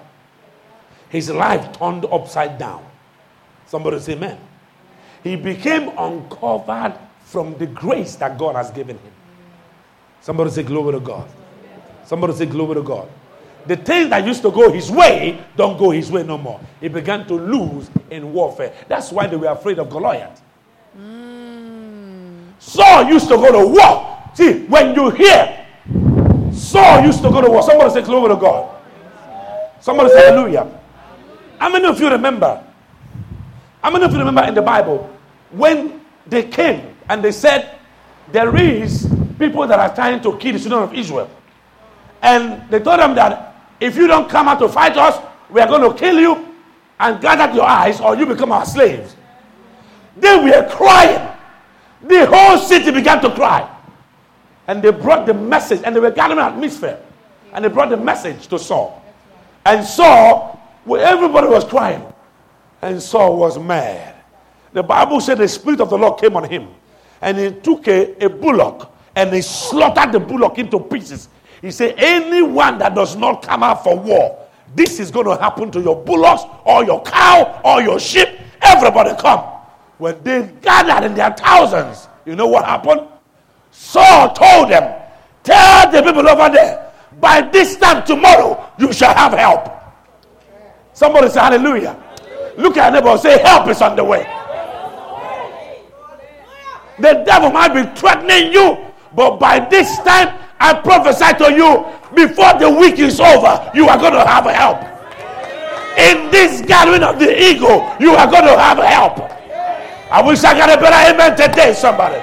His 1.09 1.29
life 1.29 1.71
turned 1.73 2.05
upside 2.05 2.57
down. 2.57 2.85
Somebody 3.65 3.99
say 3.99 4.13
amen. 4.13 4.39
He 5.23 5.35
became 5.35 5.89
uncovered 5.97 6.93
from 7.23 7.57
the 7.57 7.67
grace 7.67 8.15
that 8.15 8.37
God 8.37 8.55
has 8.55 8.71
given 8.71 8.97
him. 8.97 9.11
Somebody 10.21 10.49
say 10.51 10.63
glory 10.63 10.93
to 10.93 10.99
God. 10.99 11.29
Somebody 12.05 12.33
say 12.33 12.45
glory 12.45 12.75
to 12.75 12.81
God. 12.83 13.09
The 13.67 13.75
things 13.75 14.09
that 14.09 14.25
used 14.25 14.41
to 14.43 14.51
go 14.51 14.71
his 14.71 14.89
way 14.89 15.43
don't 15.55 15.77
go 15.77 15.91
his 15.91 16.11
way 16.11 16.23
no 16.23 16.37
more. 16.37 16.59
He 16.79 16.87
began 16.87 17.27
to 17.27 17.33
lose 17.35 17.89
in 18.09 18.33
warfare. 18.33 18.73
That's 18.87 19.11
why 19.11 19.27
they 19.27 19.35
were 19.35 19.49
afraid 19.49 19.79
of 19.79 19.89
Goliath. 19.89 20.41
Mm. 20.97 22.53
Saul 22.57 23.09
used 23.09 23.27
to 23.27 23.35
go 23.35 23.51
to 23.51 23.67
war. 23.67 24.23
See, 24.33 24.65
when 24.65 24.95
you 24.95 25.09
hear 25.11 25.58
Saul 26.53 27.03
used 27.05 27.21
to 27.21 27.29
go 27.29 27.41
to 27.41 27.49
war. 27.49 27.63
Somebody 27.63 27.93
say 27.93 28.01
glory 28.01 28.29
to 28.29 28.35
God. 28.39 28.75
Somebody 29.81 30.09
say 30.09 30.25
hallelujah. 30.27 30.79
How 31.57 31.69
many 31.69 31.85
of 31.85 31.99
you 31.99 32.09
remember? 32.09 32.63
How 33.81 33.91
many 33.91 34.05
of 34.05 34.11
you 34.11 34.19
remember 34.19 34.43
in 34.43 34.53
the 34.53 34.61
Bible 34.61 35.09
when 35.51 36.01
they 36.27 36.43
came 36.43 36.95
and 37.09 37.23
they 37.23 37.31
said, 37.31 37.77
There 38.31 38.55
is 38.57 39.07
people 39.37 39.65
that 39.67 39.79
are 39.79 39.93
trying 39.93 40.21
to 40.21 40.37
kill 40.37 40.53
the 40.53 40.59
children 40.59 40.83
of 40.83 40.93
Israel. 40.93 41.29
And 42.21 42.69
they 42.69 42.79
told 42.79 42.99
them 42.99 43.15
that 43.15 43.55
if 43.79 43.95
you 43.95 44.07
don't 44.07 44.29
come 44.29 44.47
out 44.49 44.59
to 44.59 44.67
fight 44.67 44.97
us, 44.97 45.17
we 45.49 45.61
are 45.61 45.67
going 45.67 45.89
to 45.89 45.97
kill 45.97 46.19
you. 46.19 46.49
and 46.99 47.21
gathered 47.21 47.55
your 47.55 47.65
eyes, 47.65 48.01
or 48.01 48.15
you 48.15 48.25
become 48.25 48.51
our 48.51 48.65
slaves. 48.65 49.15
They 50.17 50.35
were 50.35 50.67
crying. 50.69 51.27
The 52.03 52.25
whole 52.25 52.57
city 52.57 52.91
began 52.91 53.21
to 53.21 53.31
cry. 53.31 53.67
And 54.69 54.83
they 54.83 54.91
brought 54.91 55.25
the 55.25 55.33
message, 55.33 55.81
and 55.83 55.95
they 55.95 55.99
were 55.99 56.11
gathering 56.11 56.37
atmosphere. 56.37 56.99
And 57.53 57.65
they 57.65 57.69
brought 57.69 57.89
the 57.89 57.97
message 57.97 58.45
to 58.49 58.59
Saul. 58.59 59.03
And 59.65 59.83
Saul, 59.83 60.61
well, 60.85 61.03
everybody 61.03 61.47
was 61.47 61.63
crying. 61.63 62.05
And 62.83 63.01
Saul 63.01 63.35
was 63.35 63.57
mad. 63.57 64.13
The 64.71 64.83
Bible 64.83 65.21
said 65.21 65.39
the 65.39 65.47
Spirit 65.47 65.81
of 65.81 65.89
the 65.89 65.97
Lord 65.97 66.21
came 66.21 66.35
on 66.35 66.47
him. 66.47 66.67
And 67.19 67.35
he 67.39 67.51
took 67.51 67.87
a, 67.87 68.23
a 68.23 68.29
bullock 68.29 68.93
and 69.15 69.33
he 69.33 69.41
slaughtered 69.41 70.11
the 70.11 70.19
bullock 70.19 70.59
into 70.59 70.79
pieces. 70.79 71.29
He 71.63 71.71
said, 71.71 71.95
Anyone 71.97 72.77
that 72.77 72.93
does 72.93 73.15
not 73.15 73.41
come 73.41 73.63
out 73.63 73.83
for 73.83 73.97
war, 73.97 74.47
this 74.75 74.99
is 74.99 75.09
going 75.09 75.25
to 75.25 75.41
happen 75.41 75.71
to 75.71 75.81
your 75.81 75.95
bullocks 75.95 76.43
or 76.63 76.85
your 76.85 77.01
cow 77.01 77.59
or 77.65 77.81
your 77.81 77.99
sheep. 77.99 78.29
Everybody 78.61 79.19
come. 79.19 79.39
When 79.97 80.21
they 80.21 80.47
gathered 80.61 81.07
in 81.07 81.15
their 81.15 81.31
thousands, 81.31 82.07
you 82.23 82.35
know 82.35 82.47
what 82.47 82.65
happened? 82.65 83.07
Saul 83.79 84.33
told 84.33 84.69
them, 84.69 84.93
Tell 85.41 85.89
the 85.89 86.03
people 86.03 86.27
over 86.27 86.49
there, 86.53 86.91
by 87.19 87.41
this 87.41 87.77
time 87.77 88.05
tomorrow, 88.05 88.69
you 88.77 88.91
shall 88.91 89.15
have 89.15 89.31
help. 89.31 89.71
Somebody 90.93 91.29
say 91.29 91.39
hallelujah. 91.39 91.95
Look 92.57 92.75
at 92.75 92.91
neighbor 92.93 93.17
say, 93.17 93.39
Help 93.39 93.69
is 93.69 93.81
on 93.81 93.95
the 93.95 94.03
way. 94.03 94.27
The 96.99 97.23
devil 97.25 97.51
might 97.51 97.73
be 97.73 97.83
threatening 97.97 98.51
you, 98.51 98.77
but 99.15 99.39
by 99.39 99.59
this 99.69 99.97
time, 99.99 100.37
I 100.59 100.73
prophesy 100.73 101.33
to 101.39 101.53
you 101.53 101.85
before 102.13 102.59
the 102.59 102.69
week 102.69 102.99
is 102.99 103.21
over, 103.21 103.71
you 103.73 103.87
are 103.87 103.97
going 103.97 104.13
to 104.13 104.27
have 104.27 104.43
help. 104.43 104.83
In 105.97 106.29
this 106.29 106.61
gathering 106.61 107.01
of 107.01 107.17
the 107.17 107.31
eagle, 107.31 107.95
you 107.99 108.11
are 108.11 108.29
going 108.29 108.43
to 108.43 108.59
have 108.59 108.77
help. 108.77 109.19
I 110.11 110.21
wish 110.21 110.43
I 110.43 110.53
got 110.53 110.69
a 110.69 110.81
better 110.81 111.15
amen 111.15 111.37
today, 111.37 111.73
somebody. 111.73 112.21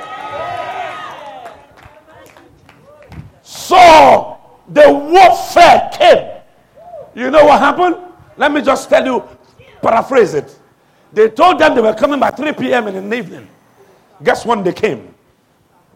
So 3.67 4.39
the 4.69 4.93
warfare 4.93 5.91
came. 5.93 6.41
You 7.17 7.33
know 7.33 7.47
what 7.47 7.59
happened? 7.59 7.97
Let 8.37 8.53
me 8.53 8.63
just 8.63 8.89
tell 8.89 9.05
you, 9.05 9.25
paraphrase 9.83 10.35
it. 10.35 10.57
They 11.13 11.31
told 11.31 11.59
them 11.59 11.75
they 11.75 11.81
were 11.81 11.95
coming 11.95 12.21
by 12.21 12.31
3 12.31 12.53
p.m. 12.53 12.87
in 12.87 13.09
the 13.09 13.17
evening. 13.17 13.49
Guess 14.23 14.47
when 14.47 14.63
they 14.63 14.73
came? 14.73 15.13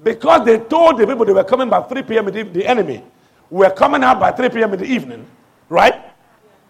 Because 0.03 0.45
they 0.45 0.59
told 0.59 0.99
the 0.99 1.07
people 1.07 1.25
they 1.25 1.33
were 1.33 1.45
coming 1.45 1.69
by 1.69 1.83
3 1.83 2.03
p.m. 2.03 2.25
the 2.27 2.67
enemy 2.67 3.05
were 3.51 3.71
coming 3.71 4.03
out 4.03 4.19
by 4.19 4.33
3 4.33 4.49
p.m. 4.49 4.73
in 4.73 4.81
the 4.81 4.87
evening, 4.87 5.25
right? 5.69 5.95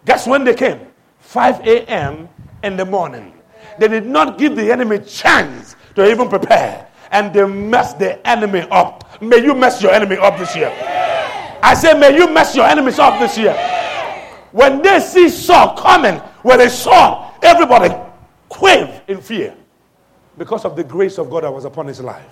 Guess 0.05 0.27
when 0.27 0.43
they 0.43 0.53
came? 0.53 0.81
5 1.19 1.65
a.m. 1.65 2.29
in 2.63 2.77
the 2.77 2.85
morning. 2.85 3.33
They 3.79 3.87
did 3.87 4.05
not 4.05 4.37
give 4.37 4.55
the 4.55 4.71
enemy 4.71 4.99
chance 4.99 5.75
to 5.95 6.07
even 6.07 6.29
prepare. 6.29 6.87
And 7.11 7.33
they 7.33 7.45
messed 7.45 7.97
the 7.97 8.25
enemy 8.27 8.67
up. 8.69 9.00
May 9.21 9.43
you 9.43 9.53
mess 9.53 9.81
your 9.81 9.91
enemy 9.91 10.17
up 10.17 10.37
this 10.37 10.55
year. 10.55 10.71
I 11.63 11.75
say, 11.75 11.93
may 11.93 12.15
you 12.17 12.27
mess 12.33 12.55
your 12.55 12.65
enemies 12.65 12.97
up 12.97 13.19
this 13.19 13.37
year. 13.37 13.53
When 14.51 14.81
they 14.81 14.99
see 14.99 15.29
Saul 15.29 15.77
coming 15.77 16.19
with 16.43 16.59
a 16.59 16.69
sword, 16.69 17.31
everybody 17.41 17.95
quave 18.49 19.01
in 19.07 19.21
fear 19.21 19.55
because 20.37 20.65
of 20.65 20.75
the 20.75 20.83
grace 20.83 21.19
of 21.19 21.29
God 21.29 21.43
that 21.43 21.53
was 21.53 21.65
upon 21.65 21.87
his 21.87 22.01
life. 22.01 22.25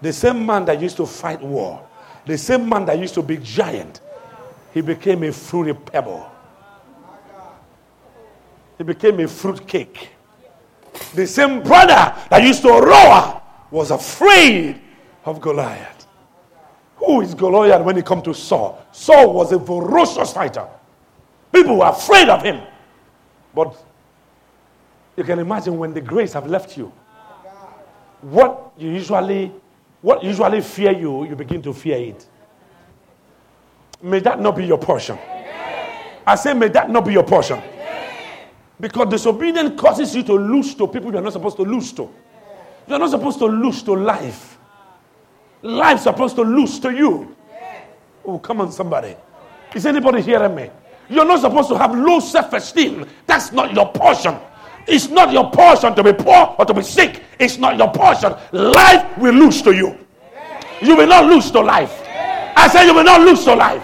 The 0.00 0.12
same 0.12 0.44
man 0.44 0.64
that 0.64 0.80
used 0.80 0.96
to 0.96 1.06
fight 1.06 1.40
war, 1.42 1.86
the 2.24 2.36
same 2.36 2.68
man 2.68 2.86
that 2.86 2.98
used 2.98 3.14
to 3.14 3.22
be 3.22 3.36
giant, 3.36 4.00
he 4.72 4.80
became 4.80 5.22
a 5.22 5.32
fruity 5.32 5.72
pebble. 5.72 6.30
He 8.78 8.84
became 8.84 9.20
a 9.20 9.28
fruit 9.28 9.66
cake. 9.66 10.10
The 11.14 11.26
same 11.26 11.62
brother 11.62 12.14
that 12.30 12.42
used 12.42 12.62
to 12.62 12.68
roar 12.68 13.42
was 13.70 13.90
afraid 13.90 14.80
of 15.24 15.40
Goliath. 15.40 15.95
Who 17.06 17.20
is 17.20 17.34
Goliath 17.34 17.82
when 17.82 17.96
it 17.96 18.04
comes 18.04 18.24
to 18.24 18.34
Saul? 18.34 18.84
Saul 18.90 19.32
was 19.32 19.52
a 19.52 19.60
ferocious 19.60 20.32
fighter. 20.32 20.66
People 21.52 21.78
were 21.78 21.86
afraid 21.86 22.28
of 22.28 22.42
him. 22.42 22.60
But 23.54 23.80
you 25.16 25.22
can 25.22 25.38
imagine 25.38 25.78
when 25.78 25.94
the 25.94 26.00
grace 26.00 26.32
have 26.32 26.48
left 26.48 26.76
you, 26.76 26.92
what 28.20 28.72
you 28.76 28.90
usually 28.90 29.52
what 30.02 30.22
usually 30.22 30.60
fear 30.60 30.92
you, 30.92 31.24
you 31.26 31.36
begin 31.36 31.62
to 31.62 31.72
fear 31.72 31.96
it. 31.96 32.26
May 34.02 34.20
that 34.20 34.40
not 34.40 34.56
be 34.56 34.66
your 34.66 34.78
portion. 34.78 35.18
I 36.26 36.34
say, 36.34 36.54
may 36.54 36.68
that 36.68 36.90
not 36.90 37.04
be 37.04 37.12
your 37.12 37.22
portion. 37.22 37.62
Because 38.78 39.08
disobedience 39.08 39.80
causes 39.80 40.14
you 40.14 40.22
to 40.24 40.34
lose 40.34 40.74
to 40.74 40.86
people 40.86 41.12
you're 41.12 41.22
not 41.22 41.32
supposed 41.32 41.56
to 41.56 41.62
lose 41.62 41.92
to. 41.94 42.12
You're 42.86 42.98
not 42.98 43.10
supposed 43.10 43.38
to 43.38 43.46
lose 43.46 43.82
to 43.84 43.94
life. 43.94 44.55
Life's 45.66 46.04
supposed 46.04 46.36
to 46.36 46.42
lose 46.42 46.78
to 46.80 46.92
you. 46.94 47.34
Oh, 48.24 48.38
come 48.38 48.60
on, 48.60 48.70
somebody. 48.70 49.16
Is 49.74 49.84
anybody 49.84 50.22
hearing 50.22 50.54
me? 50.54 50.70
You're 51.08 51.24
not 51.24 51.40
supposed 51.40 51.68
to 51.70 51.78
have 51.78 51.94
low 51.96 52.20
self 52.20 52.52
esteem. 52.52 53.06
That's 53.26 53.52
not 53.52 53.74
your 53.74 53.90
portion. 53.92 54.36
It's 54.86 55.08
not 55.08 55.32
your 55.32 55.50
portion 55.50 55.94
to 55.94 56.02
be 56.04 56.12
poor 56.12 56.54
or 56.58 56.64
to 56.64 56.72
be 56.72 56.82
sick. 56.82 57.22
It's 57.40 57.58
not 57.58 57.76
your 57.76 57.90
portion. 57.90 58.34
Life 58.52 59.18
will 59.18 59.34
lose 59.34 59.60
to 59.62 59.72
you. 59.74 59.98
You 60.80 60.96
will 60.96 61.08
not 61.08 61.26
lose 61.26 61.50
to 61.50 61.60
life. 61.60 62.02
I 62.56 62.68
say 62.72 62.86
you 62.86 62.94
will 62.94 63.04
not 63.04 63.20
lose 63.20 63.44
to 63.44 63.54
life. 63.54 63.82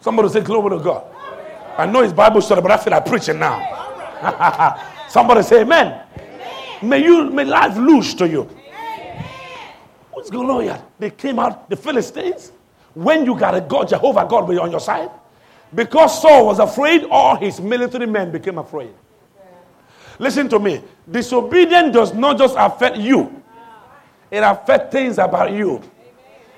Somebody 0.00 0.28
say, 0.28 0.40
Glory 0.40 0.78
to 0.78 0.82
God. 0.84 1.04
I 1.76 1.86
know 1.86 2.02
it's 2.02 2.12
Bible 2.12 2.40
study, 2.40 2.60
but 2.62 2.70
I 2.70 2.76
feel 2.76 2.92
like 2.92 3.04
preaching 3.06 3.40
now. 3.40 4.78
Somebody 5.08 5.42
say, 5.42 5.62
Amen. 5.62 6.02
May 6.82 7.02
you 7.02 7.30
may 7.30 7.44
life 7.44 7.76
lose 7.76 8.14
to 8.14 8.28
you. 8.28 8.48
What's 10.16 10.30
going 10.30 10.48
on 10.48 10.62
here? 10.62 10.82
They 10.98 11.10
came 11.10 11.38
out, 11.38 11.68
the 11.68 11.76
Philistines, 11.76 12.50
when 12.94 13.26
you 13.26 13.38
got 13.38 13.54
a 13.54 13.60
God, 13.60 13.86
Jehovah 13.90 14.26
God 14.26 14.48
be 14.48 14.56
on 14.56 14.70
your 14.70 14.80
side. 14.80 15.10
Because 15.74 16.22
Saul 16.22 16.46
was 16.46 16.58
afraid, 16.58 17.04
all 17.10 17.36
his 17.36 17.60
military 17.60 18.06
men 18.06 18.32
became 18.32 18.56
afraid. 18.56 18.94
Listen 20.18 20.48
to 20.48 20.58
me. 20.58 20.80
Disobedience 21.10 21.92
does 21.92 22.14
not 22.14 22.38
just 22.38 22.54
affect 22.56 22.96
you, 22.96 23.42
it 24.30 24.38
affects 24.38 24.90
things 24.90 25.18
about 25.18 25.52
you. 25.52 25.82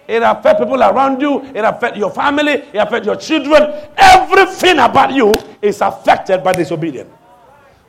It 0.07 0.23
affects 0.23 0.61
people 0.61 0.81
around 0.81 1.21
you. 1.21 1.45
It 1.47 1.65
affects 1.65 1.99
your 1.99 2.13
family. 2.13 2.53
It 2.53 2.77
affects 2.77 3.07
your 3.07 3.17
children. 3.17 3.75
Everything 3.97 4.79
about 4.79 5.13
you 5.13 5.35
is 5.61 5.81
affected 5.81 6.45
by 6.45 6.53
disobedience. 6.53 7.11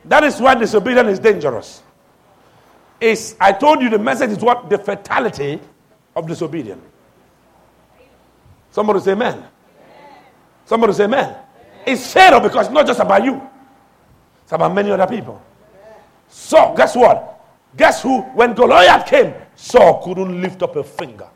That 0.04 0.24
is 0.24 0.40
why 0.40 0.56
disobedience 0.56 1.10
is 1.10 1.18
dangerous. 1.20 1.82
It's, 3.00 3.34
I 3.40 3.52
told 3.52 3.80
you 3.80 3.88
the 3.88 3.98
message 3.98 4.30
is 4.30 4.38
what? 4.38 4.68
The 4.68 4.78
fatality 4.78 5.58
of 6.14 6.26
disobedience. 6.26 6.84
Somebody 8.70 9.00
say 9.00 9.12
amen. 9.12 9.44
Somebody 10.64 10.92
say 10.92 11.04
amen. 11.04 11.36
It's 11.86 12.12
fatal 12.12 12.40
because 12.40 12.66
it's 12.66 12.74
not 12.74 12.86
just 12.86 13.00
about 13.00 13.24
you. 13.24 13.40
It's 14.42 14.52
about 14.52 14.74
many 14.74 14.90
other 14.90 15.06
people. 15.06 15.40
So, 16.28 16.74
guess 16.76 16.94
what? 16.94 17.40
Guess 17.76 18.02
who? 18.02 18.20
When 18.20 18.54
Goliath 18.54 19.06
came, 19.06 19.34
Saul 19.56 20.02
couldn't 20.02 20.40
lift 20.40 20.62
up 20.62 20.76
a 20.76 20.84
finger. 20.84 21.28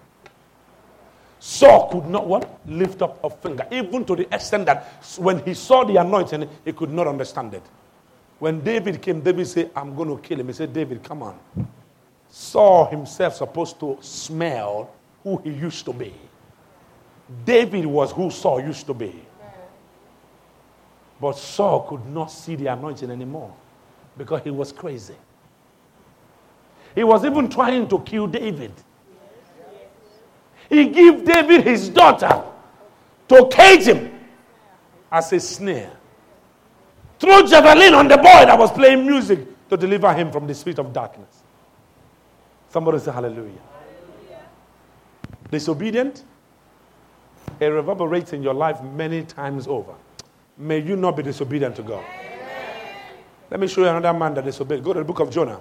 Saul 1.40 1.88
could 1.90 2.06
not 2.06 2.26
what? 2.26 2.60
Lift 2.66 3.02
up 3.02 3.22
a 3.22 3.30
finger. 3.30 3.66
Even 3.70 4.04
to 4.06 4.16
the 4.16 4.34
extent 4.34 4.66
that 4.66 4.84
when 5.18 5.44
he 5.44 5.54
saw 5.54 5.84
the 5.84 5.96
anointing, 5.96 6.48
he 6.64 6.72
could 6.72 6.90
not 6.90 7.06
understand 7.06 7.54
it. 7.54 7.62
When 8.38 8.60
David 8.60 9.00
came, 9.00 9.20
David 9.20 9.46
said, 9.46 9.70
I'm 9.74 9.94
going 9.94 10.08
to 10.08 10.20
kill 10.20 10.40
him. 10.40 10.48
He 10.48 10.52
said, 10.52 10.72
David, 10.72 11.02
come 11.02 11.22
on. 11.22 11.38
Saul 12.28 12.86
himself 12.86 13.36
supposed 13.36 13.78
to 13.80 13.96
smell 14.00 14.90
who 15.22 15.36
he 15.38 15.50
used 15.50 15.84
to 15.84 15.92
be. 15.92 16.12
David 17.44 17.86
was 17.86 18.12
who 18.12 18.30
Saul 18.30 18.60
used 18.60 18.86
to 18.86 18.94
be. 18.94 19.24
But 21.20 21.38
Saul 21.38 21.86
could 21.88 22.04
not 22.06 22.26
see 22.26 22.56
the 22.56 22.66
anointing 22.66 23.10
anymore 23.10 23.54
because 24.18 24.42
he 24.42 24.50
was 24.50 24.72
crazy. 24.72 25.14
He 26.94 27.02
was 27.02 27.24
even 27.24 27.48
trying 27.48 27.88
to 27.88 27.98
kill 28.00 28.26
David. 28.26 28.72
He 30.68 30.86
gave 30.88 31.24
David 31.24 31.62
his 31.62 31.88
daughter 31.88 32.42
to 33.28 33.48
cage 33.50 33.84
him 33.84 34.18
as 35.10 35.32
a 35.32 35.40
snare. 35.40 35.92
Threw 37.24 37.46
javelin 37.46 37.94
on 37.94 38.06
the 38.06 38.18
boy 38.18 38.44
that 38.44 38.58
was 38.58 38.70
playing 38.70 39.06
music 39.06 39.38
to 39.70 39.78
deliver 39.78 40.12
him 40.12 40.30
from 40.30 40.46
the 40.46 40.54
spirit 40.54 40.78
of 40.78 40.92
darkness. 40.92 41.42
Somebody 42.68 42.98
say 42.98 43.12
hallelujah. 43.12 43.60
hallelujah. 44.28 44.46
Disobedient, 45.50 46.22
it 47.58 47.66
reverberates 47.68 48.34
in 48.34 48.42
your 48.42 48.52
life 48.52 48.82
many 48.82 49.22
times 49.22 49.66
over. 49.66 49.94
May 50.58 50.80
you 50.80 50.96
not 50.96 51.16
be 51.16 51.22
disobedient 51.22 51.76
to 51.76 51.82
God. 51.82 52.04
Let 53.50 53.58
me 53.58 53.68
show 53.68 53.80
you 53.80 53.88
another 53.88 54.12
man 54.18 54.34
that 54.34 54.44
disobeyed. 54.44 54.84
Go 54.84 54.92
to 54.92 54.98
the 54.98 55.04
book 55.06 55.20
of 55.20 55.30
Jonah. 55.30 55.60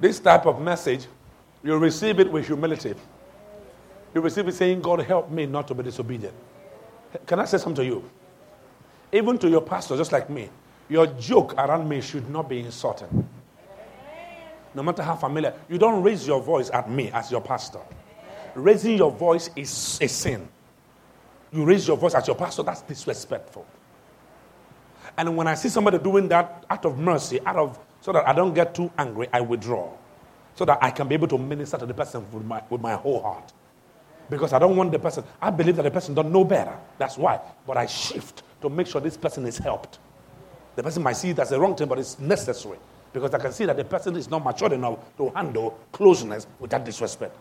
This 0.00 0.18
type 0.18 0.46
of 0.46 0.60
message 0.60 1.06
You 1.64 1.78
receive 1.78 2.20
it 2.20 2.30
with 2.30 2.46
humility. 2.46 2.94
You 4.14 4.20
receive 4.20 4.46
it 4.46 4.52
saying, 4.52 4.82
God, 4.82 5.00
help 5.00 5.30
me 5.30 5.46
not 5.46 5.66
to 5.68 5.74
be 5.74 5.82
disobedient. 5.82 6.34
Can 7.26 7.40
I 7.40 7.46
say 7.46 7.56
something 7.56 7.82
to 7.82 7.84
you? 7.84 8.10
Even 9.12 9.38
to 9.38 9.48
your 9.48 9.62
pastor, 9.62 9.96
just 9.96 10.12
like 10.12 10.28
me, 10.28 10.50
your 10.90 11.06
joke 11.06 11.54
around 11.54 11.88
me 11.88 12.02
should 12.02 12.28
not 12.28 12.48
be 12.48 12.60
insulting. 12.60 13.26
No 14.74 14.82
matter 14.82 15.02
how 15.02 15.16
familiar, 15.16 15.54
you 15.68 15.78
don't 15.78 16.02
raise 16.02 16.26
your 16.26 16.42
voice 16.42 16.68
at 16.70 16.90
me 16.90 17.10
as 17.12 17.30
your 17.30 17.40
pastor. 17.40 17.80
Raising 18.54 18.98
your 18.98 19.10
voice 19.10 19.48
is 19.56 19.98
a 20.02 20.08
sin. 20.08 20.46
You 21.50 21.64
raise 21.64 21.88
your 21.88 21.96
voice 21.96 22.14
at 22.14 22.26
your 22.26 22.36
pastor, 22.36 22.62
that's 22.62 22.82
disrespectful. 22.82 23.66
And 25.16 25.36
when 25.36 25.46
I 25.46 25.54
see 25.54 25.68
somebody 25.68 25.98
doing 25.98 26.28
that 26.28 26.64
out 26.68 26.84
of 26.84 26.98
mercy, 26.98 27.40
out 27.46 27.56
of 27.56 27.78
so 28.00 28.12
that 28.12 28.28
I 28.28 28.32
don't 28.32 28.52
get 28.52 28.74
too 28.74 28.90
angry, 28.98 29.28
I 29.32 29.40
withdraw. 29.40 29.90
So 30.54 30.64
that 30.64 30.78
I 30.80 30.90
can 30.90 31.08
be 31.08 31.14
able 31.14 31.28
to 31.28 31.38
minister 31.38 31.78
to 31.78 31.86
the 31.86 31.94
person 31.94 32.24
with 32.32 32.44
my, 32.44 32.62
with 32.70 32.80
my 32.80 32.94
whole 32.94 33.20
heart. 33.20 33.52
Because 34.30 34.52
I 34.52 34.58
don't 34.58 34.76
want 34.76 34.92
the 34.92 34.98
person, 34.98 35.24
I 35.40 35.50
believe 35.50 35.76
that 35.76 35.82
the 35.82 35.90
person 35.90 36.14
don't 36.14 36.32
know 36.32 36.44
better. 36.44 36.76
That's 36.98 37.18
why. 37.18 37.40
But 37.66 37.76
I 37.76 37.86
shift 37.86 38.42
to 38.62 38.70
make 38.70 38.86
sure 38.86 39.00
this 39.00 39.16
person 39.16 39.44
is 39.46 39.58
helped. 39.58 39.98
The 40.76 40.82
person 40.82 41.02
might 41.02 41.16
see 41.16 41.30
it 41.30 41.38
as 41.38 41.52
a 41.52 41.60
wrong 41.60 41.76
thing, 41.76 41.88
but 41.88 41.98
it's 41.98 42.18
necessary. 42.18 42.78
Because 43.12 43.32
I 43.34 43.38
can 43.38 43.52
see 43.52 43.64
that 43.66 43.76
the 43.76 43.84
person 43.84 44.16
is 44.16 44.28
not 44.28 44.42
mature 44.42 44.72
enough 44.72 44.98
to 45.18 45.30
handle 45.30 45.78
closeness 45.92 46.46
without 46.58 46.84
disrespect. 46.84 47.36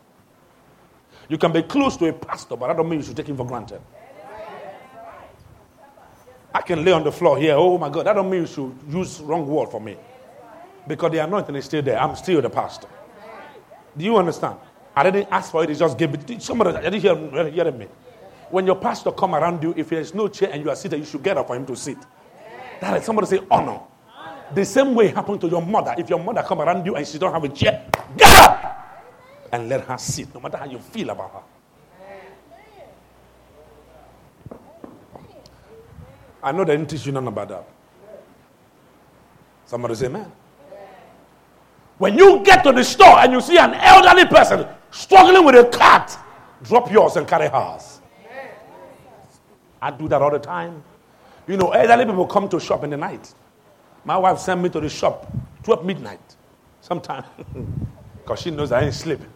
You 1.30 1.38
can 1.38 1.51
be 1.51 1.64
close 1.64 1.97
to 1.97 2.07
a 2.07 2.14
pastor, 2.14 2.55
but 2.55 2.70
I 2.70 2.74
don't 2.74 2.89
mean 2.89 2.99
you 2.99 3.05
should 3.05 3.18
take 3.18 3.28
him 3.28 3.38
for 3.38 3.45
granted. 3.45 3.82
I 6.53 6.61
can 6.61 6.86
lay 6.86 6.91
on 6.91 7.03
the 7.03 7.11
floor 7.11 7.38
here. 7.38 7.55
Oh 7.55 7.78
my 7.78 7.89
God, 7.89 8.05
that 8.05 8.14
don't 8.14 8.30
mean 8.30 8.41
you 8.41 8.47
should 8.47 8.76
use 8.88 9.20
wrong 9.22 9.47
word 9.47 9.70
for 9.70 9.82
me. 9.82 9.97
Because 10.88 11.11
the 11.11 11.20
anointing 11.20 11.55
is 11.55 11.66
still 11.66 11.82
there. 11.82 11.99
I'm 11.99 12.16
still 12.16 12.41
the 12.41 12.49
pastor. 12.49 12.88
Do 13.95 14.03
you 14.03 14.17
understand? 14.17 14.57
I 14.95 15.03
didn't 15.03 15.27
ask 15.31 15.51
for 15.51 15.63
it, 15.63 15.69
he 15.69 15.75
just 15.75 15.97
gave 15.97 16.13
it. 16.13 16.41
Somebody, 16.41 16.75
I 16.77 16.89
didn't 16.89 17.01
hear, 17.01 17.49
hear 17.49 17.71
me. 17.71 17.87
When 18.49 18.65
your 18.65 18.75
pastor 18.75 19.11
come 19.11 19.33
around 19.33 19.63
you, 19.63 19.73
if 19.75 19.89
there's 19.89 20.13
no 20.13 20.27
chair 20.27 20.49
and 20.51 20.63
you 20.63 20.69
are 20.69 20.75
seated, 20.75 20.99
you 20.99 21.05
should 21.05 21.23
get 21.23 21.37
up 21.37 21.47
for 21.47 21.55
him 21.55 21.65
to 21.65 21.75
sit. 21.75 21.97
That 22.79 22.97
is 22.97 23.05
somebody 23.05 23.27
say 23.27 23.39
honor. 23.49 23.79
The 24.53 24.65
same 24.65 24.93
way 24.93 25.07
happened 25.07 25.41
to 25.41 25.47
your 25.47 25.61
mother. 25.61 25.95
If 25.97 26.09
your 26.09 26.19
mother 26.19 26.43
come 26.43 26.61
around 26.61 26.85
you 26.85 26.95
and 26.95 27.07
she 27.07 27.17
don't 27.17 27.33
have 27.33 27.43
a 27.43 27.49
chair, 27.49 27.87
get 28.15 28.29
up 28.43 29.03
and 29.51 29.69
let 29.69 29.81
her 29.81 29.97
sit, 29.97 30.33
no 30.33 30.39
matter 30.39 30.57
how 30.57 30.65
you 30.65 30.79
feel 30.79 31.09
about 31.09 31.31
her. 31.31 31.41
I 36.43 36.51
know 36.51 36.65
they 36.65 36.75
didn't 36.75 36.89
teach 36.89 37.05
you 37.05 37.11
nothing 37.13 37.27
about 37.29 37.49
that. 37.49 37.67
Somebody 39.65 39.95
say, 39.95 40.09
man. 40.09 40.31
When 41.97 42.17
you 42.17 42.41
get 42.43 42.63
to 42.63 42.71
the 42.71 42.83
store 42.83 43.19
and 43.19 43.31
you 43.31 43.41
see 43.41 43.57
an 43.57 43.73
elderly 43.75 44.25
person 44.25 44.67
struggling 44.91 45.45
with 45.45 45.55
a 45.55 45.69
cart, 45.69 46.17
drop 46.63 46.91
yours 46.91 47.15
and 47.15 47.27
carry 47.27 47.47
hers. 47.47 47.99
I 49.81 49.91
do 49.91 50.07
that 50.07 50.21
all 50.21 50.31
the 50.31 50.39
time. 50.39 50.83
You 51.47 51.57
know, 51.57 51.71
elderly 51.71 52.05
people 52.05 52.25
come 52.25 52.47
to 52.49 52.59
shop 52.59 52.83
in 52.83 52.89
the 52.89 52.97
night. 52.97 53.33
My 54.05 54.17
wife 54.17 54.39
sent 54.39 54.61
me 54.61 54.69
to 54.69 54.79
the 54.79 54.89
shop 54.89 55.31
12 55.63 55.85
midnight 55.85 56.35
sometime 56.81 57.23
because 58.17 58.39
she 58.41 58.51
knows 58.51 58.71
I 58.71 58.83
ain't 58.83 58.93
sleeping. 58.93 59.27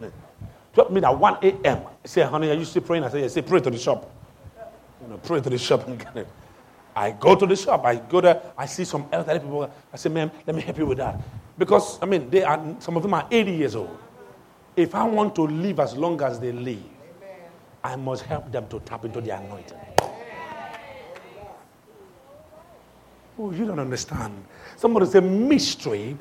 12 0.72 0.90
midnight, 0.90 1.12
at 1.12 1.18
1 1.18 1.38
a.m. 1.42 1.82
Say, 2.04 2.22
honey, 2.22 2.50
are 2.50 2.54
you 2.54 2.64
still 2.64 2.82
praying? 2.82 3.04
I 3.04 3.10
say, 3.10 3.20
yes, 3.22 3.34
say, 3.34 3.42
pray 3.42 3.60
to 3.60 3.70
the 3.70 3.78
shop. 3.78 4.10
You 5.02 5.08
know, 5.08 5.18
pray 5.18 5.40
to 5.40 5.50
the 5.50 5.58
shop 5.58 5.86
and. 5.86 6.26
I 6.98 7.12
go 7.12 7.36
to 7.36 7.46
the 7.46 7.54
shop. 7.54 7.84
I 7.84 7.94
go 7.94 8.20
there. 8.20 8.42
I 8.58 8.66
see 8.66 8.84
some 8.84 9.06
elderly 9.12 9.38
people. 9.38 9.70
I 9.92 9.96
say, 9.96 10.08
ma'am, 10.08 10.32
let 10.44 10.56
me 10.56 10.62
help 10.62 10.78
you 10.78 10.86
with 10.86 10.98
that. 10.98 11.20
Because, 11.58 12.00
I 12.00 12.06
mean, 12.06 12.30
they 12.30 12.44
are, 12.44 12.76
some 12.78 12.96
of 12.96 13.02
them 13.02 13.14
are 13.14 13.26
80 13.30 13.50
years 13.52 13.74
old. 13.74 13.98
If 14.76 14.94
I 14.94 15.02
want 15.04 15.34
to 15.34 15.42
live 15.42 15.80
as 15.80 15.96
long 15.96 16.22
as 16.22 16.38
they 16.38 16.52
live, 16.52 16.82
I 17.82 17.96
must 17.96 18.22
help 18.22 18.50
them 18.52 18.68
to 18.68 18.78
tap 18.80 19.04
into 19.04 19.20
the 19.20 19.36
anointing. 19.36 19.76
Oh, 23.40 23.52
you 23.52 23.66
don't 23.66 23.78
understand. 23.78 24.44
Somebody 24.76 25.06
say 25.06 25.20
mystery. 25.20 26.16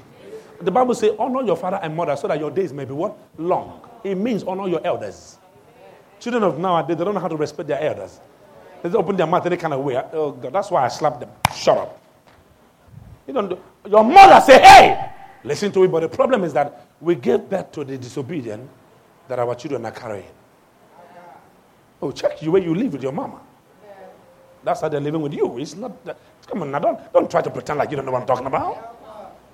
The 0.62 0.72
Bible 0.72 0.96
says, 0.96 1.12
honor 1.20 1.44
your 1.44 1.56
father 1.56 1.80
and 1.82 1.96
mother 1.96 2.16
so 2.16 2.28
that 2.28 2.40
your 2.40 2.52
days 2.52 2.74
may 2.74 2.86
be 2.86 2.94
what? 2.94 3.16
Long. 3.38 3.82
It 4.04 4.16
means 4.16 4.44
honor 4.44 4.68
your 4.68 4.86
elders. 4.86 5.38
Children 6.20 6.44
of 6.44 6.60
nowadays, 6.60 6.98
they 6.98 7.04
don't 7.04 7.14
know 7.14 7.20
how 7.20 7.28
to 7.28 7.36
respect 7.36 7.68
their 7.68 7.82
elders. 7.82 8.20
They 8.82 8.90
open 8.90 9.16
their 9.16 9.28
mouth 9.28 9.46
any 9.46 9.58
kind 9.58 9.74
of 9.74 9.82
way. 9.82 10.02
Oh 10.14 10.32
God, 10.32 10.54
that's 10.54 10.72
why 10.72 10.86
I 10.86 10.88
slap 10.88 11.20
them. 11.20 11.30
Shut 11.56 11.78
up. 11.78 12.02
You 13.28 13.34
don't 13.34 13.50
do, 13.50 13.60
your 13.88 14.04
mother 14.04 14.44
say, 14.46 14.62
hey, 14.62 15.12
listen 15.44 15.72
to 15.72 15.84
it. 15.84 15.92
But 15.92 16.02
the 16.02 16.10
problem 16.10 16.44
is 16.44 16.54
that 16.54 16.88
we 17.02 17.16
give 17.16 17.50
birth 17.50 17.72
to 17.74 17.84
the 17.84 17.98
disobedient 17.98 18.70
that 19.28 19.40
our 19.40 19.56
children 19.56 19.86
are 19.86 19.92
carrying. 19.92 20.32
Oh, 22.02 22.12
check 22.12 22.42
you 22.42 22.52
where 22.52 22.62
you 22.62 22.76
live 22.76 22.94
with 22.94 23.04
your 23.04 23.12
mama. 23.12 23.42
That's 24.64 24.82
how 24.82 24.90
they're 24.90 25.00
living 25.00 25.22
with 25.22 25.34
you. 25.34 25.58
It's 25.58 25.76
not 25.76 26.04
that, 26.06 26.18
come 26.46 26.62
on 26.62 26.72
now, 26.72 26.80
don't, 26.80 27.14
don't 27.14 27.32
try 27.32 27.42
to 27.42 27.50
pretend 27.50 27.80
like 27.80 27.90
you 27.90 27.96
don't 27.96 28.06
know 28.06 28.12
what 28.12 28.22
I'm 28.22 28.28
talking 28.28 28.48
about. 28.48 28.98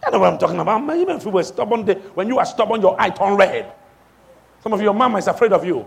You 0.05 0.11
know 0.11 0.19
what 0.19 0.33
I'm 0.33 0.39
talking 0.39 0.59
about. 0.59 0.83
Man, 0.83 0.99
even 0.99 1.17
if 1.17 1.25
you 1.25 1.31
were 1.31 1.43
stubborn, 1.43 1.85
when 2.13 2.27
you 2.27 2.39
are 2.39 2.45
stubborn, 2.45 2.81
your 2.81 2.99
eye 2.99 3.09
turn 3.09 3.35
red. 3.35 3.71
Some 4.61 4.73
of 4.73 4.81
your 4.81 4.93
mama 4.93 5.17
is 5.17 5.27
afraid 5.27 5.53
of 5.53 5.65
you. 5.65 5.85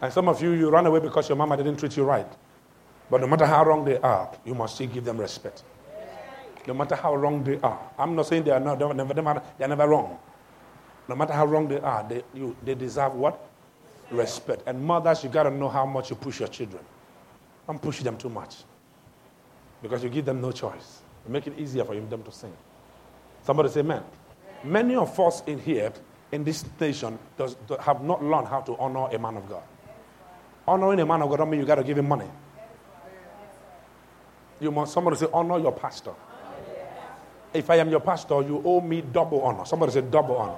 And 0.00 0.12
some 0.12 0.28
of 0.28 0.42
you, 0.42 0.50
you 0.50 0.68
run 0.68 0.86
away 0.86 0.98
because 0.98 1.28
your 1.28 1.36
mama 1.36 1.56
didn't 1.56 1.76
treat 1.76 1.96
you 1.96 2.02
right. 2.02 2.26
But 3.12 3.20
no 3.20 3.26
matter 3.26 3.44
how 3.44 3.62
wrong 3.62 3.84
they 3.84 3.98
are, 3.98 4.30
you 4.42 4.54
must 4.54 4.76
still 4.76 4.86
give 4.86 5.04
them 5.04 5.18
respect. 5.18 5.64
No 6.66 6.72
matter 6.72 6.96
how 6.96 7.14
wrong 7.14 7.44
they 7.44 7.60
are. 7.60 7.90
I'm 7.98 8.16
not 8.16 8.26
saying 8.26 8.44
they 8.44 8.52
are 8.52 8.58
not, 8.58 8.78
they're 8.78 8.94
never, 8.94 9.42
they're 9.58 9.68
never 9.68 9.86
wrong. 9.86 10.18
No 11.06 11.14
matter 11.14 11.34
how 11.34 11.44
wrong 11.44 11.68
they 11.68 11.78
are, 11.78 12.08
they, 12.08 12.22
you, 12.32 12.56
they 12.64 12.74
deserve 12.74 13.14
what? 13.14 13.50
Respect. 14.10 14.62
And 14.66 14.82
mothers, 14.82 15.22
you 15.22 15.28
got 15.28 15.42
to 15.42 15.50
know 15.50 15.68
how 15.68 15.84
much 15.84 16.08
you 16.08 16.16
push 16.16 16.38
your 16.38 16.48
children. 16.48 16.82
Don't 17.66 17.82
push 17.82 18.00
them 18.00 18.16
too 18.16 18.30
much. 18.30 18.64
Because 19.82 20.02
you 20.02 20.08
give 20.08 20.24
them 20.24 20.40
no 20.40 20.50
choice. 20.50 21.02
You 21.26 21.34
make 21.34 21.46
it 21.46 21.58
easier 21.58 21.84
for 21.84 21.94
them 21.94 22.22
to 22.22 22.32
sing. 22.32 22.56
Somebody 23.42 23.68
say, 23.68 23.82
man. 23.82 24.04
Many 24.64 24.94
of 24.94 25.20
us 25.20 25.42
in 25.46 25.58
here, 25.58 25.92
in 26.30 26.44
this 26.44 26.64
nation, 26.80 27.18
does, 27.36 27.56
have 27.78 28.02
not 28.02 28.24
learned 28.24 28.48
how 28.48 28.62
to 28.62 28.74
honor 28.78 29.14
a 29.14 29.18
man 29.18 29.36
of 29.36 29.46
God. 29.50 29.64
Honoring 30.66 31.00
a 31.00 31.04
man 31.04 31.20
of 31.20 31.28
God 31.28 31.36
don't 31.36 31.50
mean 31.50 31.60
you 31.60 31.66
got 31.66 31.74
to 31.74 31.84
give 31.84 31.98
him 31.98 32.08
money. 32.08 32.30
You 34.62 34.70
must, 34.70 34.92
somebody 34.92 35.16
say, 35.16 35.26
honor 35.32 35.58
your 35.58 35.72
pastor. 35.72 36.12
If 37.52 37.68
I 37.68 37.76
am 37.76 37.90
your 37.90 37.98
pastor, 37.98 38.42
you 38.42 38.62
owe 38.64 38.80
me 38.80 39.00
double 39.00 39.42
honor. 39.42 39.64
Somebody 39.64 39.90
say, 39.90 40.02
double 40.02 40.36
honor. 40.36 40.56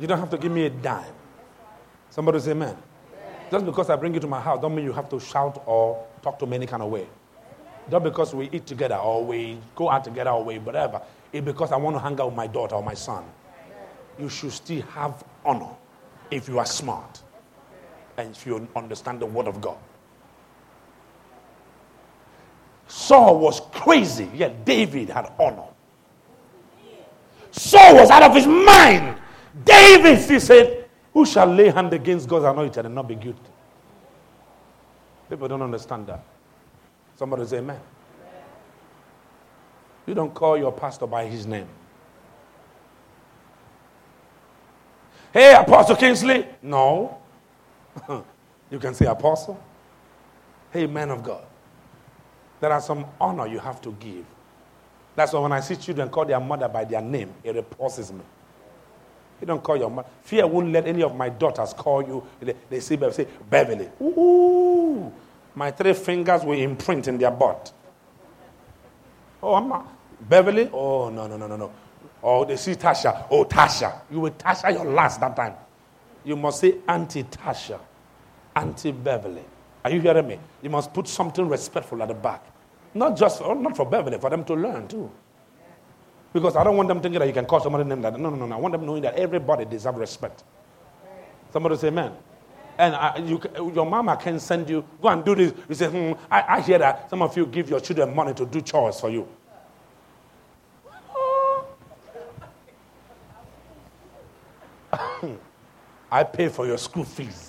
You 0.00 0.06
don't 0.06 0.18
have 0.18 0.30
to 0.30 0.38
give 0.38 0.50
me 0.50 0.64
a 0.64 0.70
dime. 0.70 1.12
Somebody 2.08 2.40
say, 2.40 2.52
amen. 2.52 2.74
Just 3.50 3.66
because 3.66 3.90
I 3.90 3.96
bring 3.96 4.14
you 4.14 4.20
to 4.20 4.26
my 4.26 4.40
house, 4.40 4.62
don't 4.62 4.74
mean 4.74 4.86
you 4.86 4.94
have 4.94 5.10
to 5.10 5.20
shout 5.20 5.62
or 5.66 6.06
talk 6.22 6.38
to 6.38 6.46
me 6.46 6.56
any 6.56 6.66
kind 6.66 6.82
of 6.82 6.88
way. 6.88 7.06
Not 7.90 8.02
because 8.02 8.34
we 8.34 8.48
eat 8.50 8.64
together 8.64 8.96
or 8.96 9.22
we 9.22 9.58
go 9.74 9.90
out 9.90 10.04
together 10.04 10.30
or 10.30 10.42
we 10.42 10.58
whatever. 10.58 11.02
It's 11.34 11.44
because 11.44 11.70
I 11.70 11.76
want 11.76 11.96
to 11.96 12.00
hang 12.00 12.18
out 12.18 12.28
with 12.28 12.34
my 12.34 12.46
daughter 12.46 12.76
or 12.76 12.82
my 12.82 12.94
son. 12.94 13.24
You 14.18 14.30
should 14.30 14.52
still 14.52 14.80
have 14.82 15.22
honor 15.44 15.68
if 16.30 16.48
you 16.48 16.58
are 16.58 16.66
smart 16.66 17.20
and 18.16 18.30
if 18.34 18.46
you 18.46 18.66
understand 18.74 19.20
the 19.20 19.26
word 19.26 19.48
of 19.48 19.60
God. 19.60 19.76
Saul 22.88 23.38
was 23.38 23.60
crazy, 23.72 24.30
yet 24.34 24.64
David 24.64 25.10
had 25.10 25.32
honor. 25.38 25.64
Saul 27.50 27.94
was 27.94 28.10
out 28.10 28.22
of 28.22 28.34
his 28.34 28.46
mind. 28.46 29.16
David, 29.64 30.18
he 30.18 30.38
said, 30.38 30.88
Who 31.12 31.24
shall 31.24 31.46
lay 31.46 31.70
hand 31.70 31.92
against 31.92 32.28
God's 32.28 32.44
anointed 32.44 32.84
and 32.84 32.94
not 32.94 33.08
be 33.08 33.14
guilty? 33.14 33.40
People 35.28 35.48
don't 35.48 35.62
understand 35.62 36.06
that. 36.06 36.22
Somebody 37.16 37.46
say 37.46 37.58
amen. 37.58 37.80
You 40.06 40.14
don't 40.14 40.32
call 40.32 40.56
your 40.56 40.72
pastor 40.72 41.06
by 41.06 41.24
his 41.24 41.46
name. 41.46 41.66
Hey, 45.32 45.54
Apostle 45.54 45.96
Kingsley. 45.96 46.46
No. 46.62 47.18
you 48.70 48.78
can 48.78 48.94
say 48.94 49.06
apostle. 49.06 49.62
Hey, 50.70 50.86
man 50.86 51.10
of 51.10 51.22
God. 51.22 51.44
There 52.60 52.72
are 52.72 52.80
some 52.80 53.04
honor 53.20 53.46
you 53.46 53.58
have 53.58 53.80
to 53.82 53.92
give. 53.92 54.24
That's 55.14 55.32
why 55.32 55.40
when 55.40 55.52
I 55.52 55.60
see 55.60 55.76
children 55.76 56.08
call 56.08 56.24
their 56.24 56.40
mother 56.40 56.68
by 56.68 56.84
their 56.84 57.00
name, 57.00 57.32
it 57.42 57.54
repulses 57.54 58.12
me. 58.12 58.20
You 59.40 59.46
don't 59.46 59.62
call 59.62 59.76
your 59.76 59.90
mother. 59.90 60.08
Fear 60.22 60.46
won't 60.46 60.72
let 60.72 60.86
any 60.86 61.02
of 61.02 61.14
my 61.14 61.28
daughters 61.28 61.72
call 61.74 62.02
you. 62.02 62.26
They, 62.40 62.54
they 62.70 62.80
say, 62.80 62.98
say 63.10 63.26
Beverly. 63.48 63.88
Ooh, 64.00 65.12
my 65.54 65.70
three 65.70 65.92
fingers 65.92 66.42
will 66.42 66.58
imprint 66.58 67.08
in 67.08 67.18
their 67.18 67.30
butt. 67.30 67.72
Oh, 69.42 69.54
I'm 69.54 69.68
not. 69.68 69.86
Beverly? 70.28 70.70
Oh, 70.72 71.10
no, 71.10 71.26
no, 71.26 71.36
no, 71.36 71.46
no, 71.46 71.56
no. 71.56 71.72
Oh, 72.22 72.44
they 72.44 72.56
see 72.56 72.74
Tasha. 72.74 73.26
Oh, 73.30 73.44
Tasha. 73.44 74.00
You 74.10 74.20
will 74.20 74.30
Tasha 74.32 74.72
your 74.72 74.84
last 74.84 75.20
that 75.20 75.36
time. 75.36 75.54
You 76.24 76.36
must 76.36 76.60
say 76.60 76.76
Auntie 76.88 77.22
Tasha, 77.24 77.78
Auntie 78.54 78.90
Beverly. 78.92 79.44
Are 79.86 79.90
you 79.90 80.00
hearing 80.00 80.26
me? 80.26 80.36
You 80.62 80.70
must 80.70 80.92
put 80.92 81.06
something 81.06 81.48
respectful 81.48 82.02
at 82.02 82.08
the 82.08 82.14
back. 82.14 82.44
Not 82.92 83.16
just, 83.16 83.40
not 83.40 83.76
for 83.76 83.86
Beverly, 83.86 84.18
for 84.18 84.28
them 84.28 84.42
to 84.46 84.54
learn 84.54 84.88
too. 84.88 85.08
Because 86.32 86.56
I 86.56 86.64
don't 86.64 86.76
want 86.76 86.88
them 86.88 87.00
thinking 87.00 87.20
that 87.20 87.28
you 87.28 87.32
can 87.32 87.46
call 87.46 87.60
somebody 87.60 87.84
name 87.88 88.02
that. 88.02 88.18
No, 88.18 88.28
no, 88.30 88.34
no, 88.34 88.46
no. 88.46 88.56
I 88.56 88.58
want 88.58 88.72
them 88.72 88.84
knowing 88.84 89.02
that 89.02 89.14
everybody 89.14 89.64
deserves 89.64 89.96
respect. 89.96 90.42
Somebody 91.52 91.76
say 91.76 91.86
amen. 91.86 92.10
And 92.76 92.96
I, 92.96 93.18
you, 93.18 93.40
your 93.72 93.86
mama 93.86 94.16
can 94.16 94.40
send 94.40 94.68
you, 94.68 94.84
go 95.00 95.06
and 95.06 95.24
do 95.24 95.36
this. 95.36 95.52
You 95.68 95.76
say, 95.76 95.86
hmm, 95.86 96.14
I, 96.28 96.56
I 96.56 96.60
hear 96.62 96.78
that 96.78 97.08
some 97.08 97.22
of 97.22 97.36
you 97.36 97.46
give 97.46 97.70
your 97.70 97.78
children 97.78 98.12
money 98.12 98.34
to 98.34 98.44
do 98.44 98.60
chores 98.62 98.98
for 98.98 99.08
you. 99.08 99.28
I 106.10 106.24
pay 106.24 106.48
for 106.48 106.66
your 106.66 106.78
school 106.78 107.04
fees. 107.04 107.45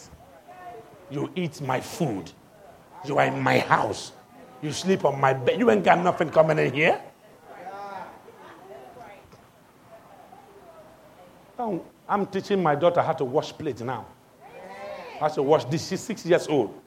You 1.10 1.32
eat 1.36 1.62
my 1.62 1.80
food. 1.80 2.32
You 3.06 3.18
are 3.18 3.26
in 3.26 3.40
my 3.42 3.60
house. 3.60 4.12
You 4.62 4.72
sleep 4.72 5.06
on 5.06 5.20
my 5.20 5.34
bed. 5.34 5.60
You 5.60 5.70
ain't 5.72 5.84
got 5.84 6.00
nothing 6.00 6.30
coming 6.30 6.58
in 6.58 6.74
here. 6.74 7.02
I'm 12.10 12.26
teaching 12.28 12.62
my 12.62 12.76
daughter 12.76 13.02
how 13.02 13.14
to 13.14 13.26
wash 13.26 13.52
plates 13.52 13.82
now. 13.82 14.06
How 15.20 15.28
to 15.30 15.42
wash 15.42 15.66
dishes. 15.66 15.90
She's 15.90 16.02
six 16.02 16.26
years 16.26 16.48
old. 16.48 16.80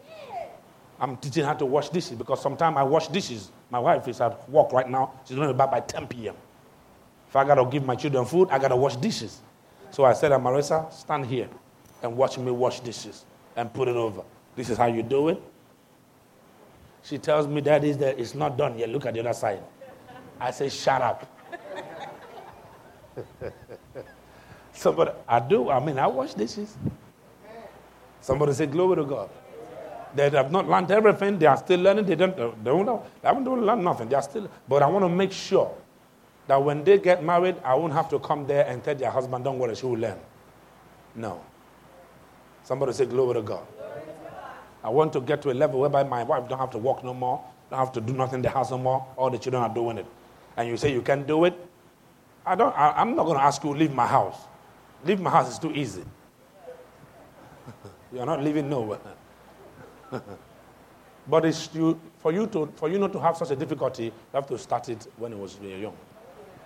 I'm 1.01 1.17
teaching 1.17 1.45
her 1.45 1.55
to 1.55 1.67
wash 1.67 1.89
dishes 1.89 2.13
because 2.13 2.43
sometimes 2.43 2.77
I 2.77 2.83
wash 2.83 3.09
dishes. 3.09 3.51
My 3.71 3.79
wife 3.79 4.07
is 4.07 4.21
at 4.21 4.49
work 4.51 4.73
right 4.73 4.89
now. 4.89 5.13
She's 5.25 5.37
going 5.37 5.49
to 5.49 5.55
be 5.55 5.59
back 5.59 5.71
by 5.71 5.81
10 5.81 6.07
p.m. 6.07 6.35
If 7.29 7.37
I 7.37 7.45
got 7.45 7.55
to 7.55 7.65
give 7.65 7.85
my 7.87 7.97
children 7.97 8.25
food, 8.27 8.49
I 8.51 8.59
got 8.59 8.69
to 8.69 8.77
wash 8.77 8.97
dishes. 8.97 9.41
So 9.91 10.05
I 10.05 10.13
said, 10.13 10.33
Marissa, 10.33 10.93
stand 10.93 11.27
here 11.27 11.49
and 12.03 12.17
watch 12.17 12.39
me 12.39 12.51
wash 12.51 12.81
dishes 12.81 13.25
and 13.57 13.73
put 13.73 13.89
it 13.89 13.97
over. 13.97 14.23
This 14.57 14.71
is 14.71 14.79
how 14.79 14.87
you 14.87 15.03
do 15.03 15.29
it. 15.29 15.43
She 17.03 17.19
tells 17.19 17.47
me, 17.47 17.61
that 17.63 17.83
is 17.85 17.97
it's 17.97 18.35
not 18.35 18.57
done 18.57 18.79
yet. 18.79 18.89
Look 18.91 19.07
at 19.07 19.15
the 19.15 19.21
other 19.21 19.33
side. 19.33 19.63
I 20.39 20.51
say, 20.51 20.69
shut 20.69 21.01
up. 21.03 21.27
Somebody, 24.73 25.13
I 25.29 25.41
do. 25.41 25.71
I 25.71 25.85
mean, 25.85 25.99
I 25.99 26.07
wash 26.07 26.35
dishes. 26.35 26.77
Somebody 28.21 28.53
say, 28.53 28.67
glory 28.67 28.97
to 28.97 29.05
God. 29.05 29.31
They 30.15 30.29
have 30.31 30.51
not 30.51 30.69
learned 30.69 30.91
everything. 30.91 31.39
They 31.39 31.47
are 31.47 31.57
still 31.57 31.81
learning. 31.81 32.07
They 32.07 32.17
don't, 32.17 32.37
they 32.37 32.71
don't 32.71 32.85
know. 32.85 33.05
They 33.23 33.29
haven't 33.29 33.45
learned 33.45 33.85
nothing. 33.85 34.09
They 34.09 34.17
are 34.17 34.23
still. 34.23 34.51
But 34.69 34.83
I 34.83 34.87
want 34.87 35.05
to 35.05 35.09
make 35.09 35.33
sure 35.33 35.75
that 36.47 36.63
when 36.63 36.83
they 36.83 36.99
get 36.99 37.23
married, 37.23 37.57
I 37.65 37.75
won't 37.75 37.93
have 37.93 38.09
to 38.11 38.19
come 38.19 38.47
there 38.47 38.67
and 38.67 38.83
tell 38.83 38.95
their 38.95 39.11
husband, 39.11 39.45
don't 39.45 39.59
worry, 39.59 39.75
she 39.75 39.87
will 39.87 39.99
learn. 39.99 40.19
No. 41.15 41.41
Somebody 42.65 42.93
say, 42.93 43.07
Glory 43.07 43.35
to 43.35 43.43
God. 43.43 43.67
I 44.83 44.89
want 44.89 45.13
to 45.13 45.21
get 45.21 45.43
to 45.43 45.51
a 45.51 45.53
level 45.53 45.81
whereby 45.81 46.05
my 46.05 46.23
wife 46.23 46.49
don't 46.49 46.59
have 46.59 46.71
to 46.71 46.79
work 46.79 47.05
no 47.05 47.13
more, 47.13 47.45
don't 47.71 47.79
have 47.79 47.93
to 47.93 48.01
do 48.01 48.13
nothing 48.15 48.37
in 48.37 48.43
the 48.43 48.51
house 48.51 48.71
no 48.71 48.79
more. 48.79 49.07
All 49.17 49.31
the 49.31 49.39
children 49.39 49.63
are 49.63 49.75
doing 49.75 49.99
it. 49.99 50.07
And 50.57 50.69
you 50.69 50.77
say 50.77 50.93
you 50.93 51.03
can't 51.03 51.27
do 51.27 51.45
it. 51.45 51.55
I 52.47 52.55
don't, 52.55 52.77
I, 52.77 53.03
am 53.03 53.15
not 53.15 53.25
going 53.25 53.37
to 53.37 53.45
ask 53.45 53.63
you 53.63 53.75
leave 53.75 53.93
my 53.93 54.07
house. 54.07 54.39
Leave 55.05 55.21
my 55.21 55.31
house 55.31 55.51
is 55.53 55.59
too 55.59 55.73
easy. 55.73 56.05
You're 58.13 58.27
not 58.27 58.43
leaving 58.43 58.71
nowhere. 58.71 58.99
but 61.29 61.45
it's 61.45 61.69
you, 61.75 62.01
for, 62.19 62.33
you 62.33 62.47
to, 62.49 62.73
for 62.77 62.89
you 62.89 62.99
not 62.99 63.13
to 63.13 63.21
have 63.21 63.37
such 63.37 63.51
a 63.51 63.57
difficulty, 63.57 64.05
you 64.05 64.13
have 64.33 64.47
to 64.47 64.59
start 64.59 64.89
it 64.89 65.07
when 65.19 65.33
it 65.33 65.39
was 65.39 65.55
very 65.55 65.83
young 65.83 65.97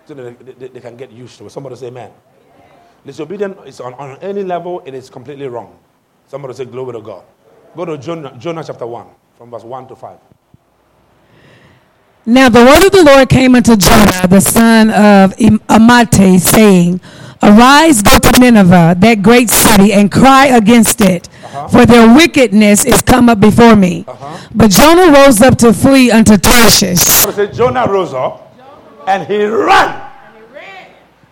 so 0.05 0.13
they, 0.13 0.33
they, 0.33 0.67
they, 0.67 0.79
can 0.79 0.95
get 0.95 1.11
used 1.11 1.37
to 1.39 1.47
it. 1.47 1.49
Somebody 1.49 1.75
say 1.75 1.87
amen. 1.87 2.11
Disobedience 3.05 3.57
is 3.65 3.79
on, 3.81 3.93
on 3.95 4.17
any 4.19 4.43
level, 4.43 4.81
it 4.85 4.93
is 4.93 5.09
completely 5.09 5.47
wrong. 5.47 5.77
Somebody 6.27 6.53
say 6.53 6.65
glory 6.65 6.93
to 6.93 7.01
God. 7.01 7.23
Go 7.75 7.85
to 7.85 7.97
Jonah, 7.97 8.35
Jonah 8.37 8.63
chapter 8.63 8.87
1, 8.87 9.07
from 9.37 9.51
verse 9.51 9.63
1 9.63 9.87
to 9.89 9.95
5. 9.95 10.17
Now 12.27 12.49
the 12.49 12.65
word 12.65 12.83
of 12.83 12.91
the 12.91 13.03
Lord 13.03 13.29
came 13.29 13.53
unto 13.53 13.75
Jonah, 13.75 14.27
the 14.27 14.39
son 14.39 14.89
of 14.89 15.35
Amittai, 15.37 16.39
saying, 16.39 16.99
Arise, 17.43 18.01
go 18.01 18.17
to 18.17 18.39
Nineveh, 18.39 18.95
that 18.97 19.21
great 19.21 19.49
city, 19.49 19.93
and 19.93 20.11
cry 20.11 20.47
against 20.47 21.01
it, 21.01 21.29
uh-huh. 21.29 21.67
for 21.67 21.85
their 21.85 22.15
wickedness 22.15 22.85
is 22.85 23.03
come 23.03 23.29
up 23.29 23.39
before 23.39 23.75
me. 23.75 24.05
Uh-huh. 24.07 24.49
But 24.55 24.71
Jonah 24.71 25.11
rose 25.11 25.41
up 25.41 25.57
to 25.59 25.73
flee 25.73 26.09
unto 26.09 26.37
Tarshish. 26.37 26.99
So 26.99 27.45
Jonah 27.45 27.85
rose 27.87 28.13
up 28.13 28.57
and 29.07 29.27
he 29.27 29.45
ran. 29.45 30.11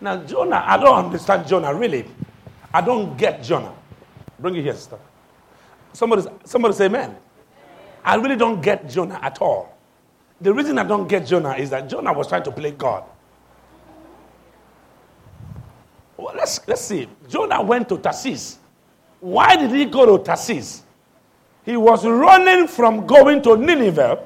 Now, 0.03 0.17
Jonah, 0.17 0.61
I 0.67 0.77
don't 0.77 1.05
understand 1.05 1.47
Jonah, 1.47 1.73
really. 1.73 2.05
I 2.73 2.81
don't 2.81 3.17
get 3.17 3.41
Jonah. 3.41 3.73
Bring 4.39 4.55
it 4.55 4.63
here, 4.63 4.73
sister. 4.73 4.97
Somebody, 5.93 6.23
somebody 6.45 6.73
say, 6.73 6.87
man. 6.87 7.15
I 8.03 8.15
really 8.15 8.35
don't 8.35 8.61
get 8.61 8.89
Jonah 8.89 9.19
at 9.21 9.41
all. 9.41 9.77
The 10.41 10.53
reason 10.53 10.77
I 10.77 10.83
don't 10.83 11.07
get 11.07 11.25
Jonah 11.25 11.55
is 11.55 11.69
that 11.69 11.87
Jonah 11.87 12.11
was 12.11 12.27
trying 12.27 12.43
to 12.43 12.51
play 12.51 12.71
God. 12.71 13.03
Well, 16.17 16.35
let's, 16.35 16.65
let's 16.67 16.81
see. 16.81 17.07
Jonah 17.29 17.61
went 17.61 17.87
to 17.89 17.97
Tarsus. 17.97 18.59
Why 19.19 19.55
did 19.55 19.71
he 19.71 19.85
go 19.85 20.17
to 20.17 20.23
Tarsus? 20.23 20.83
He 21.65 21.77
was 21.77 22.05
running 22.05 22.67
from 22.67 23.07
going 23.07 23.41
to 23.43 23.55
Nineveh 23.55 24.19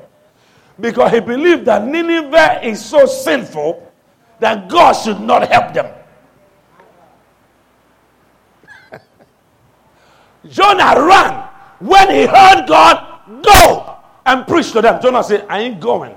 because 0.79 1.11
he 1.11 1.19
believed 1.19 1.65
that 1.65 1.85
Nineveh 1.85 2.65
is 2.65 2.83
so 2.83 3.05
sinful 3.05 3.91
that 4.39 4.69
God 4.69 4.93
should 4.93 5.19
not 5.19 5.47
help 5.47 5.73
them. 5.73 5.93
Jonah 10.49 10.95
ran 11.05 11.49
when 11.79 12.09
he 12.09 12.25
heard 12.25 12.65
God 12.67 13.43
go 13.43 13.97
and 14.25 14.47
preach 14.47 14.71
to 14.71 14.81
them. 14.81 15.01
Jonah 15.01 15.23
said, 15.23 15.45
I 15.49 15.59
ain't 15.59 15.79
going. 15.79 16.15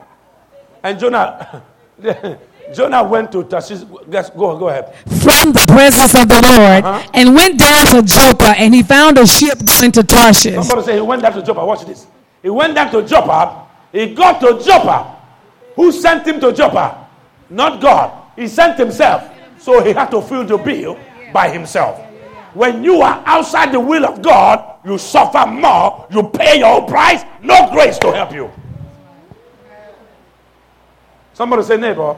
And 0.83 0.99
Jonah 0.99 1.62
Jonah 2.74 3.03
went 3.03 3.33
to 3.33 3.43
Tarshish. 3.45 3.81
Yes, 4.09 4.31
go, 4.31 4.57
go 4.57 4.68
ahead. 4.68 4.95
From 5.22 5.53
the 5.53 5.64
presence 5.68 6.14
of 6.14 6.28
the 6.28 6.41
Lord 6.41 6.85
uh-huh. 6.85 7.11
and 7.14 7.35
went 7.35 7.59
down 7.59 7.87
to 7.87 8.03
Joppa 8.03 8.55
and 8.57 8.74
he 8.74 8.83
found 8.83 9.18
a 9.18 9.26
ship 9.26 9.59
going 9.64 9.93
to 9.93 10.03
Tarshish. 10.05 10.55
Somebody 10.55 10.83
say 10.83 10.95
he 10.95 11.01
went 11.01 11.22
down 11.22 11.33
to 11.33 11.43
Joppa. 11.43 11.64
Watch 11.66 11.85
this. 11.85 12.07
He 12.43 12.49
went 12.49 12.74
down 12.74 12.91
to 12.93 13.03
Joppa 13.03 13.66
he 13.93 14.14
got 14.14 14.41
to 14.41 14.62
Joppa. 14.62 15.16
Who 15.76 15.93
sent 15.93 16.26
him 16.26 16.41
to 16.41 16.53
Joppa? 16.53 17.09
Not 17.49 17.81
God. 17.81 18.31
He 18.37 18.47
sent 18.47 18.78
himself. 18.78 19.28
So 19.59 19.83
he 19.83 19.93
had 19.93 20.11
to 20.11 20.22
fill 20.22 20.45
the 20.45 20.57
bill 20.57 20.99
by 21.33 21.49
himself. 21.51 22.01
When 22.55 22.82
you 22.82 23.01
are 23.03 23.22
outside 23.26 23.72
the 23.72 23.80
will 23.80 24.05
of 24.05 24.22
God, 24.22 24.78
you 24.84 24.98
suffer 24.98 25.46
more, 25.46 26.07
you 26.11 26.22
pay 26.30 26.59
your 26.59 26.80
own 26.80 26.88
price, 26.88 27.22
no 27.42 27.70
grace 27.72 27.98
to 27.98 28.12
help 28.12 28.32
you. 28.32 28.51
Somebody 31.32 31.62
say, 31.62 31.76
neighbor, 31.76 32.16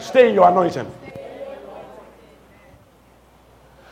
stay 0.00 0.28
in 0.28 0.34
your 0.34 0.48
anointing. 0.48 0.86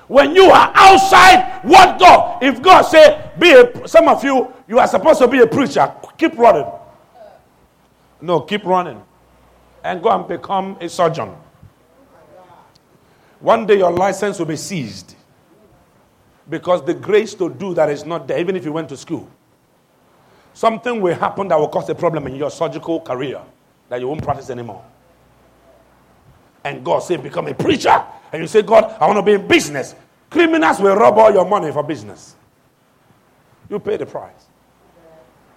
When 0.08 0.34
you 0.34 0.44
are 0.44 0.72
outside 0.74 1.60
what 1.64 1.98
God, 1.98 2.42
if 2.42 2.62
God 2.62 2.82
say, 2.82 3.30
be 3.38 3.52
a, 3.52 3.86
some 3.88 4.08
of 4.08 4.22
you, 4.24 4.52
you 4.66 4.78
are 4.78 4.86
supposed 4.86 5.18
to 5.20 5.28
be 5.28 5.40
a 5.40 5.46
preacher, 5.46 5.92
keep 6.16 6.36
running. 6.38 6.66
No, 8.20 8.40
keep 8.40 8.64
running 8.64 9.02
and 9.84 10.02
go 10.02 10.10
and 10.10 10.26
become 10.26 10.76
a 10.80 10.88
surgeon. 10.88 11.34
One 13.40 13.66
day 13.66 13.78
your 13.78 13.92
license 13.92 14.38
will 14.38 14.46
be 14.46 14.56
seized 14.56 15.14
because 16.48 16.84
the 16.84 16.94
grace 16.94 17.34
to 17.34 17.50
do 17.50 17.74
that 17.74 17.90
is 17.90 18.04
not 18.04 18.26
there, 18.26 18.38
even 18.38 18.56
if 18.56 18.64
you 18.64 18.72
went 18.72 18.88
to 18.88 18.96
school. 18.96 19.28
Something 20.54 21.00
will 21.00 21.14
happen 21.14 21.48
that 21.48 21.58
will 21.58 21.68
cause 21.68 21.88
a 21.88 21.94
problem 21.94 22.26
in 22.26 22.34
your 22.34 22.50
surgical 22.50 23.00
career 23.00 23.40
that 23.88 24.00
you 24.00 24.08
won't 24.08 24.22
practice 24.22 24.50
anymore. 24.50 24.84
And 26.64 26.84
God 26.84 27.00
say, 27.00 27.16
become 27.16 27.46
a 27.46 27.54
preacher. 27.54 28.04
And 28.32 28.42
you 28.42 28.48
say, 28.48 28.62
God, 28.62 28.96
I 29.00 29.06
want 29.06 29.18
to 29.18 29.22
be 29.22 29.32
in 29.32 29.46
business. 29.46 29.94
Criminals 30.30 30.80
will 30.80 30.96
rob 30.96 31.16
all 31.16 31.32
your 31.32 31.44
money 31.48 31.70
for 31.72 31.82
business. 31.82 32.34
You 33.70 33.78
pay 33.78 33.96
the 33.96 34.06
price. 34.06 34.46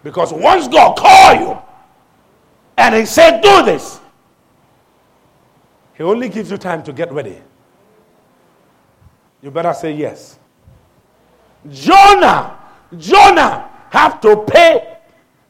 Because 0.04 0.34
once 0.34 0.68
God 0.68 0.96
call 0.98 1.36
you, 1.36 1.58
and 2.78 2.96
he 2.96 3.06
said, 3.06 3.42
Do 3.42 3.64
this. 3.64 4.00
He 5.94 6.04
only 6.04 6.30
gives 6.30 6.50
you 6.50 6.58
time 6.58 6.84
to 6.84 6.94
get 6.94 7.12
ready. 7.12 7.42
You 9.42 9.52
better 9.52 9.74
say 9.74 9.92
yes. 9.94 10.40
Jonah, 11.70 12.58
Jonah 12.98 13.70
have 13.90 14.20
to 14.22 14.44
pay. 14.48 14.98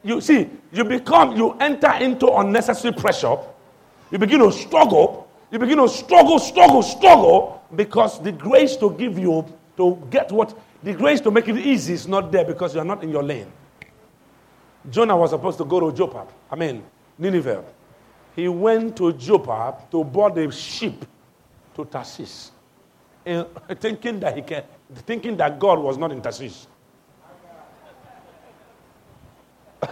You 0.02 0.20
see, 0.20 0.50
you 0.72 0.84
become, 0.84 1.36
you 1.36 1.52
enter 1.60 1.92
into 1.94 2.28
unnecessary 2.28 2.92
pressure. 2.92 3.36
You 4.10 4.18
begin 4.18 4.40
to 4.40 4.52
struggle. 4.52 5.28
You 5.50 5.58
begin 5.58 5.78
to 5.78 5.88
struggle, 5.88 6.38
struggle, 6.38 6.82
struggle 6.82 7.62
because 7.74 8.20
the 8.22 8.32
grace 8.32 8.76
to 8.76 8.90
give 8.92 9.18
you, 9.18 9.46
to 9.76 10.02
get 10.10 10.30
what, 10.32 10.58
the 10.82 10.92
grace 10.92 11.20
to 11.20 11.30
make 11.30 11.48
it 11.48 11.58
easy 11.58 11.92
is 11.94 12.08
not 12.08 12.32
there 12.32 12.44
because 12.44 12.74
you 12.74 12.80
are 12.80 12.84
not 12.84 13.02
in 13.02 13.10
your 13.10 13.22
lane. 13.22 13.50
Jonah 14.90 15.16
was 15.16 15.30
supposed 15.30 15.58
to 15.58 15.64
go 15.64 15.78
to 15.80 15.96
Joppa. 15.96 16.26
I 16.50 16.56
mean, 16.56 16.82
Nineveh, 17.18 17.64
he 18.34 18.48
went 18.48 18.96
to 18.96 19.12
Joppa 19.12 19.76
to 19.90 20.02
board 20.02 20.36
a 20.38 20.50
ship 20.50 21.04
to 21.76 21.84
Tarshish, 21.84 22.50
thinking 23.80 24.20
that 24.20 24.36
he 24.36 24.42
can, 24.42 24.64
thinking 25.06 25.36
that 25.36 25.58
God 25.58 25.78
was 25.78 25.96
not 25.98 26.12
in 26.12 26.20
Tarshish. 26.20 26.66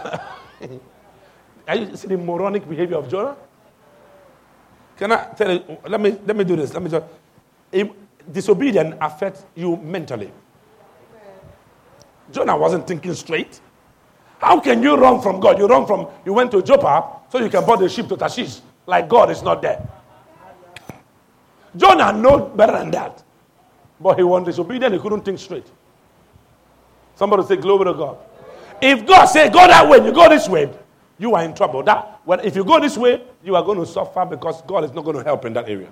Are 1.67 1.75
you 1.75 1.95
see 1.95 2.07
the 2.07 2.17
moronic 2.17 2.67
behavior 2.67 2.97
of 2.97 3.09
Jonah? 3.09 3.35
Can 4.97 5.11
I 5.11 5.25
tell 5.33 5.51
you? 5.51 5.77
Let 5.87 6.01
me, 6.01 6.17
let 6.25 6.35
me 6.35 6.43
do 6.43 6.55
this. 6.55 6.73
Let 6.73 6.83
me 6.83 6.89
just. 6.89 7.05
Disobedience 8.31 8.95
affects 9.01 9.45
you 9.55 9.77
mentally. 9.77 10.31
Jonah 12.31 12.55
wasn't 12.55 12.87
thinking 12.87 13.13
straight. 13.13 13.59
How 14.39 14.59
can 14.59 14.81
you 14.81 14.95
run 14.95 15.21
from 15.21 15.39
God? 15.39 15.57
You 15.59 15.67
run 15.67 15.85
from, 15.85 16.07
you 16.25 16.33
went 16.33 16.51
to 16.51 16.61
Joppa 16.61 17.21
so 17.29 17.39
you 17.39 17.49
can 17.49 17.65
board 17.65 17.79
the 17.79 17.89
ship 17.89 18.07
to 18.09 18.17
Tarshish, 18.17 18.59
like 18.85 19.07
God 19.07 19.29
is 19.29 19.43
not 19.43 19.61
there. 19.61 19.87
Jonah 21.75 22.11
knows 22.13 22.55
better 22.55 22.73
than 22.73 22.91
that. 22.91 23.23
But 23.99 24.17
he 24.17 24.23
was 24.23 24.45
disobedient, 24.45 24.93
he 24.93 24.99
couldn't 24.99 25.23
think 25.23 25.39
straight. 25.39 25.67
Somebody 27.15 27.43
say, 27.43 27.55
Glory 27.55 27.85
to 27.85 27.93
God. 27.93 28.17
If 28.81 29.05
God 29.05 29.25
say, 29.25 29.49
Go 29.49 29.67
that 29.67 29.87
way, 29.87 30.03
you 30.03 30.11
go 30.11 30.27
this 30.27 30.49
way, 30.49 30.71
you 31.19 31.35
are 31.35 31.43
in 31.43 31.53
trouble. 31.53 31.83
That 31.83 32.19
well, 32.25 32.39
if 32.39 32.55
you 32.55 32.63
go 32.63 32.79
this 32.79 32.97
way, 32.97 33.21
you 33.43 33.55
are 33.55 33.63
going 33.63 33.77
to 33.77 33.85
suffer 33.85 34.25
because 34.25 34.61
God 34.63 34.83
is 34.83 34.91
not 34.91 35.03
going 35.05 35.17
to 35.17 35.23
help 35.23 35.45
in 35.45 35.53
that 35.53 35.69
area. 35.69 35.89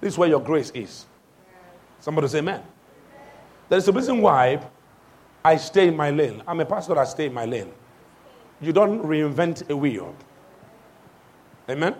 This 0.00 0.14
is 0.14 0.18
where 0.18 0.28
your 0.28 0.40
grace 0.40 0.70
is. 0.74 1.06
Somebody 2.00 2.28
say, 2.28 2.38
Amen. 2.38 2.62
There 3.68 3.78
is 3.78 3.88
a 3.88 3.92
reason 3.92 4.20
why 4.20 4.60
I 5.44 5.56
stay 5.56 5.88
in 5.88 5.96
my 5.96 6.10
lane. 6.10 6.42
I'm 6.46 6.60
a 6.60 6.66
pastor, 6.66 6.98
I 6.98 7.04
stay 7.04 7.26
in 7.26 7.34
my 7.34 7.44
lane. 7.44 7.72
You 8.60 8.72
don't 8.72 9.02
reinvent 9.02 9.68
a 9.70 9.76
wheel. 9.76 10.14
Amen? 11.68 11.94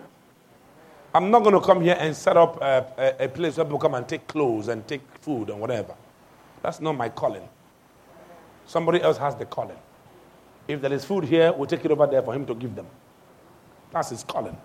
I'm 1.13 1.31
not 1.31 1.43
going 1.43 1.55
to 1.55 1.61
come 1.61 1.81
here 1.81 1.97
and 1.99 2.15
set 2.15 2.37
up 2.37 2.61
a, 2.61 2.85
a, 2.97 3.25
a, 3.25 3.29
place 3.29 3.57
where 3.57 3.65
people 3.65 3.79
come 3.79 3.95
and 3.95 4.07
take 4.07 4.27
clothes 4.27 4.67
and 4.67 4.87
take 4.87 5.01
food 5.21 5.49
and 5.49 5.59
whatever. 5.59 5.95
That's 6.61 6.79
not 6.79 6.93
my 6.93 7.09
calling. 7.09 7.47
Somebody 8.65 9.01
else 9.01 9.17
has 9.17 9.35
the 9.35 9.45
calling. 9.45 9.77
If 10.67 10.81
there 10.81 10.91
is 10.91 11.05
food 11.05 11.23
here, 11.23 11.53
we'll 11.53 11.67
take 11.67 11.85
it 11.85 11.91
over 11.91 12.05
there 12.05 12.21
for 12.21 12.33
him 12.33 12.45
to 12.45 12.53
give 12.53 12.75
them. 12.75 12.87
That's 13.91 14.09
his 14.09 14.23
calling. 14.23 14.57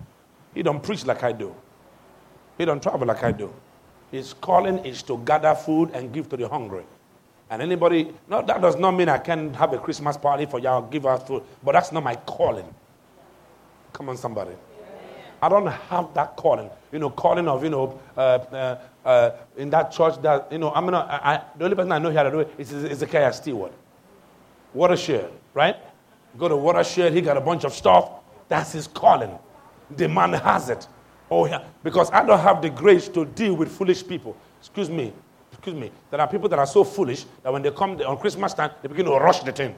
He 0.53 0.63
don't 0.63 0.83
preach 0.83 1.07
like 1.07 1.23
I 1.23 1.33
do. 1.33 1.55
He 2.59 2.65
don't 2.65 2.83
travel 2.83 3.07
like 3.07 3.23
I 3.23 3.33
do. 3.33 3.55
His 4.11 4.35
calling 4.35 4.79
is 4.85 5.03
to 5.05 5.19
gather 5.25 5.55
food 5.55 5.91
and 5.95 6.13
give 6.13 6.29
to 6.31 6.37
the 6.37 6.49
hungry. 6.49 6.85
And 7.49 7.63
anybody, 7.63 8.13
no, 8.29 8.43
that 8.43 8.61
does 8.61 8.77
not 8.77 8.93
mean 8.93 9.09
I 9.09 9.19
can 9.19 9.55
have 9.55 9.73
a 9.73 9.79
Christmas 9.79 10.17
party 10.17 10.47
for 10.47 10.59
y'all, 10.59 10.83
give 10.83 11.07
out 11.07 11.27
food, 11.27 11.43
but 11.63 11.73
that's 11.73 11.93
not 11.93 12.03
my 12.03 12.17
calling. 12.17 12.75
Come 13.93 14.09
on, 14.09 14.17
somebody. 14.17 14.53
I 15.43 15.49
don't 15.49 15.67
have 15.67 16.15
that 16.15 16.37
calling. 16.37 16.71
You 16.93 17.01
know, 17.01 17.11
calling 17.11 17.49
of, 17.49 17.65
you 17.65 17.71
know, 17.71 18.01
uh, 18.17 18.21
uh, 18.21 18.79
uh, 19.05 19.31
in 19.57 19.69
that 19.71 19.91
church 19.91 20.21
that, 20.23 20.51
you 20.53 20.59
know, 20.59 20.71
I'm 20.73 20.87
not, 20.87 21.11
I, 21.11 21.35
I, 21.35 21.43
the 21.59 21.65
only 21.65 21.77
person 21.77 21.93
I 21.93 21.99
know 21.99 22.13
how 22.13 22.23
to 22.23 22.31
do 22.31 22.41
it 22.41 22.55
is 22.57 22.73
Ezekiel 22.73 23.33
Stewart. 23.33 23.73
Watershed, 24.73 25.31
right? 25.53 25.77
Go 26.39 26.49
to 26.49 26.57
Watershed, 26.57 27.13
he 27.13 27.21
got 27.21 27.37
a 27.37 27.41
bunch 27.41 27.65
of 27.65 27.73
stuff. 27.73 28.09
That's 28.49 28.73
his 28.73 28.87
calling. 28.87 29.37
The 29.97 30.09
man 30.09 30.33
has 30.33 30.71
it. 30.71 30.87
Oh, 31.31 31.47
yeah. 31.47 31.65
Because 31.83 32.11
I 32.13 32.25
don't 32.25 32.39
have 32.39 32.63
the 32.63 32.71
grace 32.71 33.09
to 33.09 33.25
deal 33.25 33.55
with 33.55 33.71
foolish 33.71 34.07
people. 34.07 34.37
Excuse 34.61 34.89
me 34.89 35.13
excuse 35.63 35.81
me, 35.81 35.93
there 36.11 36.21
are 36.21 36.27
people 36.27 36.49
that 36.49 36.59
are 36.59 36.67
so 36.67 36.83
foolish 36.83 37.25
that 37.43 37.53
when 37.53 37.63
they 37.63 37.71
come 37.71 38.01
on 38.01 38.19
Christmas 38.19 38.53
time, 38.53 38.73
they 38.83 38.89
begin 38.89 39.05
to 39.05 39.13
rush 39.13 39.41
the 39.45 39.53
thing. 39.53 39.73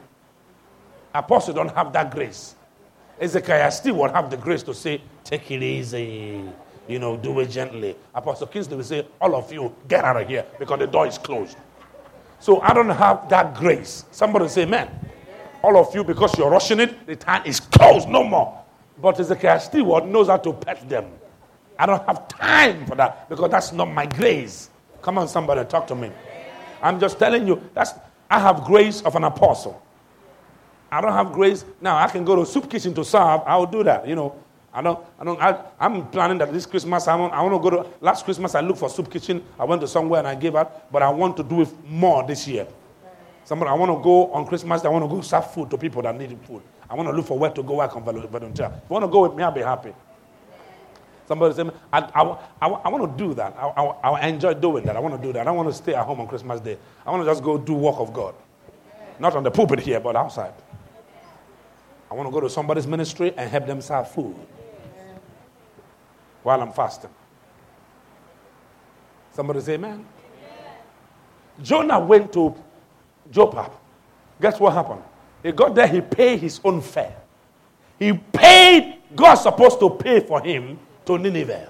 Apostles 1.14 1.54
don't 1.54 1.74
have 1.74 1.92
that 1.92 2.10
grace. 2.10 2.54
Ezekiel 3.20 3.70
still 3.70 3.94
won't 3.96 4.12
have 4.12 4.30
the 4.30 4.36
grace 4.36 4.62
to 4.64 4.74
say, 4.74 5.00
take 5.22 5.50
it 5.50 5.62
easy, 5.62 6.42
you 6.88 6.98
know, 6.98 7.16
do 7.16 7.38
it 7.40 7.46
gently. 7.50 7.96
Apostle 8.14 8.46
Kingsley 8.46 8.76
will 8.76 8.84
say, 8.84 9.06
all 9.20 9.34
of 9.34 9.52
you, 9.52 9.74
get 9.88 10.04
out 10.04 10.20
of 10.20 10.28
here 10.28 10.44
because 10.58 10.78
the 10.78 10.86
door 10.86 11.06
is 11.06 11.18
closed. 11.18 11.56
So 12.40 12.60
I 12.60 12.74
don't 12.74 12.90
have 12.90 13.28
that 13.30 13.54
grace. 13.54 14.04
Somebody 14.10 14.48
say, 14.48 14.64
man, 14.64 14.90
all 15.62 15.76
of 15.78 15.94
you, 15.94 16.04
because 16.04 16.36
you're 16.36 16.50
rushing 16.50 16.80
it, 16.80 17.06
the 17.06 17.16
time 17.16 17.42
is 17.46 17.60
closed, 17.60 18.08
no 18.08 18.22
more. 18.24 18.62
But 19.00 19.18
Ezekiel 19.18 19.58
Stewart 19.60 20.06
knows 20.06 20.28
how 20.28 20.36
to 20.38 20.52
pet 20.52 20.88
them. 20.88 21.06
I 21.78 21.86
don't 21.86 22.04
have 22.06 22.28
time 22.28 22.86
for 22.86 22.94
that 22.96 23.28
because 23.28 23.50
that's 23.50 23.72
not 23.72 23.86
my 23.86 24.06
grace. 24.06 24.70
Come 25.02 25.18
on, 25.18 25.28
somebody, 25.28 25.64
talk 25.64 25.86
to 25.88 25.94
me. 25.94 26.10
I'm 26.82 27.00
just 27.00 27.18
telling 27.18 27.46
you, 27.46 27.62
that's 27.74 27.92
I 28.30 28.38
have 28.38 28.64
grace 28.64 29.02
of 29.02 29.16
an 29.16 29.24
apostle. 29.24 29.80
I 30.95 31.01
don't 31.01 31.12
have 31.12 31.32
grace. 31.32 31.64
Now 31.80 31.97
I 31.97 32.07
can 32.09 32.24
go 32.24 32.36
to 32.36 32.47
soup 32.47 32.70
kitchen 32.70 32.95
to 32.95 33.05
serve. 33.05 33.40
I 33.45 33.57
will 33.57 33.66
do 33.66 33.82
that. 33.82 34.07
You 34.07 34.14
know, 34.14 34.36
I 34.72 34.80
don't. 34.80 34.99
I 35.18 35.24
don't. 35.24 35.40
I, 35.40 35.64
am 35.80 36.07
planning 36.09 36.38
that 36.38 36.53
this 36.53 36.66
Christmas 36.66 37.09
I 37.09 37.16
want. 37.16 37.32
I 37.32 37.42
want 37.42 37.61
to 37.61 37.70
go 37.70 37.82
to. 37.82 37.88
Last 38.01 38.24
Christmas 38.24 38.55
I 38.55 38.61
looked 38.61 38.78
for 38.78 38.88
soup 38.88 39.11
kitchen. 39.11 39.42
I 39.59 39.64
went 39.64 39.80
to 39.80 39.88
somewhere 39.88 40.20
and 40.20 40.28
I 40.28 40.36
gave 40.36 40.55
out. 40.55 40.92
But 40.92 41.03
I 41.03 41.11
want 41.11 41.36
to 41.38 41.42
do 41.42 41.62
it 41.62 41.68
more 41.84 42.24
this 42.24 42.47
year. 42.47 42.68
Somebody, 43.45 43.70
I 43.70 43.74
want 43.74 43.90
to 43.90 44.03
go 44.03 44.32
on 44.32 44.47
Christmas. 44.47 44.84
I 44.84 44.88
want 44.88 45.05
to 45.05 45.09
go 45.09 45.20
serve 45.20 45.53
food 45.53 45.68
to 45.70 45.76
people 45.78 46.01
that 46.03 46.16
need 46.16 46.38
food. 46.47 46.62
I 46.88 46.95
want 46.95 47.09
to 47.09 47.12
look 47.12 47.26
for 47.26 47.38
where 47.38 47.51
to 47.51 47.62
go. 47.62 47.80
I 47.80 47.88
can 47.88 48.03
volunteer. 48.03 48.66
If 48.66 48.88
you 48.88 48.95
want 48.95 49.05
to 49.05 49.11
go 49.11 49.22
with 49.22 49.34
me, 49.34 49.42
I'll 49.42 49.51
be 49.51 49.62
happy. 49.62 49.92
Somebody 51.26 51.55
said, 51.55 51.72
I, 51.92 51.99
I, 52.01 52.38
I, 52.62 52.68
I 52.68 52.88
want 52.88 53.18
to 53.18 53.24
do 53.24 53.34
that. 53.34 53.55
I, 53.59 53.66
I, 53.68 54.11
I, 54.11 54.28
enjoy 54.28 54.55
doing 54.55 54.84
that. 54.84 54.95
I 54.95 55.01
want 55.01 55.20
to 55.20 55.26
do 55.26 55.32
that. 55.32 55.40
I 55.40 55.45
don't 55.45 55.57
want 55.57 55.68
to 55.70 55.74
stay 55.74 55.95
at 55.95 56.05
home 56.05 56.20
on 56.20 56.28
Christmas 56.28 56.61
Day. 56.61 56.76
I 57.05 57.11
want 57.11 57.24
to 57.24 57.30
just 57.30 57.42
go 57.42 57.57
do 57.59 57.72
work 57.72 57.97
of 57.99 58.12
God. 58.12 58.34
Not 59.18 59.34
on 59.34 59.42
the 59.42 59.51
pulpit 59.51 59.80
here, 59.80 60.01
but 60.01 60.16
outside. 60.16 60.53
I 62.14 62.16
want 62.16 62.28
to 62.28 62.32
go 62.32 62.38
to 62.38 62.48
somebody's 62.48 62.86
ministry 62.86 63.34
and 63.36 63.50
help 63.50 63.66
them 63.66 63.80
serve 63.80 64.08
food 64.08 64.36
while 66.44 66.62
I'm 66.62 66.70
fasting. 66.70 67.10
Somebody 69.32 69.60
say 69.62 69.74
amen. 69.74 70.06
Jonah 71.60 71.98
went 71.98 72.32
to 72.34 72.54
Joppa. 73.32 73.68
Guess 74.40 74.60
what 74.60 74.74
happened? 74.74 75.02
He 75.42 75.50
got 75.50 75.74
there, 75.74 75.88
he 75.88 76.00
paid 76.00 76.38
his 76.38 76.60
own 76.62 76.80
fare. 76.80 77.16
He 77.98 78.12
paid, 78.12 78.98
God's 79.16 79.40
supposed 79.40 79.80
to 79.80 79.90
pay 79.90 80.20
for 80.20 80.40
him 80.40 80.78
to 81.06 81.18
Nineveh. 81.18 81.68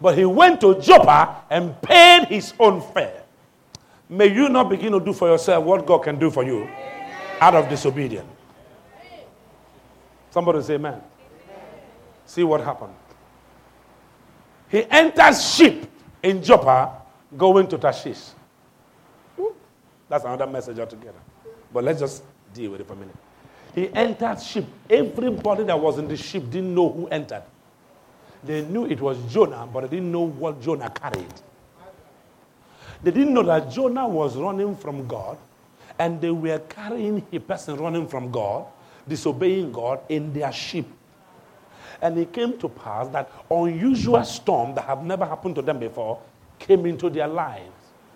But 0.00 0.16
he 0.16 0.24
went 0.24 0.62
to 0.62 0.80
Joppa 0.80 1.44
and 1.50 1.78
paid 1.82 2.28
his 2.28 2.54
own 2.58 2.80
fare. 2.80 3.24
May 4.08 4.28
you 4.34 4.48
not 4.48 4.70
begin 4.70 4.92
to 4.92 5.00
do 5.00 5.12
for 5.12 5.28
yourself 5.28 5.62
what 5.62 5.84
God 5.84 5.98
can 5.98 6.18
do 6.18 6.30
for 6.30 6.44
you 6.44 6.66
out 7.42 7.54
of 7.54 7.68
disobedience. 7.68 8.39
Somebody 10.30 10.62
say 10.62 10.74
amen. 10.74 11.00
See 12.26 12.44
what 12.44 12.60
happened. 12.60 12.94
He 14.68 14.84
enters 14.84 15.54
ship 15.54 15.90
in 16.22 16.42
Joppa 16.42 17.02
going 17.36 17.66
to 17.68 17.78
Tarshish. 17.78 18.30
That's 20.08 20.24
another 20.24 20.46
message 20.46 20.78
altogether. 20.78 21.18
But 21.72 21.84
let's 21.84 22.00
just 22.00 22.22
deal 22.52 22.72
with 22.72 22.80
it 22.80 22.86
for 22.86 22.94
a 22.94 22.96
minute. 22.96 23.16
He 23.74 23.92
entered 23.94 24.40
ship. 24.40 24.66
Everybody 24.88 25.64
that 25.64 25.78
was 25.78 25.98
in 25.98 26.08
the 26.08 26.16
ship 26.16 26.50
didn't 26.50 26.74
know 26.74 26.88
who 26.88 27.06
entered. 27.08 27.44
They 28.42 28.62
knew 28.62 28.86
it 28.86 29.00
was 29.00 29.18
Jonah, 29.32 29.68
but 29.72 29.82
they 29.82 29.96
didn't 29.96 30.10
know 30.10 30.26
what 30.26 30.60
Jonah 30.60 30.90
carried. 30.90 31.32
They 33.02 33.10
didn't 33.10 33.34
know 33.34 33.42
that 33.44 33.70
Jonah 33.70 34.08
was 34.08 34.36
running 34.36 34.76
from 34.76 35.06
God, 35.06 35.38
and 35.98 36.20
they 36.20 36.30
were 36.30 36.58
carrying 36.58 37.24
a 37.32 37.38
person 37.38 37.76
running 37.76 38.08
from 38.08 38.30
God, 38.30 38.66
disobeying 39.10 39.72
God 39.72 40.00
in 40.08 40.32
their 40.32 40.50
ship. 40.50 40.86
And 42.00 42.16
it 42.18 42.32
came 42.32 42.56
to 42.58 42.68
pass 42.68 43.08
that 43.08 43.30
unusual 43.50 44.24
storm 44.24 44.74
that 44.76 44.84
had 44.86 45.04
never 45.04 45.26
happened 45.26 45.56
to 45.56 45.62
them 45.62 45.78
before 45.78 46.18
came 46.58 46.86
into 46.86 47.10
their 47.10 47.28
lives 47.28 47.72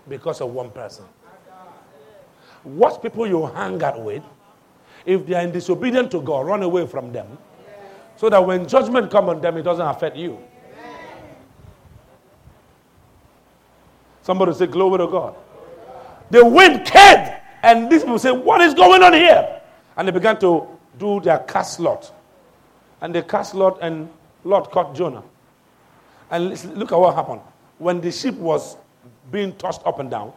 because 0.08 0.40
of 0.40 0.50
one 0.50 0.70
person. 0.70 1.04
What 2.62 3.02
people 3.02 3.26
you 3.26 3.44
hang 3.44 3.82
out 3.82 4.02
with, 4.02 4.22
if 5.04 5.26
they 5.26 5.34
are 5.34 5.42
in 5.42 5.52
disobedience 5.52 6.10
to 6.12 6.22
God, 6.22 6.46
run 6.46 6.62
away 6.62 6.86
from 6.86 7.12
them 7.12 7.36
so 8.16 8.30
that 8.30 8.44
when 8.44 8.66
judgment 8.66 9.10
comes 9.10 9.28
on 9.28 9.40
them, 9.40 9.58
it 9.58 9.62
doesn't 9.62 9.86
affect 9.86 10.16
you. 10.16 10.38
Somebody 14.22 14.54
say, 14.54 14.66
Glory 14.66 14.98
to 14.98 15.06
God. 15.06 15.34
The 16.30 16.42
wind 16.44 16.86
came, 16.86 17.34
and 17.62 17.90
these 17.90 18.02
people 18.02 18.18
say, 18.18 18.32
What 18.32 18.62
is 18.62 18.72
going 18.72 19.02
on 19.02 19.12
here? 19.12 19.60
And 19.96 20.08
they 20.08 20.12
began 20.12 20.38
to 20.40 20.66
do 20.98 21.20
their 21.20 21.38
cast 21.38 21.80
lot. 21.80 22.12
And 23.00 23.14
they 23.14 23.22
cast 23.22 23.54
lot, 23.54 23.78
and 23.82 24.08
Lot 24.44 24.70
caught 24.70 24.94
Jonah. 24.94 25.22
And 26.30 26.64
look 26.76 26.92
at 26.92 26.98
what 26.98 27.14
happened. 27.14 27.40
When 27.78 28.00
the 28.00 28.12
ship 28.12 28.34
was 28.36 28.76
being 29.30 29.54
tossed 29.56 29.82
up 29.84 29.98
and 29.98 30.10
down, 30.10 30.32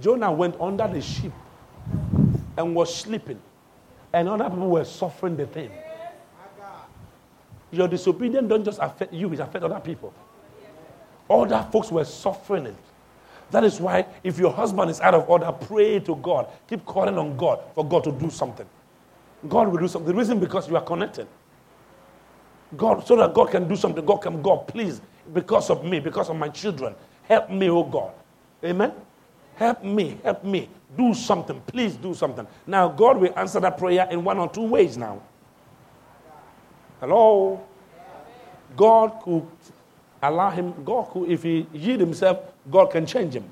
Jonah 0.00 0.32
went 0.32 0.60
under 0.60 0.88
the 0.88 1.00
ship 1.00 1.32
and 2.56 2.74
was 2.74 2.94
sleeping. 2.94 3.40
And 4.12 4.28
other 4.28 4.48
people 4.48 4.70
were 4.70 4.84
suffering 4.84 5.36
the 5.36 5.46
thing. 5.46 5.70
Your 7.70 7.86
disobedience 7.86 8.48
don't 8.48 8.64
just 8.64 8.78
affect 8.82 9.12
you, 9.12 9.32
it 9.32 9.38
affects 9.38 9.64
other 9.64 9.78
people. 9.78 10.12
Other 11.28 11.64
folks 11.70 11.92
were 11.92 12.04
suffering 12.04 12.66
it. 12.66 12.74
That 13.52 13.64
is 13.64 13.80
why 13.80 14.06
if 14.24 14.38
your 14.38 14.52
husband 14.52 14.90
is 14.90 15.00
out 15.00 15.14
of 15.14 15.28
order, 15.28 15.50
pray 15.52 16.00
to 16.00 16.16
God. 16.16 16.48
Keep 16.68 16.84
calling 16.84 17.16
on 17.18 17.36
God 17.36 17.60
for 17.74 17.86
God 17.86 18.04
to 18.04 18.12
do 18.12 18.30
something. 18.30 18.66
God 19.48 19.68
will 19.68 19.78
do 19.78 19.88
something. 19.88 20.12
The 20.12 20.18
reason 20.18 20.38
because 20.38 20.68
you 20.68 20.76
are 20.76 20.82
connected. 20.82 21.26
God, 22.76 23.06
so 23.06 23.16
that 23.16 23.34
God 23.34 23.50
can 23.50 23.68
do 23.68 23.76
something. 23.76 24.04
God 24.04 24.18
can, 24.18 24.42
God, 24.42 24.68
please, 24.68 25.00
because 25.32 25.70
of 25.70 25.84
me, 25.84 25.98
because 25.98 26.28
of 26.28 26.36
my 26.36 26.48
children, 26.48 26.94
help 27.24 27.50
me, 27.50 27.68
oh 27.68 27.84
God. 27.84 28.12
Amen. 28.64 28.92
Help 29.56 29.82
me, 29.82 30.18
help 30.22 30.44
me. 30.44 30.68
Do 30.96 31.14
something. 31.14 31.60
Please 31.66 31.96
do 31.96 32.14
something. 32.14 32.46
Now, 32.66 32.88
God 32.88 33.18
will 33.18 33.32
answer 33.36 33.60
that 33.60 33.76
prayer 33.78 34.06
in 34.10 34.24
one 34.24 34.38
or 34.38 34.48
two 34.48 34.64
ways 34.66 34.96
now. 34.96 35.22
Hello? 37.00 37.64
God 38.76 39.20
could 39.22 39.46
Allow 40.22 40.50
him, 40.50 40.74
God, 40.84 41.10
could, 41.10 41.30
if 41.30 41.42
he 41.42 41.66
yield 41.72 42.00
himself, 42.00 42.38
God 42.70 42.86
can 42.86 43.06
change 43.06 43.34
him. 43.34 43.44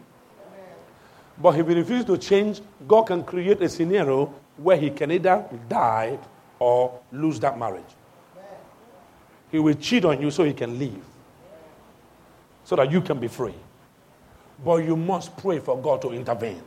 But 1.41 1.59
if 1.59 1.67
he 1.67 1.75
refuses 1.75 2.05
to 2.07 2.19
change, 2.19 2.61
God 2.87 3.05
can 3.05 3.25
create 3.25 3.63
a 3.63 3.69
scenario 3.69 4.35
where 4.59 4.77
he 4.77 4.91
can 4.91 5.11
either 5.11 5.45
die 5.69 6.19
or 6.59 7.01
lose 7.13 7.41
that 7.41 7.59
marriage. 7.59 7.85
He 9.51 9.59
will 9.59 9.75
cheat 9.75 10.05
on 10.05 10.21
you 10.21 10.31
so 10.31 10.45
he 10.45 10.53
can 10.53 10.79
leave, 10.79 11.03
so 12.65 12.77
that 12.77 12.91
you 12.91 13.01
can 13.01 13.19
be 13.19 13.29
free. 13.29 13.55
But 14.65 14.85
you 14.85 14.97
must 14.97 15.37
pray 15.37 15.59
for 15.61 15.81
God 15.81 16.03
to 16.03 16.13
intervene. 16.13 16.63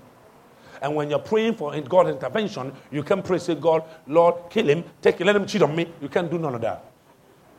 And 0.81 0.95
when 0.95 1.09
you're 1.09 1.19
praying 1.19 1.55
for 1.55 1.79
God's 1.81 2.09
intervention, 2.09 2.73
you 2.89 3.03
can 3.03 3.21
pray, 3.21 3.37
say, 3.37 3.53
God, 3.53 3.83
Lord, 4.07 4.49
kill 4.49 4.67
him, 4.67 4.83
take 5.01 5.19
him, 5.19 5.27
let 5.27 5.35
him 5.35 5.45
cheat 5.45 5.61
on 5.61 5.75
me. 5.75 5.87
You 6.01 6.09
can't 6.09 6.31
do 6.31 6.39
none 6.39 6.55
of 6.55 6.61
that. 6.61 6.85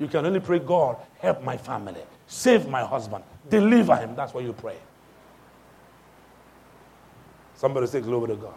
You 0.00 0.08
can 0.08 0.26
only 0.26 0.40
pray, 0.40 0.58
God, 0.58 0.96
help 1.20 1.44
my 1.44 1.56
family, 1.56 2.00
save 2.26 2.66
my 2.68 2.82
husband, 2.84 3.22
deliver 3.48 3.94
him. 3.94 4.16
That's 4.16 4.34
what 4.34 4.42
you 4.42 4.52
pray. 4.52 4.76
Somebody 7.54 7.86
say, 7.86 8.00
Glory 8.00 8.28
to 8.28 8.34
God. 8.34 8.54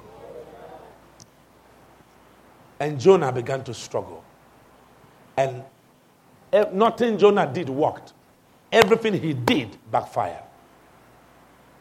And 2.79 2.99
Jonah 2.99 3.31
began 3.31 3.63
to 3.63 3.73
struggle. 3.73 4.23
And 5.37 5.63
nothing 6.73 7.17
Jonah 7.17 7.49
did 7.51 7.69
worked. 7.69 8.13
Everything 8.71 9.13
he 9.19 9.33
did 9.33 9.77
backfired. 9.91 10.43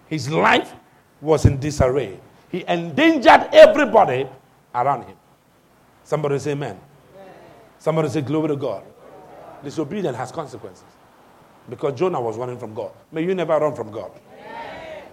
His 0.08 0.30
life 0.30 0.74
was 1.20 1.46
in 1.46 1.58
disarray. 1.58 2.18
He 2.50 2.64
endangered 2.68 3.48
everybody 3.52 4.28
around 4.74 5.04
him. 5.04 5.16
Somebody 6.04 6.38
say 6.38 6.52
amen. 6.52 6.78
Somebody 7.78 8.08
say 8.08 8.20
glory 8.20 8.48
to 8.48 8.56
God. 8.56 8.84
Disobedience 9.62 10.16
has 10.16 10.30
consequences. 10.30 10.84
Because 11.68 11.98
Jonah 11.98 12.20
was 12.20 12.36
running 12.36 12.58
from 12.58 12.74
God. 12.74 12.92
May 13.10 13.24
you 13.24 13.34
never 13.34 13.58
run 13.58 13.74
from 13.74 13.90
God. 13.90 14.12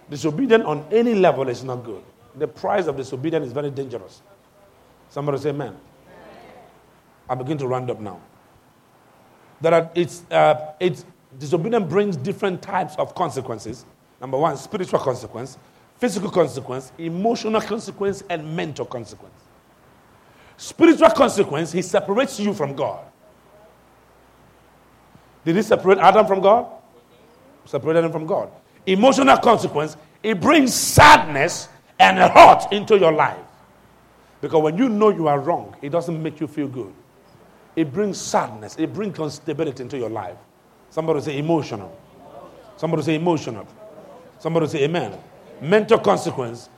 Disobedience 0.10 0.66
on 0.66 0.86
any 0.92 1.16
level 1.16 1.48
is 1.48 1.64
not 1.64 1.84
good. 1.86 2.04
The 2.36 2.48
price 2.48 2.88
of 2.88 2.98
disobedience 2.98 3.48
is 3.48 3.54
very 3.54 3.72
dangerous. 3.72 4.22
Somebody 5.12 5.40
say 5.40 5.50
amen. 5.50 5.76
I 7.30 7.36
begin 7.36 7.58
to 7.58 7.68
round 7.68 7.92
up 7.92 8.00
now. 8.00 8.20
That 9.60 9.92
it's, 9.94 10.24
uh, 10.32 10.72
it's, 10.80 11.06
disobedience 11.38 11.86
brings 11.90 12.16
different 12.16 12.62
types 12.62 12.96
of 12.98 13.14
consequences. 13.14 13.86
Number 14.22 14.38
one, 14.38 14.56
spiritual 14.56 15.00
consequence, 15.00 15.58
physical 15.98 16.32
consequence, 16.32 16.94
emotional 16.98 17.60
consequence, 17.60 18.24
and 18.30 18.56
mental 18.56 18.86
consequence. 18.86 19.36
Spiritual 20.56 21.10
consequence, 21.10 21.74
he 21.74 21.82
separates 21.82 22.40
you 22.40 22.54
from 22.54 22.74
God. 22.74 23.04
Did 25.44 25.58
he 25.58 25.62
separate 25.62 25.98
Adam 25.98 26.26
from 26.26 26.40
God? 26.40 26.68
Separated 27.66 28.06
him 28.06 28.14
from 28.14 28.26
God. 28.26 28.50
Emotional 28.86 29.38
consequence, 29.38 29.98
it 30.24 30.40
brings 30.40 30.74
sadness 30.74 31.68
and 32.00 32.18
hurt 32.18 32.72
into 32.72 32.98
your 32.98 33.12
life. 33.12 33.38
Because 34.42 34.62
when 34.64 34.78
you 34.78 34.90
know 34.90 35.10
you 35.10 35.28
are 35.28 35.40
wrong, 35.40 35.76
it 35.82 35.90
doesn't 35.90 36.22
make 36.22 36.40
you 36.40 36.48
feel 36.48 36.68
good. 36.68 36.92
It 37.76 37.94
brings 37.94 38.20
sadness, 38.20 38.76
it 38.78 38.94
brings 38.94 39.18
instability 39.20 39.84
into 39.84 39.98
your 39.98 40.10
life. 40.10 40.38
Somebody 40.90 41.22
say 41.22 41.38
emotional. 41.38 41.98
Somebody 42.76 43.04
say 43.04 43.16
emotional. 43.16 43.68
Somebody 44.40 44.68
say 44.68 44.84
amen. 44.84 45.18
Mental 45.62 46.00
consequence. 46.00 46.70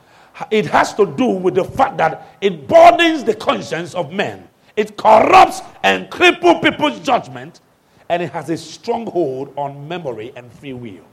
It 0.50 0.66
has 0.66 0.94
to 0.94 1.06
do 1.06 1.26
with 1.26 1.54
the 1.54 1.64
fact 1.64 1.96
that 1.96 2.36
it 2.40 2.68
burdens 2.68 3.24
the 3.24 3.34
conscience 3.34 3.94
of 3.94 4.12
men. 4.12 4.48
It 4.76 4.96
corrupts 4.96 5.62
and 5.82 6.10
cripples 6.10 6.62
people's 6.62 7.00
judgment, 7.00 7.60
and 8.08 8.22
it 8.22 8.30
has 8.30 8.50
a 8.50 8.56
stronghold 8.56 9.52
on 9.56 9.88
memory 9.88 10.32
and 10.36 10.52
free 10.52 10.72
will. 10.72 11.04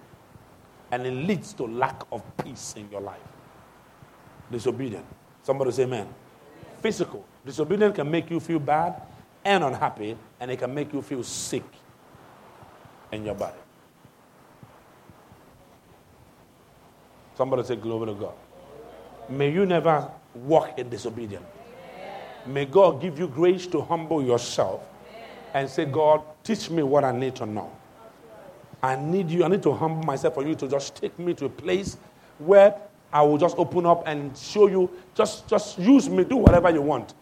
And 0.92 1.06
it 1.08 1.12
leads 1.12 1.54
to 1.54 1.64
lack 1.66 2.04
of 2.12 2.22
peace 2.44 2.74
in 2.76 2.90
your 2.92 3.02
life. 3.02 3.20
Disobedient. 4.52 5.06
Somebody 5.44 5.72
say 5.72 5.84
amen. 5.84 6.08
Physical. 6.82 7.26
Disobedience 7.46 7.96
can 7.96 8.10
make 8.10 8.30
you 8.30 8.40
feel 8.40 8.60
bad 8.60 9.02
and 9.44 9.64
unhappy, 9.64 10.18
and 10.40 10.52
it 10.52 10.58
can 10.58 10.74
make 10.74 10.94
you 10.94 11.02
feel 11.02 11.24
sick 11.24 11.64
in 13.12 13.26
your 13.26 13.36
body. 13.36 13.58
Somebody 17.36 17.64
say, 17.64 17.76
Glory 17.76 18.08
to 18.08 18.14
God. 18.14 18.34
May 19.30 19.52
you 19.52 19.66
never 19.66 20.10
walk 20.34 20.78
in 20.78 20.90
disobedience. 20.90 21.46
May 22.46 22.66
God 22.66 23.02
give 23.02 23.20
you 23.20 23.28
grace 23.28 23.68
to 23.68 23.82
humble 23.82 24.24
yourself 24.24 24.82
and 25.54 25.70
say, 25.70 25.86
God, 25.86 26.22
teach 26.44 26.70
me 26.70 26.84
what 26.84 27.04
I 27.04 27.12
need 27.12 27.36
to 27.36 27.46
know. 27.46 27.72
I 28.82 28.96
need 28.96 29.30
you, 29.30 29.44
I 29.44 29.48
need 29.48 29.62
to 29.64 29.74
humble 29.74 30.04
myself 30.04 30.34
for 30.34 30.46
you 30.46 30.56
to 30.56 30.68
just 30.68 30.96
take 30.96 31.18
me 31.20 31.34
to 31.36 31.46
a 31.46 31.50
place 31.50 31.98
where 32.40 32.76
I 33.14 33.22
will 33.22 33.38
just 33.38 33.58
open 33.58 33.86
up 33.86 34.04
and 34.08 34.36
show 34.38 34.68
you, 34.68 34.90
just, 35.14 35.48
just 35.48 35.78
use 35.78 36.10
me, 36.10 36.24
do 36.24 36.38
whatever 36.38 36.70
you 36.70 36.82
want. 36.82 37.14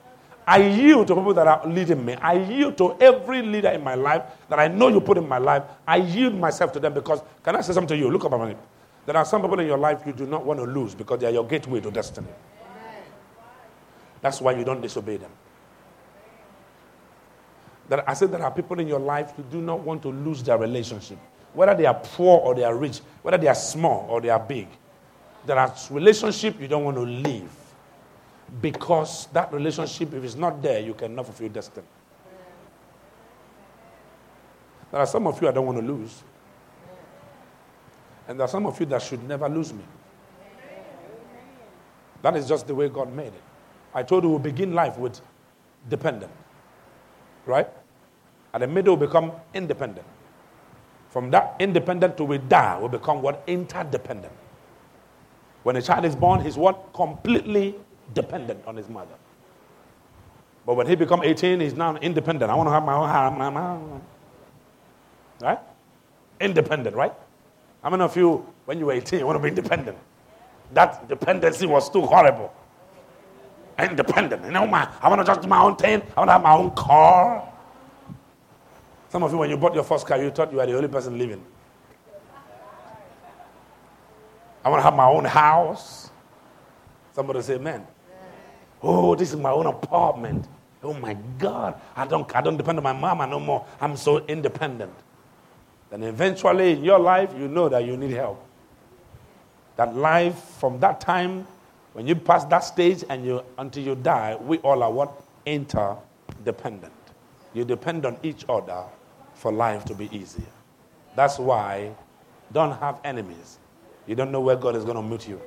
I 0.45 0.57
yield 0.57 1.07
to 1.07 1.15
people 1.15 1.33
that 1.35 1.47
are 1.47 1.67
leading 1.67 2.03
me. 2.03 2.15
I 2.15 2.33
yield 2.33 2.77
to 2.79 2.95
every 2.99 3.43
leader 3.43 3.69
in 3.69 3.83
my 3.83 3.93
life 3.93 4.23
that 4.49 4.59
I 4.59 4.67
know 4.67 4.87
you 4.87 4.99
put 4.99 5.17
in 5.17 5.27
my 5.27 5.37
life. 5.37 5.63
I 5.87 5.97
yield 5.97 6.33
myself 6.33 6.71
to 6.73 6.79
them 6.79 6.93
because, 6.93 7.21
can 7.43 7.55
I 7.55 7.61
say 7.61 7.73
something 7.73 7.95
to 7.95 7.97
you? 7.97 8.09
Look 8.09 8.25
up 8.25 8.33
at 8.33 8.47
me. 8.47 8.55
There 9.05 9.15
are 9.15 9.25
some 9.25 9.41
people 9.41 9.59
in 9.59 9.67
your 9.67 9.77
life 9.77 10.01
you 10.05 10.13
do 10.13 10.25
not 10.25 10.45
want 10.45 10.59
to 10.59 10.65
lose 10.65 10.95
because 10.95 11.19
they 11.19 11.27
are 11.27 11.31
your 11.31 11.45
gateway 11.45 11.81
to 11.81 11.91
destiny. 11.91 12.27
That's 14.21 14.41
why 14.41 14.53
you 14.53 14.63
don't 14.63 14.81
disobey 14.81 15.17
them. 15.17 15.31
That 17.87 18.07
I 18.07 18.13
said 18.13 18.31
there 18.31 18.43
are 18.43 18.51
people 18.51 18.79
in 18.79 18.87
your 18.87 18.99
life 18.99 19.33
you 19.37 19.45
do 19.51 19.61
not 19.61 19.79
want 19.81 20.01
to 20.03 20.09
lose 20.09 20.43
their 20.43 20.57
relationship. 20.57 21.17
Whether 21.53 21.75
they 21.75 21.85
are 21.85 21.93
poor 21.95 22.39
or 22.39 22.55
they 22.55 22.63
are 22.63 22.75
rich, 22.75 23.01
whether 23.21 23.37
they 23.37 23.47
are 23.47 23.55
small 23.55 24.07
or 24.09 24.21
they 24.21 24.29
are 24.29 24.39
big. 24.39 24.67
There 25.49 25.57
are 25.57 25.73
relationships 25.89 26.57
you 26.61 26.67
don't 26.67 26.83
want 26.83 26.97
to 26.97 27.01
leave. 27.01 27.49
Because 28.61 29.25
that 29.33 29.51
relationship, 29.51 30.13
if 30.13 30.23
it's 30.23 30.35
not 30.35 30.61
there, 30.61 30.79
you 30.79 30.93
cannot 30.93 31.25
fulfill 31.25 31.49
destiny. 31.49 31.87
There 34.91 34.99
are 34.99 35.07
some 35.07 35.25
of 35.25 35.41
you 35.41 35.47
I 35.47 35.51
don't 35.51 35.65
want 35.65 35.79
to 35.79 35.83
lose. 35.83 36.21
And 38.27 38.39
there 38.39 38.45
are 38.45 38.47
some 38.47 38.67
of 38.67 38.79
you 38.79 38.85
that 38.85 39.01
should 39.01 39.27
never 39.27 39.49
lose 39.49 39.73
me. 39.73 39.83
That 42.21 42.35
is 42.35 42.47
just 42.47 42.67
the 42.67 42.75
way 42.75 42.87
God 42.87 43.11
made 43.11 43.33
it. 43.33 43.43
I 43.91 44.03
told 44.03 44.25
you 44.25 44.29
we 44.29 44.51
begin 44.51 44.75
life 44.75 44.99
with 44.99 45.19
dependent. 45.89 46.31
Right? 47.47 47.67
At 48.53 48.61
the 48.61 48.67
middle, 48.67 48.95
we 48.95 49.07
become 49.07 49.31
independent. 49.55 50.05
From 51.09 51.31
that 51.31 51.55
independent 51.57 52.17
to 52.17 52.23
we 52.23 52.37
die, 52.37 52.79
we 52.79 52.87
become 52.87 53.23
what? 53.23 53.41
Interdependent. 53.47 54.33
When 55.63 55.75
a 55.75 55.81
child 55.81 56.05
is 56.05 56.15
born, 56.15 56.41
he's 56.41 56.57
what? 56.57 56.93
Completely 56.93 57.75
dependent 58.13 58.63
on 58.65 58.75
his 58.75 58.89
mother. 58.89 59.15
But 60.65 60.75
when 60.75 60.87
he 60.87 60.95
become 60.95 61.23
18, 61.23 61.59
he's 61.59 61.73
now 61.73 61.95
independent. 61.97 62.51
I 62.51 62.55
want 62.55 62.67
to 62.67 62.71
have 62.71 62.83
my 62.83 62.93
own 62.93 63.53
house. 63.53 64.01
Right? 65.41 65.59
Independent, 66.39 66.95
right? 66.95 67.13
How 67.81 67.89
many 67.89 68.03
of 68.03 68.15
you, 68.15 68.45
when 68.65 68.77
you 68.79 68.85
were 68.85 68.93
18, 68.93 69.19
you 69.19 69.25
want 69.25 69.37
to 69.37 69.41
be 69.41 69.49
independent? 69.49 69.97
That 70.73 71.07
dependency 71.07 71.65
was 71.65 71.89
too 71.89 72.01
horrible. 72.01 72.53
Independent. 73.79 74.45
You 74.45 74.51
know, 74.51 74.67
my, 74.67 74.87
I 75.01 75.09
want 75.09 75.21
to 75.21 75.25
just 75.25 75.41
do 75.41 75.47
my 75.47 75.61
own 75.61 75.75
thing. 75.75 76.01
I 76.15 76.19
want 76.19 76.27
to 76.29 76.33
have 76.33 76.43
my 76.43 76.53
own 76.53 76.71
car. 76.71 77.47
Some 79.09 79.23
of 79.23 79.31
you, 79.31 79.37
when 79.37 79.49
you 79.49 79.57
bought 79.57 79.73
your 79.73 79.83
first 79.83 80.05
car, 80.05 80.21
you 80.21 80.29
thought 80.29 80.51
you 80.51 80.57
were 80.57 80.65
the 80.65 80.75
only 80.75 80.89
person 80.89 81.17
living. 81.17 81.43
I 84.69 84.71
want 84.71 84.79
to 84.81 84.83
have 84.83 84.95
my 84.95 85.07
own 85.07 85.25
house. 85.25 86.11
Somebody 87.13 87.41
say 87.41 87.55
amen. 87.55 87.85
Oh, 88.81 89.15
this 89.15 89.31
is 89.31 89.35
my 89.35 89.51
own 89.51 89.65
apartment. 89.65 90.47
Oh 90.81 90.93
my 90.93 91.15
God. 91.37 91.79
I 91.95 92.05
don't, 92.05 92.33
I 92.35 92.41
don't 92.41 92.55
depend 92.55 92.77
on 92.77 92.83
my 92.83 92.93
mama 92.93 93.27
no 93.27 93.39
more. 93.39 93.65
I'm 93.81 93.97
so 93.97 94.25
independent 94.25 94.93
then 95.89 96.03
eventually 96.03 96.73
in 96.73 96.83
your 96.83 96.99
life, 96.99 97.31
you 97.37 97.47
know 97.47 97.69
that 97.69 97.85
you 97.85 97.97
need 97.97 98.11
help. 98.11 98.45
That 99.75 99.95
life 99.95 100.37
from 100.59 100.79
that 100.79 101.01
time, 101.01 101.47
when 101.93 102.05
you 102.05 102.15
pass 102.15 102.45
that 102.45 102.59
stage 102.59 103.03
and 103.09 103.25
you 103.25 103.43
until 103.57 103.83
you 103.83 103.95
die, 103.95 104.37
we 104.39 104.57
all 104.59 104.83
are 104.83 104.91
what? 104.91 105.21
Interdependent. 105.45 106.93
You 107.53 107.65
depend 107.65 108.05
on 108.05 108.17
each 108.21 108.45
other 108.47 108.83
for 109.33 109.51
life 109.51 109.85
to 109.85 109.95
be 109.95 110.15
easier. 110.15 110.45
That's 111.15 111.39
why 111.39 111.91
don't 112.51 112.77
have 112.79 112.99
enemies. 113.03 113.57
You 114.09 114.15
don't 114.15 114.31
know 114.31 114.41
where 114.41 114.55
God 114.55 114.75
is 114.75 114.83
going 114.83 114.95
to 114.95 115.03
meet 115.03 115.27
you. 115.27 115.39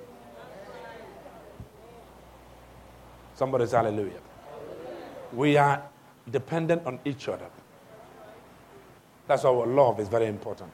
Somebody 3.35 3.67
say 3.67 3.77
hallelujah. 3.77 4.21
We 5.33 5.57
are 5.57 5.83
dependent 6.31 6.87
on 6.87 7.01
each 7.05 7.27
other. 7.27 7.47
That's 9.27 9.43
why 9.43 9.51
our 9.51 9.67
love 9.67 9.99
is 9.99 10.07
very 10.07 10.27
important 10.27 10.71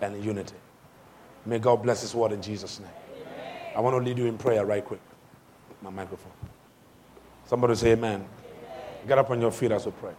and 0.00 0.24
unity. 0.24 0.54
May 1.44 1.58
God 1.58 1.82
bless 1.82 2.00
His 2.00 2.14
word 2.14 2.32
in 2.32 2.40
Jesus' 2.40 2.80
name. 2.80 2.88
Amen. 3.12 3.72
I 3.76 3.80
want 3.80 3.94
to 4.02 4.08
lead 4.08 4.16
you 4.16 4.24
in 4.24 4.38
prayer 4.38 4.64
right 4.64 4.82
quick. 4.82 5.00
My 5.82 5.90
microphone. 5.90 6.32
Somebody 7.44 7.74
say 7.74 7.92
amen. 7.92 8.20
amen. 8.22 8.28
Get 9.06 9.18
up 9.18 9.28
on 9.28 9.38
your 9.38 9.52
feet 9.52 9.72
as 9.72 9.84
we 9.84 9.92
pray. 9.92 10.14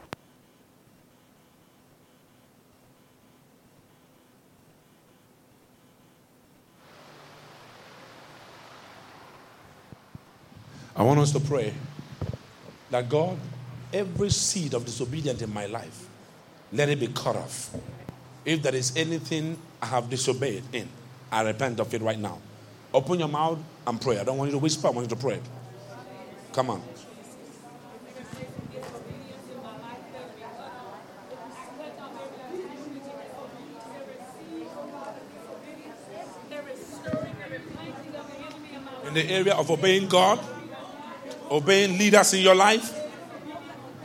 I 11.00 11.04
want 11.04 11.18
us 11.22 11.32
to 11.32 11.40
pray 11.40 11.74
that 12.90 13.08
God, 13.08 13.38
every 13.94 14.30
seed 14.30 14.74
of 14.74 14.84
disobedience 14.84 15.42
in 15.42 15.54
my 15.54 15.66
life, 15.66 16.10
let 16.74 16.90
it 16.90 17.00
be 17.00 17.08
cut 17.08 17.38
off. 17.38 17.74
If 18.44 18.62
there 18.62 18.76
is 18.76 18.94
anything 18.98 19.58
I 19.82 19.86
have 19.86 20.10
disobeyed 20.10 20.62
in, 20.74 20.90
I 21.32 21.44
repent 21.44 21.80
of 21.80 21.94
it 21.94 22.02
right 22.02 22.20
now. 22.20 22.40
Open 22.94 23.18
your 23.18 23.30
mouth 23.30 23.60
and 23.88 24.02
pray. 24.02 24.20
I 24.20 24.26
don't 24.26 24.38
want 24.38 24.50
you 24.50 24.58
to 24.58 24.60
whisper, 24.60 24.90
I 24.90 24.92
want 24.92 25.10
you 25.10 25.16
to 25.16 25.22
pray. 25.22 25.40
Come 26.52 26.70
on. 26.70 26.84
In 39.08 39.14
the 39.14 39.32
area 39.32 39.56
of 39.56 39.72
obeying 39.72 40.10
God, 40.10 40.40
obeying 41.50 41.98
leaders 41.98 42.34
in 42.34 42.42
your 42.42 42.56
life, 42.56 42.94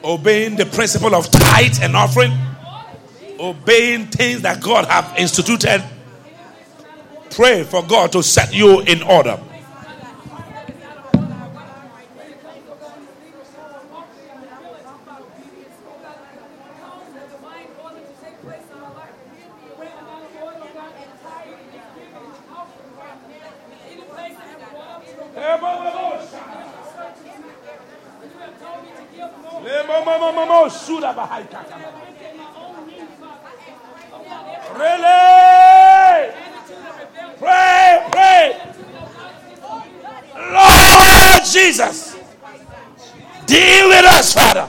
obeying 0.02 0.56
the 0.56 0.66
principle 0.66 1.14
of 1.14 1.30
tithe 1.30 1.78
and 1.82 1.96
offering, 1.96 2.32
obeying 3.38 4.06
things 4.06 4.42
that 4.42 4.62
God 4.62 4.86
have 4.86 5.14
instituted. 5.18 5.82
Pray 7.30 7.64
for 7.64 7.82
God 7.82 8.12
to 8.12 8.22
set 8.22 8.54
you 8.54 8.80
in 8.80 9.02
order. 9.02 9.38
Really? 34.76 36.32
Pray, 37.38 38.08
pray. 38.10 38.74
Lord 40.36 41.44
Jesus, 41.44 42.16
deal 43.46 43.88
with 43.88 44.04
us, 44.04 44.34
Father. 44.34 44.68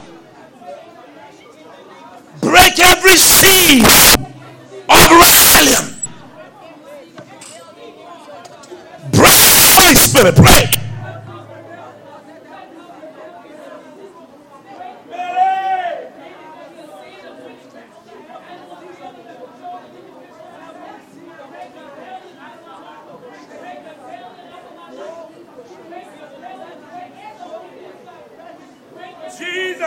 Break 2.42 2.80
every 2.80 3.16
seed 3.16 3.84
of 3.84 5.12
rebellion. 5.12 5.96
Break, 9.12 9.34
Holy 9.74 9.96
Spirit, 9.96 10.36
break. 10.36 10.86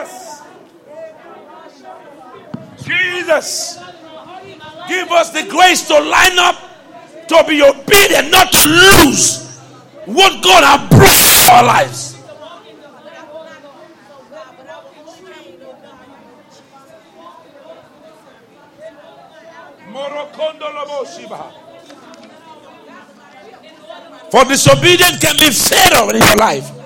Jesus. 0.05 0.43
Jesus. 2.85 3.79
Give 4.89 5.11
us 5.11 5.31
the 5.31 5.47
grace 5.49 5.87
to 5.89 5.99
line 6.01 6.39
up, 6.39 6.57
to 7.29 7.45
be 7.47 7.63
obedient, 7.63 8.31
not 8.31 8.51
to 8.53 8.69
lose 8.69 9.59
what 10.07 10.43
God 10.43 10.65
has 10.65 10.89
brought 10.89 11.53
our 11.53 11.65
lives. 11.65 12.15
For 24.31 24.45
disobedience 24.45 25.19
can 25.19 25.37
be 25.37 25.51
fatal 25.51 26.11
in 26.11 26.23
your 26.23 26.37
life. 26.37 26.78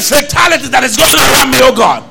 Fatality 0.00 0.68
that 0.68 0.82
is 0.82 0.96
going 0.96 1.12
around 1.12 1.52
me, 1.52 1.60
oh 1.60 1.76
God, 1.76 2.02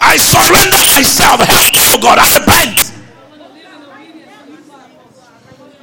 I 0.00 0.16
surrender 0.18 0.82
myself. 0.90 1.38
Help 1.38 1.70
me, 1.70 1.82
oh 1.94 2.00
God. 2.02 2.18
I 2.18 2.26
repent. 2.34 2.92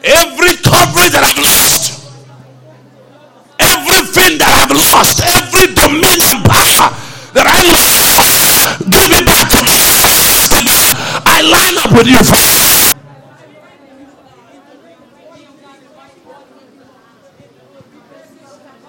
Every 0.03 0.53
coverage 0.61 1.15
that 1.15 1.23
I've 1.23 1.39
lost, 1.39 2.11
everything 3.57 4.37
that 4.37 4.51
I've 4.51 4.75
lost, 4.75 5.23
every 5.23 5.73
dominion 5.73 6.43
power 6.43 6.91
that 7.33 7.47
I 7.47 7.63
lost, 7.65 8.83
give 8.91 9.09
it 9.15 9.25
back 9.25 9.47
to 9.55 9.63
me. 9.63 9.79
I 11.25 11.41
line 11.41 11.77
up 11.81 11.91
with 11.95 12.07
you, 12.07 12.21
Father. 12.21 12.91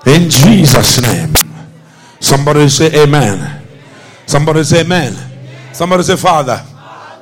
In 0.07 0.31
Jesus' 0.31 1.01
name. 1.03 1.36
Somebody 2.47 2.69
say 2.69 3.03
amen. 3.03 3.67
Somebody 4.25 4.63
say 4.63 4.83
amen. 4.83 5.17
Somebody 5.75 6.05
say, 6.05 6.15
Father, 6.15 6.65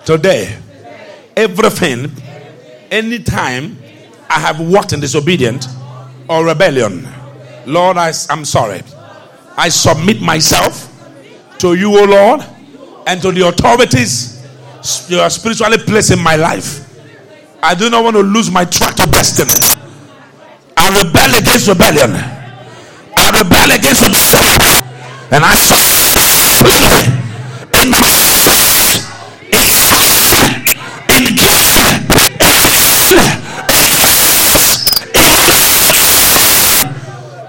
today, 0.05 0.55
everything, 1.35 2.13
anytime 2.91 3.79
I 4.29 4.39
have 4.39 4.61
walked 4.61 4.93
in 4.93 5.01
disobedience 5.01 5.67
or 6.29 6.45
rebellion, 6.45 7.09
Lord, 7.65 7.97
I, 7.97 8.13
am 8.29 8.45
sorry. 8.45 8.83
I 9.57 9.71
submit 9.71 10.21
myself 10.21 10.93
to 11.57 11.73
you, 11.73 11.99
O 11.99 12.05
Lord, 12.05 12.43
and 13.07 13.23
to 13.23 13.33
the 13.33 13.49
authorities 13.49 14.45
you 15.09 15.21
are 15.21 15.31
spiritually 15.31 15.79
placed 15.79 16.11
in 16.11 16.23
my 16.23 16.37
life. 16.37 16.85
I 17.63 17.75
do 17.75 17.89
not 17.89 18.05
want 18.05 18.17
to 18.17 18.23
lose 18.23 18.51
my 18.51 18.67
track 18.67 19.03
of 19.03 19.11
destiny. 19.11 19.55
I 20.77 21.03
rebel 21.03 21.39
against 21.41 21.67
rebellion. 21.67 22.11
I 22.13 23.31
rebel 23.41 23.75
against 23.75 24.03
rebellion. 24.03 24.84
And 25.31 25.45
I 25.45 25.55
saw 25.57 25.79
in 25.81 26.05
my 26.75 27.25
in 27.81 27.89
in 27.89 29.65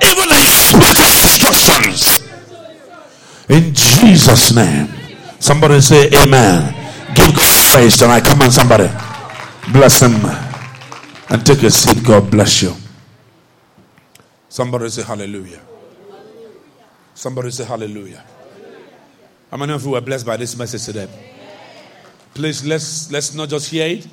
even 0.01 0.27
in 0.31 0.45
spiritual 0.63 1.11
instructions. 1.23 2.19
In 3.49 3.73
Jesus' 3.73 4.53
name. 4.55 4.87
Somebody 5.39 5.81
say 5.81 6.09
amen. 6.23 6.73
Give 7.13 7.33
God 7.35 7.55
praise 7.71 7.97
tonight. 7.97 8.23
Come 8.25 8.41
on, 8.41 8.51
somebody. 8.51 8.89
Bless 9.71 10.01
him. 10.01 10.15
And 11.29 11.45
take 11.45 11.63
a 11.63 11.71
seat. 11.71 12.03
God 12.03 12.29
bless 12.31 12.61
you. 12.61 12.73
Somebody 14.49 14.89
say 14.89 15.03
hallelujah. 15.03 15.61
Somebody 17.15 17.49
say 17.49 17.63
hallelujah. 17.63 18.23
How 19.49 19.55
many 19.55 19.71
of 19.71 19.83
you 19.85 19.91
were 19.91 20.01
blessed 20.01 20.25
by 20.25 20.35
this 20.35 20.57
message 20.57 20.83
today? 20.83 21.07
Please 22.33 22.65
let's 22.65 23.09
let's 23.09 23.33
not 23.33 23.47
just 23.47 23.69
hear 23.69 23.87
it, 23.87 24.05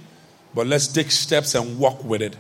but 0.55 0.69
let's 0.69 0.87
take 0.87 1.11
steps 1.11 1.57
and 1.57 1.77
walk 1.81 2.05
with 2.05 2.23
it. 2.23 2.31